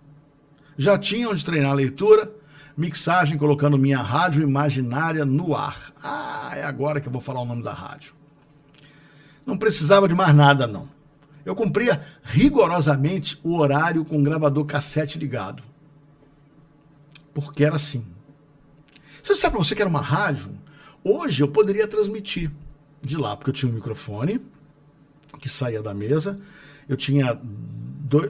Já 0.76 0.98
tinha 0.98 1.28
onde 1.28 1.44
treinar 1.44 1.70
a 1.70 1.74
leitura, 1.74 2.32
mixagem 2.76 3.38
colocando 3.38 3.78
minha 3.78 4.00
rádio 4.00 4.42
imaginária 4.42 5.24
no 5.24 5.54
ar. 5.54 5.92
Ah, 6.02 6.52
é 6.54 6.62
agora 6.62 7.00
que 7.00 7.08
eu 7.08 7.12
vou 7.12 7.20
falar 7.20 7.40
o 7.40 7.44
nome 7.44 7.62
da 7.62 7.72
rádio. 7.72 8.14
Não 9.46 9.56
precisava 9.56 10.06
de 10.06 10.14
mais 10.14 10.34
nada, 10.34 10.66
não. 10.66 10.88
Eu 11.44 11.56
cumpria 11.56 12.02
rigorosamente 12.22 13.40
o 13.42 13.56
horário 13.56 14.04
com 14.04 14.18
o 14.18 14.22
gravador 14.22 14.66
cassete 14.66 15.18
ligado. 15.18 15.62
Porque 17.32 17.64
era 17.64 17.76
assim. 17.76 18.04
Você 19.28 19.36
sabe 19.36 19.56
para 19.56 19.62
você 19.62 19.74
que 19.74 19.82
era 19.82 19.90
uma 19.90 20.00
rádio? 20.00 20.58
Hoje 21.04 21.42
eu 21.42 21.48
poderia 21.48 21.86
transmitir 21.86 22.50
de 23.02 23.18
lá, 23.18 23.36
porque 23.36 23.50
eu 23.50 23.54
tinha 23.54 23.70
um 23.70 23.74
microfone 23.74 24.40
que 25.38 25.50
saía 25.50 25.82
da 25.82 25.92
mesa, 25.92 26.40
eu 26.88 26.96
tinha 26.96 27.38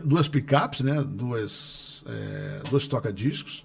duas 0.03 0.27
picapes, 0.27 0.81
né? 0.81 1.01
Duas, 1.05 2.03
é, 2.05 2.63
dois 2.69 2.89
toca-discos, 2.89 3.65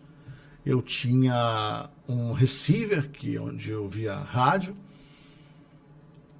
eu 0.64 0.80
tinha 0.80 1.90
um 2.08 2.34
receiver 2.34 3.10
que 3.10 3.36
onde 3.40 3.72
eu 3.72 3.90
via 3.90 4.16
rádio 4.16 4.78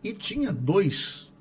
e 0.04 0.14
tinha 0.14 0.54
dois 0.54 1.34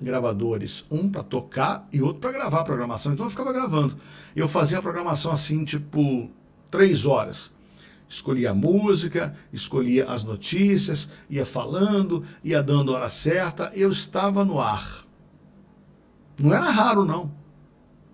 gravadores, 0.00 0.84
um 0.88 1.10
para 1.10 1.24
tocar 1.24 1.88
e 1.92 2.00
outro 2.00 2.20
para 2.20 2.30
gravar 2.30 2.60
a 2.60 2.64
programação. 2.64 3.12
Então 3.12 3.26
eu 3.26 3.30
ficava 3.30 3.52
gravando. 3.52 3.96
Eu 4.36 4.46
fazia 4.46 4.78
a 4.78 4.82
programação 4.82 5.32
assim, 5.32 5.64
tipo, 5.64 6.30
três 6.70 7.06
horas. 7.06 7.52
Escolhia 8.08 8.50
a 8.50 8.54
música, 8.54 9.34
escolhia 9.52 10.08
as 10.08 10.22
notícias, 10.22 11.08
ia 11.28 11.44
falando, 11.44 12.24
ia 12.42 12.62
dando 12.62 12.92
a 12.92 12.96
hora 12.96 13.08
certa. 13.08 13.72
Eu 13.74 13.90
estava 13.90 14.44
no 14.44 14.60
ar. 14.60 15.04
Não 16.38 16.52
era 16.52 16.70
raro, 16.70 17.04
não. 17.04 17.32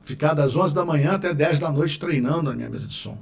Ficar 0.03 0.34
das 0.34 0.57
11 0.57 0.74
da 0.74 0.84
manhã 0.84 1.12
até 1.12 1.34
10 1.34 1.61
da 1.61 1.70
noite 1.70 1.99
treinando 1.99 2.45
na 2.45 2.55
minha 2.55 2.68
mesa 2.68 2.86
de 2.86 2.95
som. 2.95 3.18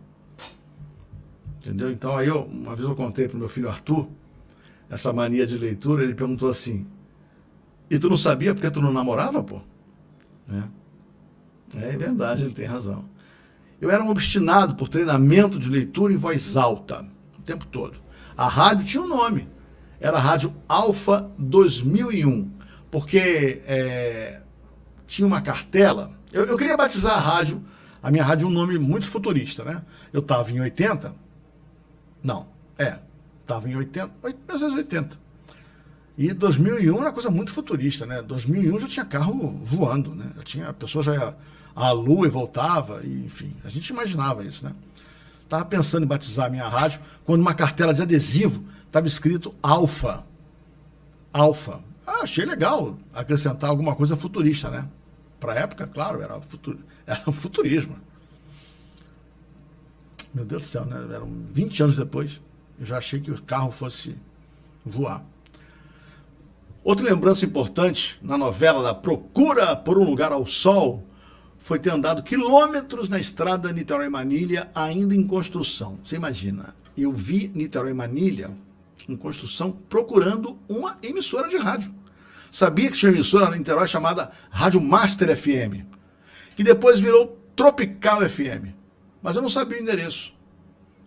Entendeu? 1.58 1.90
Então 1.90 2.16
aí 2.16 2.28
eu, 2.28 2.44
uma 2.44 2.74
vez 2.74 2.88
eu 2.88 2.94
contei 2.94 3.28
para 3.28 3.38
meu 3.38 3.48
filho 3.48 3.68
Arthur 3.68 4.08
essa 4.88 5.12
mania 5.12 5.46
de 5.46 5.58
leitura, 5.58 6.02
ele 6.02 6.14
perguntou 6.14 6.48
assim: 6.48 6.86
"E 7.90 7.98
tu 7.98 8.08
não 8.08 8.16
sabia 8.16 8.54
porque 8.54 8.70
tu 8.70 8.80
não 8.80 8.92
namorava, 8.92 9.42
pô?" 9.42 9.60
Né? 10.46 10.68
É 11.74 11.96
verdade, 11.96 12.44
ele 12.44 12.54
tem 12.54 12.64
razão. 12.64 13.04
Eu 13.80 13.90
era 13.90 14.02
um 14.02 14.10
obstinado 14.10 14.74
por 14.74 14.88
treinamento 14.88 15.58
de 15.58 15.70
leitura 15.70 16.12
em 16.12 16.16
voz 16.16 16.56
alta 16.56 17.06
o 17.38 17.42
tempo 17.42 17.66
todo. 17.66 17.98
A 18.36 18.48
rádio 18.48 18.86
tinha 18.86 19.02
um 19.02 19.08
nome. 19.08 19.48
Era 20.00 20.16
a 20.16 20.20
Rádio 20.20 20.54
Alfa 20.68 21.28
2001, 21.36 22.50
porque 22.90 23.62
é, 23.66 24.40
tinha 25.08 25.26
uma 25.26 25.40
cartela. 25.40 26.12
Eu, 26.32 26.44
eu, 26.44 26.56
queria 26.56 26.76
batizar 26.76 27.16
a 27.16 27.20
rádio, 27.20 27.64
a 28.00 28.10
minha 28.10 28.22
rádio, 28.22 28.46
um 28.46 28.50
nome 28.50 28.78
muito 28.78 29.08
futurista, 29.08 29.64
né? 29.64 29.82
Eu 30.12 30.20
estava 30.20 30.52
em 30.52 30.60
80, 30.60 31.12
não, 32.22 32.48
é. 32.78 32.98
Estava 33.42 33.68
em 33.68 33.74
80, 33.74 34.12
1980. 34.22 35.18
E 36.16 36.32
2001 36.32 36.92
era 36.94 37.06
uma 37.06 37.12
coisa 37.12 37.30
muito 37.30 37.50
futurista, 37.50 38.04
né? 38.04 38.20
2001 38.22 38.78
já 38.80 38.86
tinha 38.88 39.04
carro 39.04 39.58
voando, 39.62 40.14
né? 40.14 40.30
Já 40.36 40.42
tinha, 40.42 40.68
a 40.68 40.72
pessoa 40.72 41.02
já 41.02 41.14
ia 41.14 41.36
à 41.74 41.90
lua 41.90 42.26
e 42.26 42.30
voltava, 42.30 43.00
e, 43.04 43.24
enfim, 43.26 43.54
a 43.64 43.68
gente 43.68 43.88
imaginava 43.88 44.44
isso, 44.44 44.64
né? 44.64 44.72
Estava 45.44 45.64
pensando 45.64 46.04
em 46.04 46.06
batizar 46.06 46.46
a 46.46 46.50
minha 46.50 46.68
rádio 46.68 47.00
quando 47.24 47.40
uma 47.40 47.54
cartela 47.54 47.94
de 47.94 48.02
adesivo 48.02 48.62
estava 48.86 49.06
escrito 49.06 49.54
Alfa. 49.62 50.24
Alfa. 51.32 51.80
Ah, 52.06 52.22
achei 52.22 52.44
legal 52.44 52.98
acrescentar 53.14 53.70
alguma 53.70 53.94
coisa 53.94 54.16
futurista, 54.16 54.70
né? 54.70 54.86
Para 55.40 55.52
a 55.52 55.56
época, 55.56 55.86
claro, 55.86 56.20
era, 56.20 56.40
futuro, 56.40 56.78
era 57.06 57.32
futurismo. 57.32 57.96
Meu 60.34 60.44
Deus 60.44 60.62
do 60.62 60.68
céu, 60.68 60.84
né? 60.84 61.14
Eram 61.14 61.30
20 61.52 61.82
anos 61.82 61.96
depois. 61.96 62.40
Eu 62.78 62.84
já 62.86 62.98
achei 62.98 63.20
que 63.20 63.30
o 63.30 63.42
carro 63.42 63.70
fosse 63.70 64.16
voar. 64.84 65.24
Outra 66.84 67.04
lembrança 67.04 67.44
importante 67.44 68.18
na 68.22 68.38
novela 68.38 68.82
da 68.82 68.94
Procura 68.94 69.74
por 69.74 69.98
um 69.98 70.04
Lugar 70.04 70.32
ao 70.32 70.46
Sol 70.46 71.02
foi 71.58 71.78
ter 71.78 71.90
andado 71.90 72.22
quilômetros 72.22 73.08
na 73.08 73.18
estrada 73.18 73.72
Niterói-Manilha, 73.72 74.70
ainda 74.74 75.14
em 75.14 75.26
construção. 75.26 75.98
Você 76.02 76.16
imagina, 76.16 76.74
eu 76.96 77.12
vi 77.12 77.50
Niterói-Manilha 77.54 78.50
em 79.08 79.16
construção 79.16 79.72
procurando 79.88 80.58
uma 80.68 80.98
emissora 81.02 81.48
de 81.48 81.56
rádio. 81.56 81.94
Sabia 82.50 82.90
que 82.90 82.96
tinha 82.96 83.10
uma 83.10 83.16
emissora 83.16 83.50
na 83.50 83.56
Niterói 83.56 83.86
chamada 83.86 84.30
Rádio 84.50 84.80
Master 84.80 85.36
FM, 85.36 85.84
que 86.56 86.64
depois 86.64 87.00
virou 87.00 87.38
Tropical 87.54 88.28
FM 88.28 88.78
mas 89.22 89.36
eu 89.36 89.42
não 89.42 89.48
sabia 89.48 89.78
o 89.78 89.80
endereço. 89.82 90.32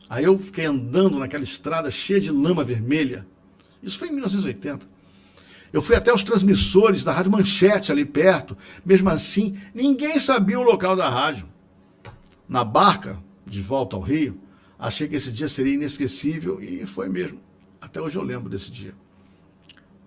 Aí 0.10 0.26
eu 0.26 0.38
fiquei 0.38 0.66
andando 0.66 1.18
naquela 1.18 1.44
estrada 1.44 1.90
cheia 1.90 2.20
de 2.20 2.32
lama 2.32 2.64
vermelha. 2.64 3.26
Isso 3.82 3.98
foi 3.98 4.10
em 4.10 4.12
1980. 4.12 4.86
Eu 5.74 5.82
fui 5.82 5.96
até 5.96 6.14
os 6.14 6.24
transmissores 6.24 7.04
da 7.04 7.14
Rádio 7.14 7.32
Manchete 7.32 7.92
ali 7.92 8.04
perto. 8.04 8.58
Mesmo 8.86 9.10
assim, 9.10 9.58
ninguém 9.74 10.20
sabia 10.20 10.60
o 10.60 10.64
local 10.64 10.96
da 10.96 11.08
rádio. 11.10 11.48
Na 12.48 12.64
barca, 12.64 13.18
de 13.46 13.62
volta 13.62 13.96
ao 13.96 14.02
Rio, 14.02 14.40
achei 14.78 15.08
que 15.08 15.16
esse 15.16 15.32
dia 15.32 15.48
seria 15.48 15.76
inesquecível 15.76 16.62
e 16.62 16.86
foi 16.86 17.08
mesmo. 17.08 17.40
Até 17.80 18.02
hoje 18.02 18.18
eu 18.18 18.24
lembro 18.24 18.50
desse 18.50 18.70
dia. 18.70 18.94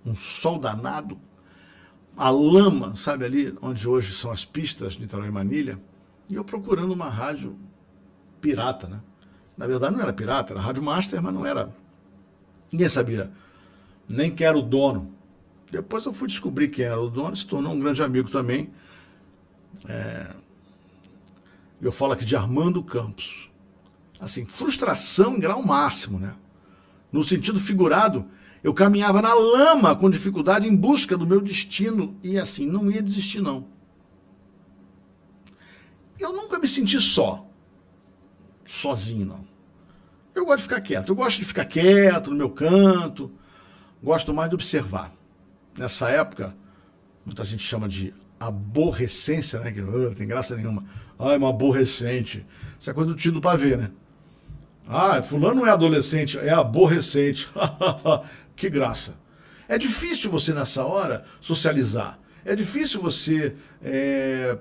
Um 0.05 0.15
sol 0.15 0.59
danado, 0.59 1.19
a 2.17 2.29
lama, 2.29 2.95
sabe 2.95 3.25
ali 3.25 3.55
onde 3.61 3.89
hoje 3.89 4.15
são 4.15 4.31
as 4.31 4.45
pistas 4.45 4.99
Niterói 4.99 5.29
e 5.29 5.31
Manilha, 5.31 5.81
e 6.29 6.35
eu 6.35 6.45
procurando 6.45 6.93
uma 6.93 7.09
rádio 7.09 7.59
pirata, 8.41 8.87
né? 8.87 9.01
Na 9.57 9.67
verdade 9.67 9.95
não 9.95 10.03
era 10.03 10.13
pirata, 10.13 10.53
era 10.53 10.61
Rádio 10.61 10.83
Master, 10.83 11.23
mas 11.23 11.33
não 11.33 11.47
era. 11.47 11.75
Ninguém 12.71 12.89
sabia 12.89 13.33
nem 14.09 14.31
quem 14.31 14.47
era 14.47 14.59
o 14.59 14.63
dono. 14.63 15.13
Depois 15.75 16.05
eu 16.05 16.15
fui 16.15 16.29
descobrir 16.29 16.69
quem 16.69 16.85
era 16.85 17.01
o 17.01 17.11
dono, 17.11 17.35
se 17.37 17.45
tornou 17.45 17.73
um 17.73 17.81
grande 17.81 18.01
amigo 18.01 18.31
também. 18.31 18.71
É... 19.89 20.31
Eu 21.83 21.91
falo 21.91 22.13
aqui 22.13 22.25
de 22.25 22.37
Armando 22.37 22.81
Campos. 22.81 23.51
Assim, 24.21 24.47
frustração 24.47 25.35
em 25.35 25.41
grau 25.41 25.61
máximo, 25.65 26.21
né? 26.21 26.33
No 27.11 27.25
sentido 27.25 27.59
figurado, 27.59 28.25
eu 28.63 28.73
caminhava 28.73 29.21
na 29.21 29.35
lama 29.35 29.97
com 29.97 30.09
dificuldade 30.09 30.69
em 30.69 30.77
busca 30.77 31.17
do 31.17 31.27
meu 31.27 31.41
destino 31.41 32.17
e 32.23 32.39
assim, 32.39 32.67
não 32.67 32.89
ia 32.89 33.03
desistir 33.03 33.41
não. 33.41 33.67
Eu 36.21 36.33
nunca 36.33 36.57
me 36.57 36.69
senti 36.69 37.01
só 37.01 37.49
sozinho, 38.65 39.27
não. 39.27 39.45
Eu 40.37 40.47
gosto 40.47 40.59
de 40.59 40.63
ficar 40.63 40.81
quieto. 40.81 41.09
Eu 41.09 41.17
gosto 41.17 41.41
de 41.41 41.45
ficar 41.45 41.65
quieto 41.65 42.31
no 42.31 42.37
meu 42.37 42.51
canto. 42.51 43.33
Gosto 44.01 44.33
mais 44.33 44.49
de 44.49 44.55
observar. 44.55 45.13
Nessa 45.77 46.09
época, 46.11 46.55
muita 47.25 47.45
gente 47.45 47.63
chama 47.63 47.89
de 47.89 48.15
aborrecência, 48.39 49.61
né? 49.61 49.73
Que 49.73 49.81
uh, 49.81 50.15
tem 50.15 50.27
graça 50.27 50.57
nenhuma. 50.57 50.85
Ah, 51.19 51.33
é 51.33 51.37
uma 51.37 51.51
aborrecente. 51.51 52.47
Isso 52.79 52.91
é 52.91 52.95
coisa 52.95 53.11
do 53.11 53.17
tio 53.17 53.33
do 53.33 53.41
ver, 53.57 53.79
né? 53.79 53.91
Ah, 54.87 55.23
fulano 55.23 55.61
não 55.61 55.67
é 55.67 55.71
adolescente, 55.71 56.39
é 56.39 56.51
aborrecente. 56.51 57.49
que 58.55 58.69
graça. 58.69 59.15
É 59.67 59.79
difícil 59.79 60.31
você, 60.31 60.53
nessa 60.53 60.85
hora, 60.85 61.25
socializar. 61.41 62.19
É 62.45 62.55
difícil 62.55 63.01
você 63.01 63.57
é, 63.83 64.59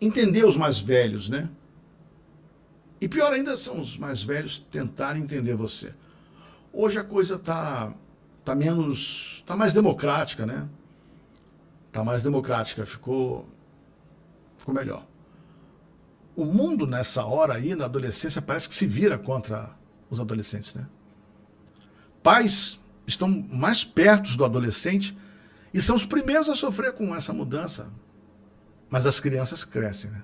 entender 0.00 0.44
os 0.44 0.56
mais 0.56 0.78
velhos, 0.78 1.28
né? 1.28 1.48
E 3.00 3.08
pior 3.08 3.32
ainda 3.32 3.56
são 3.56 3.80
os 3.80 3.96
mais 3.96 4.22
velhos 4.22 4.58
tentarem 4.70 5.22
entender 5.22 5.54
você. 5.54 5.92
Hoje 6.72 6.98
a 6.98 7.04
coisa 7.04 7.36
está 7.36 7.94
tá 8.44 8.54
menos. 8.54 9.42
tá 9.46 9.56
mais 9.56 9.72
democrática, 9.72 10.46
né? 10.46 10.68
Está 11.88 12.02
mais 12.02 12.22
democrática, 12.22 12.86
ficou, 12.86 13.48
ficou 14.56 14.74
melhor. 14.74 15.06
O 16.34 16.44
mundo 16.44 16.86
nessa 16.86 17.24
hora 17.24 17.54
aí, 17.54 17.74
na 17.74 17.84
adolescência, 17.84 18.40
parece 18.40 18.68
que 18.68 18.74
se 18.74 18.86
vira 18.86 19.18
contra 19.18 19.76
os 20.08 20.18
adolescentes, 20.18 20.74
né? 20.74 20.86
Pais 22.22 22.80
estão 23.06 23.28
mais 23.28 23.84
perto 23.84 24.34
do 24.36 24.44
adolescente 24.44 25.16
e 25.74 25.82
são 25.82 25.96
os 25.96 26.06
primeiros 26.06 26.48
a 26.48 26.54
sofrer 26.54 26.92
com 26.94 27.14
essa 27.14 27.32
mudança. 27.32 27.90
Mas 28.88 29.06
as 29.06 29.20
crianças 29.20 29.64
crescem, 29.64 30.10
né? 30.10 30.22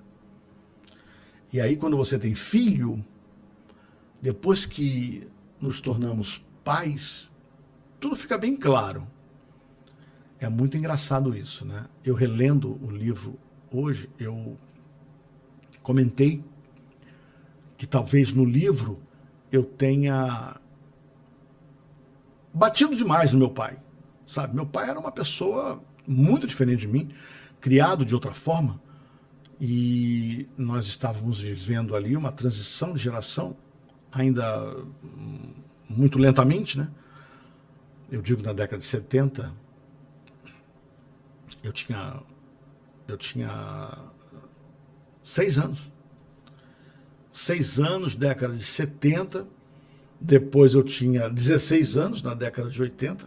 E 1.52 1.60
aí, 1.60 1.76
quando 1.76 1.96
você 1.96 2.18
tem 2.18 2.34
filho, 2.34 3.02
depois 4.20 4.66
que 4.66 5.26
nos 5.60 5.80
tornamos 5.80 6.44
pais, 6.62 7.32
tudo 8.00 8.16
fica 8.16 8.38
bem 8.38 8.56
claro. 8.56 9.06
É 10.38 10.48
muito 10.48 10.76
engraçado 10.76 11.36
isso, 11.36 11.64
né? 11.64 11.86
Eu 12.04 12.14
relendo 12.14 12.78
o 12.82 12.90
livro 12.90 13.38
hoje, 13.72 14.08
eu 14.18 14.56
comentei 15.82 16.44
que 17.76 17.86
talvez 17.86 18.32
no 18.32 18.44
livro 18.44 19.00
eu 19.50 19.64
tenha 19.64 20.60
batido 22.52 22.94
demais 22.94 23.32
no 23.32 23.38
meu 23.38 23.50
pai, 23.50 23.78
sabe? 24.26 24.54
Meu 24.54 24.66
pai 24.66 24.90
era 24.90 24.98
uma 24.98 25.12
pessoa 25.12 25.82
muito 26.06 26.46
diferente 26.46 26.80
de 26.80 26.88
mim, 26.88 27.08
criado 27.60 28.04
de 28.04 28.14
outra 28.14 28.32
forma, 28.32 28.80
e 29.60 30.48
nós 30.56 30.86
estávamos 30.86 31.40
vivendo 31.40 31.96
ali 31.96 32.16
uma 32.16 32.30
transição 32.30 32.92
de 32.92 33.02
geração, 33.02 33.56
ainda 34.12 34.76
muito 35.88 36.18
lentamente, 36.18 36.78
né? 36.78 36.88
Eu 38.10 38.22
digo 38.22 38.42
na 38.42 38.52
década 38.52 38.78
de 38.78 38.84
70, 38.84 39.52
eu 41.62 41.72
tinha 41.72 42.22
eu 43.06 43.16
tinha 43.16 43.96
seis 45.22 45.58
anos. 45.58 45.90
Seis 47.32 47.78
anos, 47.78 48.14
década 48.14 48.54
de 48.54 48.64
70. 48.64 49.46
Depois 50.20 50.74
eu 50.74 50.82
tinha 50.82 51.30
16 51.30 51.96
anos, 51.96 52.22
na 52.22 52.34
década 52.34 52.68
de 52.68 52.82
80. 52.82 53.26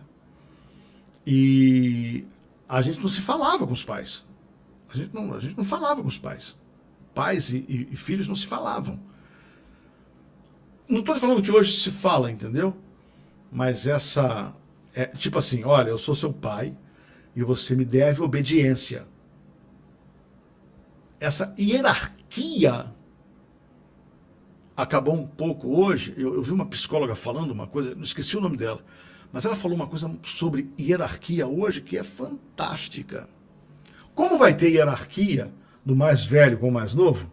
E 1.25 2.25
a 2.67 2.81
gente 2.81 2.99
não 2.99 3.09
se 3.09 3.21
falava 3.21 3.65
com 3.65 3.73
os 3.73 3.83
pais. 3.83 4.25
A 4.93 4.97
gente 4.97 5.13
não, 5.13 5.33
a 5.33 5.39
gente 5.39 5.57
não 5.57 5.63
falava 5.63 6.01
com 6.01 6.07
os 6.07 6.19
pais. 6.19 6.55
Pais 7.15 7.53
e, 7.53 7.65
e, 7.67 7.87
e 7.91 7.95
filhos 7.95 8.27
não 8.27 8.35
se 8.35 8.45
falavam. 8.45 8.99
Não 10.87 10.99
estou 10.99 11.15
falando 11.15 11.41
que 11.41 11.51
hoje 11.51 11.79
se 11.79 11.89
fala, 11.89 12.29
entendeu? 12.29 12.75
Mas 13.51 13.87
essa. 13.87 14.53
É, 14.93 15.05
tipo 15.05 15.39
assim, 15.39 15.63
olha, 15.63 15.89
eu 15.89 15.97
sou 15.97 16.15
seu 16.15 16.33
pai 16.33 16.75
e 17.35 17.43
você 17.43 17.75
me 17.75 17.85
deve 17.85 18.21
obediência. 18.21 19.07
Essa 21.19 21.53
hierarquia 21.57 22.91
acabou 24.75 25.15
um 25.15 25.25
pouco 25.25 25.67
hoje. 25.67 26.13
Eu, 26.17 26.35
eu 26.35 26.41
vi 26.41 26.51
uma 26.51 26.65
psicóloga 26.65 27.15
falando 27.15 27.51
uma 27.51 27.67
coisa, 27.67 27.95
não 27.95 28.03
esqueci 28.03 28.35
o 28.35 28.41
nome 28.41 28.57
dela, 28.57 28.83
mas 29.31 29.45
ela 29.45 29.55
falou 29.55 29.75
uma 29.75 29.87
coisa 29.87 30.13
sobre 30.23 30.69
hierarquia 30.77 31.47
hoje 31.47 31.81
que 31.81 31.97
é 31.97 32.03
fantástica. 32.03 33.29
Como 34.13 34.37
vai 34.37 34.53
ter 34.55 34.69
hierarquia 34.69 35.53
do 35.85 35.95
mais 35.95 36.25
velho 36.25 36.57
com 36.57 36.67
o 36.67 36.71
mais 36.71 36.93
novo? 36.93 37.31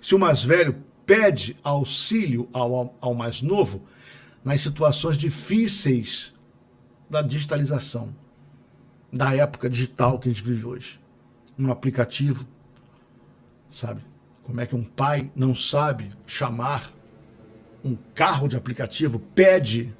Se 0.00 0.14
o 0.14 0.18
mais 0.18 0.42
velho 0.42 0.82
pede 1.04 1.56
auxílio 1.62 2.48
ao, 2.52 2.96
ao 3.00 3.14
mais 3.14 3.42
novo 3.42 3.82
nas 4.44 4.60
situações 4.60 5.18
difíceis 5.18 6.29
da 7.10 7.20
digitalização, 7.20 8.14
da 9.12 9.34
época 9.34 9.68
digital 9.68 10.18
que 10.18 10.28
a 10.28 10.32
gente 10.32 10.44
vive 10.44 10.64
hoje. 10.64 11.00
Um 11.58 11.70
aplicativo, 11.70 12.46
sabe? 13.68 14.00
Como 14.44 14.60
é 14.60 14.66
que 14.66 14.76
um 14.76 14.84
pai 14.84 15.30
não 15.34 15.54
sabe 15.54 16.12
chamar 16.24 16.90
um 17.84 17.96
carro 18.14 18.46
de 18.46 18.56
aplicativo, 18.56 19.18
pede 19.34 19.92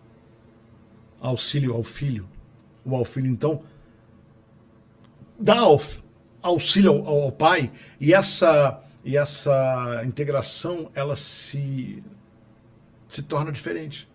auxílio 1.20 1.74
ao 1.74 1.82
filho. 1.82 2.28
O 2.84 2.94
ao 2.94 3.04
filho, 3.04 3.26
então, 3.26 3.62
dá 5.38 5.58
auxílio 6.42 6.92
ao, 6.92 7.24
ao 7.24 7.32
pai 7.32 7.70
e 8.00 8.14
essa, 8.14 8.82
e 9.04 9.16
essa 9.16 10.02
integração, 10.04 10.90
ela 10.94 11.16
se, 11.16 12.02
se 13.06 13.22
torna 13.22 13.52
diferente. 13.52 14.08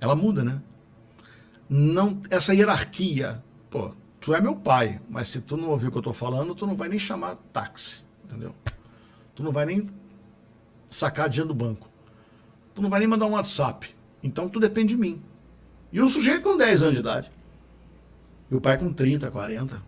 Ela 0.00 0.14
muda, 0.14 0.42
né? 0.42 0.62
Não, 1.72 2.20
essa 2.28 2.52
hierarquia, 2.52 3.40
pô, 3.70 3.94
tu 4.20 4.34
é 4.34 4.40
meu 4.40 4.56
pai, 4.56 5.00
mas 5.08 5.28
se 5.28 5.40
tu 5.40 5.56
não 5.56 5.70
ouvir 5.70 5.86
o 5.86 5.90
que 5.92 5.98
eu 5.98 6.00
estou 6.00 6.12
falando, 6.12 6.52
tu 6.52 6.66
não 6.66 6.74
vai 6.74 6.88
nem 6.88 6.98
chamar 6.98 7.36
táxi, 7.52 8.04
entendeu? 8.24 8.52
Tu 9.36 9.44
não 9.44 9.52
vai 9.52 9.64
nem 9.64 9.88
sacar 10.90 11.28
dinheiro 11.28 11.48
do 11.48 11.54
banco. 11.54 11.88
Tu 12.74 12.82
não 12.82 12.90
vai 12.90 12.98
nem 12.98 13.08
mandar 13.08 13.26
um 13.26 13.30
WhatsApp. 13.30 13.94
Então 14.20 14.48
tu 14.48 14.58
depende 14.58 14.94
de 14.94 15.00
mim. 15.00 15.22
E 15.92 16.00
o 16.00 16.08
sujeito 16.08 16.42
com 16.42 16.56
10 16.56 16.82
anos 16.82 16.94
de 16.96 17.00
idade. 17.00 17.30
E 18.50 18.54
o 18.54 18.60
pai 18.60 18.76
com 18.76 18.92
30, 18.92 19.30
40. 19.30 19.80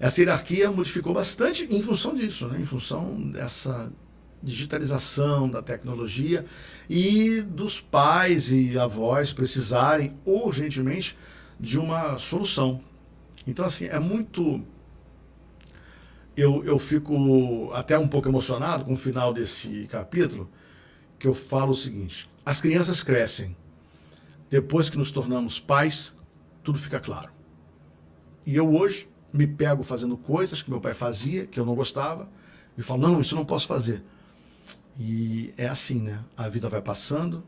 Essa 0.00 0.20
hierarquia 0.20 0.70
modificou 0.70 1.14
bastante 1.14 1.64
em 1.64 1.80
função 1.80 2.12
disso, 2.12 2.48
né? 2.48 2.60
em 2.60 2.64
função 2.64 3.20
dessa 3.30 3.92
digitalização 4.42 5.48
da 5.48 5.62
tecnologia 5.62 6.44
e 6.88 7.40
dos 7.42 7.80
pais 7.80 8.50
e 8.50 8.78
avós 8.78 9.32
precisarem 9.32 10.16
urgentemente 10.24 11.16
de 11.58 11.78
uma 11.78 12.18
solução. 12.18 12.80
Então, 13.46 13.64
assim, 13.64 13.86
é 13.86 13.98
muito. 13.98 14.62
Eu, 16.36 16.64
eu 16.64 16.78
fico 16.78 17.70
até 17.72 17.98
um 17.98 18.06
pouco 18.06 18.28
emocionado 18.28 18.84
com 18.84 18.92
o 18.92 18.96
final 18.96 19.32
desse 19.32 19.88
capítulo, 19.90 20.48
que 21.18 21.26
eu 21.26 21.34
falo 21.34 21.72
o 21.72 21.74
seguinte: 21.74 22.28
as 22.44 22.60
crianças 22.60 23.02
crescem. 23.02 23.56
Depois 24.50 24.88
que 24.88 24.96
nos 24.96 25.10
tornamos 25.10 25.60
pais, 25.60 26.16
tudo 26.62 26.78
fica 26.78 26.98
claro. 26.98 27.30
E 28.46 28.56
eu 28.56 28.74
hoje 28.74 29.08
me 29.32 29.46
pego 29.46 29.82
fazendo 29.82 30.16
coisas 30.16 30.62
que 30.62 30.70
meu 30.70 30.80
pai 30.80 30.94
fazia, 30.94 31.46
que 31.46 31.60
eu 31.60 31.66
não 31.66 31.74
gostava, 31.74 32.28
e 32.76 32.82
falo: 32.82 33.02
não, 33.02 33.20
isso 33.20 33.34
eu 33.34 33.38
não 33.38 33.44
posso 33.44 33.66
fazer. 33.66 34.02
E 34.98 35.54
é 35.56 35.68
assim, 35.68 36.00
né? 36.00 36.24
A 36.36 36.48
vida 36.48 36.68
vai 36.68 36.82
passando, 36.82 37.44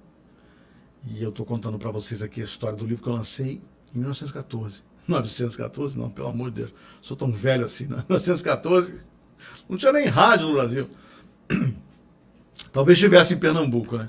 e 1.05 1.22
eu 1.22 1.30
estou 1.30 1.44
contando 1.44 1.78
para 1.78 1.90
vocês 1.90 2.22
aqui 2.22 2.40
a 2.40 2.44
história 2.44 2.76
do 2.76 2.86
livro 2.86 3.03
que 3.03 3.09
eu 3.09 3.14
lancei 3.14 3.61
em 3.94 3.98
1914. 3.98 4.82
914, 5.09 5.98
não, 5.98 6.11
pelo 6.11 6.28
amor 6.28 6.51
de 6.51 6.57
Deus. 6.57 6.74
Sou 7.01 7.16
tão 7.16 7.32
velho 7.32 7.64
assim, 7.64 7.86
né? 7.86 8.05
1914, 8.09 9.03
não 9.68 9.76
tinha 9.76 9.92
nem 9.92 10.07
rádio 10.07 10.48
no 10.48 10.55
Brasil. 10.55 10.88
Talvez 12.72 12.98
estivesse 12.98 13.34
em 13.34 13.38
Pernambuco, 13.38 13.96
né? 13.96 14.09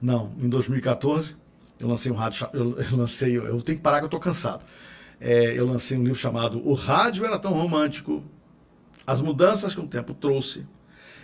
Não, 0.00 0.32
em 0.38 0.48
2014, 0.48 1.36
eu 1.78 1.88
lancei 1.88 2.10
um 2.10 2.14
rádio, 2.14 2.48
eu, 2.52 2.78
eu 2.78 2.96
lancei, 2.96 3.36
eu 3.36 3.60
tenho 3.60 3.76
que 3.78 3.84
parar 3.84 3.98
que 3.98 4.04
eu 4.04 4.08
estou 4.08 4.20
cansado. 4.20 4.64
É, 5.20 5.58
eu 5.58 5.66
lancei 5.66 5.98
um 5.98 6.02
livro 6.02 6.18
chamado 6.18 6.66
O 6.66 6.74
Rádio 6.74 7.26
Era 7.26 7.38
Tão 7.38 7.52
Romântico, 7.52 8.22
As 9.04 9.20
Mudanças 9.20 9.74
que 9.74 9.80
o 9.80 9.86
Tempo 9.86 10.14
Trouxe. 10.14 10.64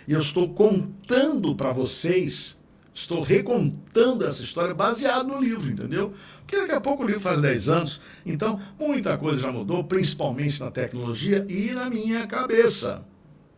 E 0.07 0.13
eu 0.13 0.19
estou 0.19 0.49
contando 0.49 1.55
para 1.55 1.71
vocês 1.71 2.57
Estou 2.95 3.21
recontando 3.21 4.25
essa 4.25 4.41
história 4.41 4.73
baseado 4.73 5.27
no 5.27 5.37
livro, 5.37 5.69
entendeu? 5.69 6.13
Porque 6.39 6.55
daqui 6.55 6.71
a 6.71 6.79
pouco 6.79 7.03
o 7.03 7.05
livro 7.05 7.19
faz 7.19 7.41
10 7.41 7.69
anos, 7.69 8.01
então 8.25 8.57
muita 8.79 9.17
coisa 9.17 9.41
já 9.41 9.51
mudou, 9.51 9.83
principalmente 9.83 10.61
na 10.61 10.71
tecnologia 10.71 11.45
e 11.49 11.73
na 11.73 11.89
minha 11.89 12.25
cabeça. 12.25 13.03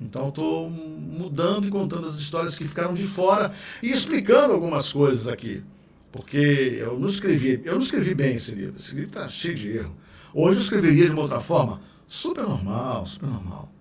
Então 0.02 0.30
estou 0.30 0.72
mudando 0.72 1.68
e 1.68 1.70
contando 1.70 2.08
as 2.08 2.16
histórias 2.16 2.58
que 2.58 2.68
ficaram 2.68 2.96
de 2.96 3.04
fora 3.04 3.54
e 3.84 3.92
explicando 3.92 4.54
algumas 4.54 4.92
coisas 4.92 5.28
aqui. 5.28 5.64
Porque 6.12 6.80
eu 6.80 7.00
não 7.00 7.08
escrevi, 7.08 7.62
eu 7.64 7.74
não 7.74 7.82
escrevi 7.82 8.16
bem 8.16 8.38
esse 8.38 8.56
livro. 8.56 8.78
Esse 8.78 8.96
livro 8.96 9.10
está 9.10 9.30
cheio 9.30 9.54
de 9.54 9.70
erro. 9.70 9.96
Hoje 10.34 10.58
eu 10.58 10.64
escreveria 10.64 11.06
de 11.06 11.12
uma 11.12 11.22
outra 11.22 11.40
forma, 11.40 11.80
super 12.08 12.44
normal, 12.44 13.06
super 13.06 13.30
normal. 13.30 13.72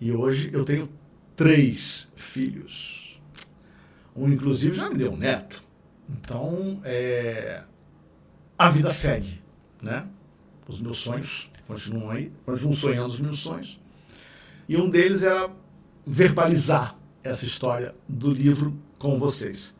E 0.00 0.10
hoje 0.10 0.50
eu 0.52 0.64
tenho 0.64 0.88
três 1.36 2.08
filhos. 2.14 3.20
Um, 4.14 4.32
inclusive, 4.32 4.76
já 4.76 4.88
me 4.88 4.96
deu 4.96 5.12
um 5.12 5.16
neto. 5.16 5.62
Então, 6.08 6.80
é, 6.84 7.62
a 8.58 8.70
vida 8.70 8.90
segue, 8.90 9.42
né? 9.82 10.06
Os 10.68 10.80
meus 10.80 10.98
sonhos 10.98 11.50
continuam 11.66 12.10
aí, 12.10 12.32
continuam 12.44 12.72
sonhando 12.72 13.12
os 13.12 13.20
meus 13.20 13.40
sonhos. 13.40 13.80
E 14.68 14.76
um 14.76 14.88
deles 14.88 15.22
era 15.22 15.50
verbalizar 16.06 16.96
essa 17.22 17.44
história 17.44 17.94
do 18.08 18.30
livro 18.30 18.78
com 18.98 19.18
vocês. 19.18 19.74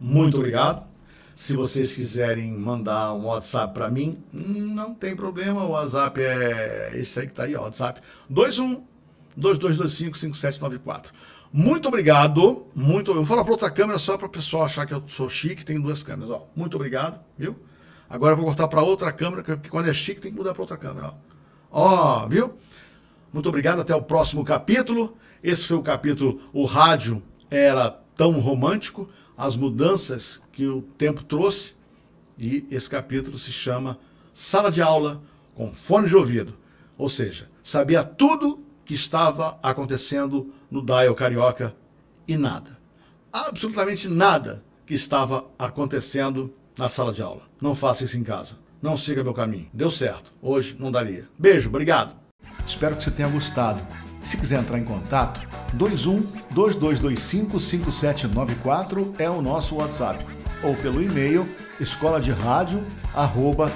Muito 0.00 0.36
obrigado. 0.36 0.86
Se 1.34 1.54
vocês 1.54 1.94
quiserem 1.94 2.50
mandar 2.52 3.12
um 3.12 3.26
WhatsApp 3.26 3.74
para 3.74 3.90
mim, 3.90 4.18
não 4.32 4.94
tem 4.94 5.14
problema. 5.14 5.64
O 5.64 5.70
WhatsApp 5.70 6.20
é 6.20 6.92
esse 6.94 7.20
aí 7.20 7.26
que 7.26 7.32
está 7.32 7.44
aí, 7.44 7.54
WhatsApp 7.54 8.00
21 8.30 8.82
2225 9.36 10.16
5794. 10.16 11.12
Muito 11.52 11.88
obrigado. 11.88 12.66
Muito, 12.74 13.10
eu 13.10 13.16
vou 13.16 13.26
falar 13.26 13.44
para 13.44 13.52
outra 13.52 13.70
câmera 13.70 13.98
só 13.98 14.16
para 14.16 14.26
o 14.26 14.30
pessoal 14.30 14.64
achar 14.64 14.86
que 14.86 14.94
eu 14.94 15.02
sou 15.06 15.28
chique, 15.28 15.64
tem 15.64 15.80
duas 15.80 16.02
câmeras. 16.02 16.30
Ó. 16.30 16.46
Muito 16.54 16.74
obrigado, 16.76 17.20
viu? 17.38 17.56
Agora 18.08 18.32
eu 18.32 18.36
vou 18.36 18.46
cortar 18.46 18.68
para 18.68 18.82
outra 18.82 19.12
câmera, 19.12 19.42
porque 19.42 19.68
quando 19.68 19.88
é 19.88 19.94
chique 19.94 20.20
tem 20.20 20.30
que 20.30 20.36
mudar 20.36 20.52
para 20.52 20.62
outra 20.62 20.76
câmera. 20.76 21.14
Ó. 21.70 22.22
ó, 22.22 22.28
viu? 22.28 22.54
Muito 23.32 23.48
obrigado, 23.48 23.80
até 23.80 23.94
o 23.94 24.02
próximo 24.02 24.44
capítulo. 24.44 25.16
Esse 25.42 25.66
foi 25.66 25.76
o 25.76 25.82
capítulo 25.82 26.40
O 26.52 26.64
Rádio 26.64 27.22
Era 27.50 27.90
Tão 28.16 28.38
Romântico, 28.40 29.08
as 29.36 29.56
mudanças 29.56 30.40
que 30.52 30.66
o 30.66 30.82
tempo 30.82 31.22
trouxe. 31.22 31.74
E 32.38 32.66
esse 32.70 32.88
capítulo 32.88 33.38
se 33.38 33.52
chama 33.52 33.98
Sala 34.32 34.70
de 34.70 34.80
Aula 34.82 35.22
com 35.54 35.74
Fone 35.74 36.08
de 36.08 36.16
Ouvido. 36.16 36.54
Ou 36.98 37.08
seja, 37.08 37.48
sabia 37.62 38.04
tudo 38.04 38.65
que 38.86 38.94
estava 38.94 39.58
acontecendo 39.62 40.54
no 40.70 40.80
Dial 40.80 41.14
Carioca 41.14 41.74
e 42.26 42.36
nada. 42.36 42.78
Absolutamente 43.32 44.08
nada 44.08 44.64
que 44.86 44.94
estava 44.94 45.46
acontecendo 45.58 46.54
na 46.78 46.88
sala 46.88 47.12
de 47.12 47.20
aula. 47.20 47.42
Não 47.60 47.74
faça 47.74 48.04
isso 48.04 48.16
em 48.16 48.22
casa. 48.22 48.56
Não 48.80 48.96
siga 48.96 49.24
meu 49.24 49.34
caminho. 49.34 49.68
Deu 49.74 49.90
certo. 49.90 50.32
Hoje 50.40 50.76
não 50.78 50.92
daria. 50.92 51.28
Beijo, 51.38 51.68
obrigado. 51.68 52.14
Espero 52.64 52.96
que 52.96 53.02
você 53.02 53.10
tenha 53.10 53.28
gostado. 53.28 53.80
Se 54.22 54.36
quiser 54.36 54.60
entrar 54.60 54.78
em 54.78 54.84
contato, 54.84 55.40
21 55.74 56.20
2225 56.50 57.60
5794 57.60 59.14
é 59.18 59.28
o 59.28 59.42
nosso 59.42 59.76
WhatsApp 59.76 60.24
ou 60.62 60.74
pelo 60.76 61.02
e-mail 61.02 61.46
escola 61.80 62.20
de 62.20 62.32
arroba. 63.14 63.70